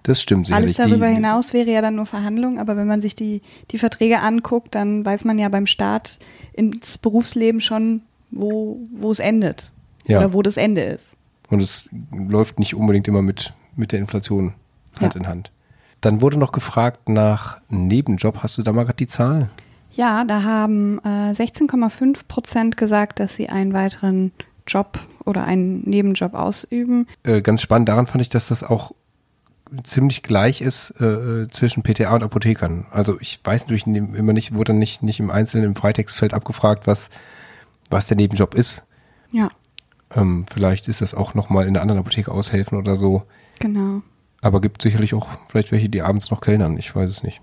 Das 0.03 0.21
stimmt 0.21 0.47
sicherlich. 0.47 0.77
Alles 0.79 0.89
darüber 0.89 1.09
die, 1.09 1.15
hinaus 1.15 1.53
wäre 1.53 1.69
ja 1.69 1.81
dann 1.81 1.95
nur 1.95 2.05
Verhandlung, 2.05 2.59
aber 2.59 2.77
wenn 2.77 2.87
man 2.87 3.01
sich 3.01 3.15
die, 3.15 3.41
die 3.71 3.77
Verträge 3.77 4.21
anguckt, 4.21 4.75
dann 4.75 5.05
weiß 5.05 5.25
man 5.25 5.37
ja 5.37 5.49
beim 5.49 5.67
Start 5.67 6.19
ins 6.53 6.97
Berufsleben 6.97 7.61
schon, 7.61 8.01
wo, 8.31 8.79
wo 8.93 9.11
es 9.11 9.19
endet. 9.19 9.71
Ja. 10.05 10.19
Oder 10.19 10.33
wo 10.33 10.41
das 10.41 10.57
Ende 10.57 10.81
ist. 10.81 11.17
Und 11.49 11.61
es 11.61 11.89
läuft 12.11 12.59
nicht 12.59 12.75
unbedingt 12.75 13.07
immer 13.07 13.21
mit 13.21 13.53
mit 13.77 13.91
der 13.91 13.99
Inflation 13.99 14.53
Hand 14.99 15.13
ja. 15.13 15.21
in 15.21 15.27
Hand. 15.27 15.51
Dann 16.01 16.21
wurde 16.21 16.37
noch 16.37 16.51
gefragt 16.51 17.09
nach 17.09 17.61
Nebenjob. 17.69 18.43
Hast 18.43 18.57
du 18.57 18.63
da 18.63 18.73
mal 18.73 18.83
gerade 18.83 18.97
die 18.97 19.07
Zahl? 19.07 19.47
Ja, 19.91 20.25
da 20.25 20.43
haben 20.43 20.99
äh, 20.99 21.31
16,5 21.31 22.19
Prozent 22.27 22.77
gesagt, 22.77 23.19
dass 23.19 23.35
sie 23.35 23.49
einen 23.49 23.73
weiteren 23.73 24.31
Job 24.67 24.99
oder 25.25 25.45
einen 25.45 25.81
Nebenjob 25.89 26.33
ausüben. 26.33 27.07
Äh, 27.23 27.41
ganz 27.41 27.61
spannend 27.61 27.89
daran 27.89 28.05
fand 28.05 28.21
ich, 28.21 28.29
dass 28.29 28.47
das 28.47 28.63
auch 28.63 28.91
ziemlich 29.83 30.23
gleich 30.23 30.61
ist 30.61 30.93
äh, 31.01 31.05
äh 31.05 31.47
zwischen 31.49 31.83
PTA 31.83 32.13
und 32.13 32.23
Apothekern. 32.23 32.85
Also 32.91 33.19
ich 33.19 33.39
weiß 33.43 33.63
natürlich 33.63 33.87
immer 33.87 34.33
nicht, 34.33 34.53
wurde 34.53 34.71
dann 34.71 34.79
nicht, 34.79 35.03
nicht 35.03 35.19
im 35.19 35.31
Einzelnen 35.31 35.65
im 35.65 35.75
Freitextfeld 35.75 36.33
abgefragt, 36.33 36.87
was, 36.87 37.09
was 37.89 38.07
der 38.07 38.17
Nebenjob 38.17 38.53
ist. 38.53 38.85
Ja. 39.31 39.49
Ähm, 40.15 40.45
vielleicht 40.51 40.87
ist 40.87 41.01
das 41.01 41.13
auch 41.13 41.33
nochmal 41.33 41.67
in 41.67 41.73
der 41.73 41.81
anderen 41.81 41.99
Apotheke 41.99 42.31
aushelfen 42.31 42.77
oder 42.77 42.97
so. 42.97 43.23
Genau. 43.59 44.01
Aber 44.41 44.61
gibt 44.61 44.81
sicherlich 44.81 45.13
auch 45.13 45.29
vielleicht 45.47 45.71
welche, 45.71 45.89
die 45.89 46.01
abends 46.01 46.31
noch 46.31 46.41
kellnern. 46.41 46.77
Ich 46.77 46.95
weiß 46.95 47.09
es 47.09 47.23
nicht. 47.23 47.41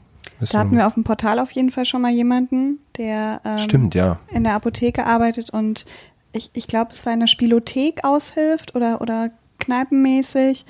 da 0.51 0.61
hatten 0.61 0.77
wir 0.77 0.87
auf 0.87 0.95
dem 0.95 1.05
Portal 1.05 1.39
auf 1.39 1.51
jeden 1.51 1.71
Fall 1.71 1.85
schon 1.85 2.03
mal 2.03 2.13
jemanden, 2.13 2.79
der 2.97 3.41
ähm, 3.45 3.59
Stimmt, 3.59 3.95
ja. 3.95 4.19
in 4.29 4.45
der 4.45 4.55
Apotheke 4.55 5.05
arbeitet 5.05 5.51
und 5.51 5.87
ich, 6.33 6.51
ich 6.53 6.67
glaube, 6.67 6.93
es 6.93 7.07
war 7.07 7.13
in 7.13 7.21
der 7.21 7.27
Spielothek 7.27 8.05
aushilft 8.05 8.75
oder, 8.75 9.01
oder 9.01 9.31
kneipenmäßig. 9.61 10.67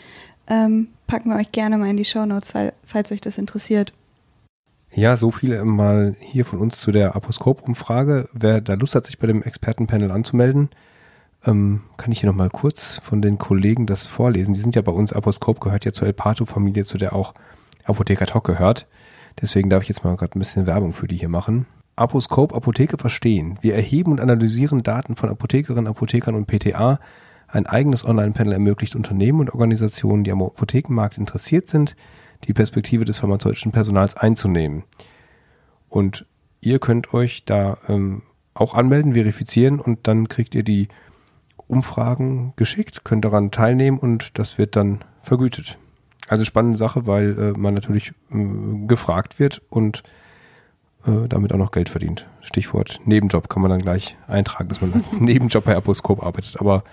Ähm, 0.46 0.88
packen 1.07 1.30
wir 1.30 1.37
euch 1.37 1.52
gerne 1.52 1.78
mal 1.78 1.88
in 1.88 1.96
die 1.96 2.04
Shownotes, 2.04 2.50
fall, 2.50 2.72
falls 2.85 3.11
euch 3.12 3.20
das 3.20 3.38
interessiert. 3.38 3.92
Ja, 4.92 5.16
so 5.16 5.30
viel 5.30 5.64
mal 5.64 6.14
hier 6.20 6.44
von 6.44 6.61
uns 6.61 6.80
zu 6.80 6.92
der 6.92 7.16
Aposkop-Umfrage. 7.16 8.28
Wer 8.33 8.61
da 8.61 8.74
Lust 8.74 8.94
hat, 8.94 9.07
sich 9.07 9.18
bei 9.18 9.26
dem 9.26 9.42
Expertenpanel 9.42 10.11
anzumelden, 10.11 10.70
ähm, 11.46 11.83
kann 11.96 12.12
ich 12.12 12.20
hier 12.20 12.28
nochmal 12.28 12.50
kurz 12.50 13.00
von 13.04 13.22
den 13.22 13.38
Kollegen 13.38 13.87
das 13.87 14.04
vorlesen. 14.04 14.54
Die 14.54 14.61
sind 14.61 14.74
ja 14.74 14.83
bei 14.83 14.92
uns, 14.92 15.12
Aposkop 15.12 15.61
gehört 15.61 15.85
ja 15.85 15.92
zur 15.92 16.07
Elpato-Familie, 16.07 16.85
zu 16.85 16.98
der 16.98 17.14
auch 17.14 17.35
Apotheker 17.85 18.26
Talk 18.26 18.44
gehört. 18.44 18.87
Deswegen 19.40 19.70
darf 19.70 19.83
ich 19.83 19.88
jetzt 19.88 20.04
mal 20.04 20.16
gerade 20.16 20.37
ein 20.37 20.38
bisschen 20.38 20.66
Werbung 20.66 20.92
für 20.92 21.09
die 21.09 21.16
hier 21.16 21.28
machen. 21.28 21.66
Aposkop 21.96 22.54
Apotheke 22.54 22.98
verstehen. 22.98 23.59
Wir 23.61 23.74
erheben 23.74 24.12
und 24.12 24.20
analysieren 24.20 24.83
Daten 24.83 25.16
von 25.16 25.28
Apothekerinnen, 25.28 25.87
Apothekern 25.87 26.35
und 26.35 26.46
PTA. 26.46 26.98
Ein 27.46 27.66
eigenes 27.66 28.04
Online-Panel 28.04 28.52
ermöglicht 28.52 28.96
Unternehmen 28.96 29.40
und 29.40 29.50
Organisationen, 29.50 30.24
die 30.24 30.33
am 30.33 30.42
Apothekenmarkt 30.42 31.18
interessiert 31.18 31.68
sind, 31.68 31.94
die 32.44 32.52
Perspektive 32.52 33.04
des 33.04 33.18
pharmazeutischen 33.18 33.70
Personals 33.70 34.16
einzunehmen. 34.16 34.83
Und 35.88 36.26
ihr 36.61 36.80
könnt 36.80 37.14
euch 37.14 37.44
da 37.44 37.78
ähm, 37.88 38.22
auch 38.54 38.74
anmelden, 38.74 39.14
verifizieren 39.14 39.78
und 39.78 40.09
dann 40.09 40.28
kriegt 40.28 40.54
ihr 40.54 40.64
die 40.64 40.88
Umfragen 41.66 42.53
geschickt, 42.57 43.05
könnt 43.05 43.24
daran 43.24 43.50
teilnehmen 43.50 43.98
und 43.98 44.38
das 44.38 44.59
wird 44.59 44.77
dann 44.77 45.05
vergütet. 45.22 45.79
Also 46.29 46.44
spannende 46.44 46.77
Sache, 46.77 47.07
weil 47.07 47.38
äh, 47.38 47.59
man 47.59 47.74
natürlich 47.74 48.12
äh, 48.31 48.87
gefragt 48.87 49.38
wird 49.38 49.62
und 49.70 50.03
äh, 51.07 51.29
damit 51.29 51.53
auch 51.53 51.59
noch 51.59 51.72
Geld 51.72 51.88
verdient. 51.88 52.27
Stichwort 52.40 53.00
Nebenjob 53.05 53.48
kann 53.48 53.62
man 53.62 53.70
dann 53.70 53.83
gleich 53.83 54.16
eintragen, 54.27 54.68
dass 54.68 54.81
man 54.81 54.92
als 54.94 55.12
Nebenjob 55.20 55.64
bei 55.64 55.77
Aposkop 55.77 56.22
arbeitet. 56.22 56.61
Aber 56.61 56.85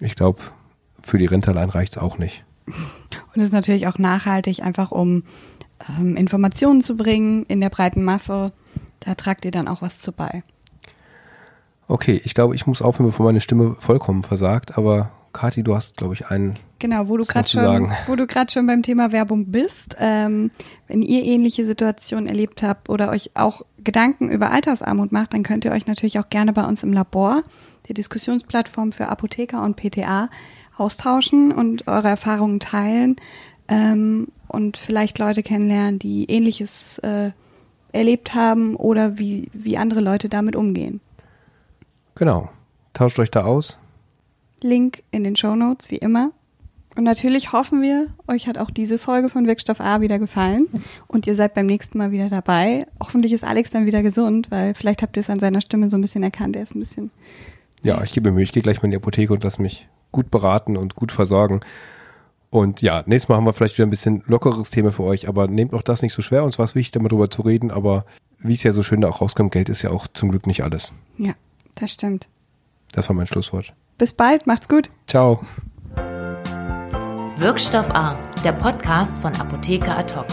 ich 0.00 0.14
glaube, 0.14 0.40
für 1.02 1.18
die 1.18 1.26
Rente 1.26 1.50
allein 1.50 1.70
reicht 1.70 1.92
es 1.92 1.98
auch 1.98 2.18
nicht. 2.18 2.44
Und 2.66 3.36
es 3.36 3.44
ist 3.44 3.52
natürlich 3.52 3.86
auch 3.86 3.98
nachhaltig, 3.98 4.62
einfach 4.62 4.90
um 4.90 5.22
ähm, 5.88 6.16
Informationen 6.16 6.82
zu 6.82 6.96
bringen 6.96 7.44
in 7.46 7.60
der 7.60 7.70
breiten 7.70 8.04
Masse. 8.04 8.52
Da 9.00 9.14
tragt 9.14 9.44
ihr 9.44 9.50
dann 9.50 9.68
auch 9.68 9.82
was 9.82 10.00
zu 10.00 10.12
bei. 10.12 10.42
Okay, 11.88 12.20
ich 12.22 12.34
glaube, 12.34 12.54
ich 12.54 12.66
muss 12.66 12.82
aufhören, 12.82 13.06
bevor 13.06 13.24
meine 13.24 13.40
Stimme 13.40 13.74
vollkommen 13.80 14.22
versagt, 14.22 14.76
aber 14.76 15.10
Kathi, 15.32 15.62
du 15.62 15.74
hast, 15.74 15.96
glaube 15.96 16.14
ich, 16.14 16.26
einen. 16.26 16.54
Genau, 16.78 17.08
wo 17.08 17.16
du 17.16 17.24
gerade 17.24 17.48
schon, 17.48 17.90
wo 18.06 18.14
du 18.14 18.26
gerade 18.26 18.52
schon 18.52 18.66
beim 18.66 18.82
Thema 18.82 19.10
Werbung 19.10 19.46
bist. 19.46 19.96
Ähm, 19.98 20.50
wenn 20.86 21.02
ihr 21.02 21.24
ähnliche 21.24 21.64
Situationen 21.64 22.26
erlebt 22.26 22.62
habt 22.62 22.88
oder 22.88 23.10
euch 23.10 23.30
auch 23.34 23.62
Gedanken 23.82 24.28
über 24.28 24.50
Altersarmut 24.50 25.12
macht, 25.12 25.32
dann 25.32 25.42
könnt 25.42 25.64
ihr 25.64 25.72
euch 25.72 25.86
natürlich 25.86 26.18
auch 26.18 26.28
gerne 26.28 26.52
bei 26.52 26.64
uns 26.64 26.82
im 26.82 26.92
Labor, 26.92 27.42
der 27.88 27.94
Diskussionsplattform 27.94 28.92
für 28.92 29.08
Apotheker 29.08 29.62
und 29.62 29.76
PTA, 29.76 30.28
austauschen 30.76 31.52
und 31.52 31.88
eure 31.88 32.08
Erfahrungen 32.08 32.60
teilen 32.60 33.16
ähm, 33.68 34.28
und 34.46 34.76
vielleicht 34.76 35.18
Leute 35.18 35.42
kennenlernen, 35.42 35.98
die 35.98 36.30
Ähnliches 36.30 36.98
äh, 36.98 37.30
erlebt 37.92 38.34
haben 38.34 38.76
oder 38.76 39.18
wie, 39.18 39.48
wie 39.52 39.78
andere 39.78 40.00
Leute 40.00 40.28
damit 40.28 40.54
umgehen. 40.54 41.00
Genau. 42.18 42.50
Tauscht 42.92 43.18
euch 43.18 43.30
da 43.30 43.44
aus. 43.44 43.78
Link 44.60 45.02
in 45.10 45.24
den 45.24 45.36
Show 45.36 45.54
Notes, 45.54 45.90
wie 45.90 45.98
immer. 45.98 46.32
Und 46.96 47.04
natürlich 47.04 47.52
hoffen 47.52 47.80
wir, 47.80 48.08
euch 48.26 48.48
hat 48.48 48.58
auch 48.58 48.72
diese 48.72 48.98
Folge 48.98 49.28
von 49.28 49.46
Wirkstoff 49.46 49.80
A 49.80 50.00
wieder 50.00 50.18
gefallen 50.18 50.66
und 51.06 51.28
ihr 51.28 51.36
seid 51.36 51.54
beim 51.54 51.66
nächsten 51.66 51.96
Mal 51.96 52.10
wieder 52.10 52.28
dabei. 52.28 52.86
Hoffentlich 52.98 53.32
ist 53.32 53.44
Alex 53.44 53.70
dann 53.70 53.86
wieder 53.86 54.02
gesund, 54.02 54.50
weil 54.50 54.74
vielleicht 54.74 55.02
habt 55.02 55.16
ihr 55.16 55.20
es 55.20 55.30
an 55.30 55.38
seiner 55.38 55.60
Stimme 55.60 55.90
so 55.90 55.96
ein 55.96 56.00
bisschen 56.00 56.24
erkannt. 56.24 56.56
Er 56.56 56.64
ist 56.64 56.74
ein 56.74 56.80
bisschen. 56.80 57.12
Ja, 57.84 58.02
ich 58.02 58.12
gebe 58.12 58.30
mir 58.30 58.34
Mühe. 58.34 58.42
Ich 58.42 58.50
gehe 58.50 58.64
gleich 58.64 58.78
mal 58.78 58.86
in 58.86 58.90
die 58.90 58.96
Apotheke 58.96 59.32
und 59.32 59.44
lasse 59.44 59.62
mich 59.62 59.86
gut 60.10 60.32
beraten 60.32 60.76
und 60.76 60.96
gut 60.96 61.12
versorgen. 61.12 61.60
Und 62.50 62.82
ja, 62.82 63.04
nächstes 63.06 63.28
Mal 63.28 63.36
haben 63.36 63.44
wir 63.44 63.52
vielleicht 63.52 63.78
wieder 63.78 63.86
ein 63.86 63.90
bisschen 63.90 64.24
lockeres 64.26 64.70
Thema 64.70 64.90
für 64.90 65.04
euch, 65.04 65.28
aber 65.28 65.46
nehmt 65.46 65.74
auch 65.74 65.82
das 65.82 66.02
nicht 66.02 66.14
so 66.14 66.22
schwer. 66.22 66.42
Uns 66.42 66.58
war 66.58 66.64
es 66.64 66.74
wichtig, 66.74 66.92
da 66.92 67.00
mal 67.00 67.10
drüber 67.10 67.30
zu 67.30 67.42
reden, 67.42 67.70
aber 67.70 68.06
wie 68.40 68.54
es 68.54 68.64
ja 68.64 68.72
so 68.72 68.82
schön 68.82 69.02
da 69.02 69.08
auch 69.08 69.20
rauskommt, 69.20 69.52
Geld 69.52 69.68
ist 69.68 69.82
ja 69.82 69.90
auch 69.90 70.08
zum 70.08 70.30
Glück 70.30 70.48
nicht 70.48 70.64
alles. 70.64 70.92
Ja, 71.16 71.34
das 71.80 71.92
stimmt. 71.92 72.28
Das 72.92 73.08
war 73.08 73.16
mein 73.16 73.26
Schlusswort. 73.26 73.74
Bis 73.98 74.12
bald, 74.12 74.46
macht's 74.46 74.68
gut. 74.68 74.90
Ciao. 75.06 75.44
Wirkstoff 77.36 77.90
A, 77.90 78.16
der 78.44 78.52
Podcast 78.52 79.16
von 79.18 79.34
Apotheker 79.36 79.96
Ad 79.96 80.14
hoc. 80.14 80.26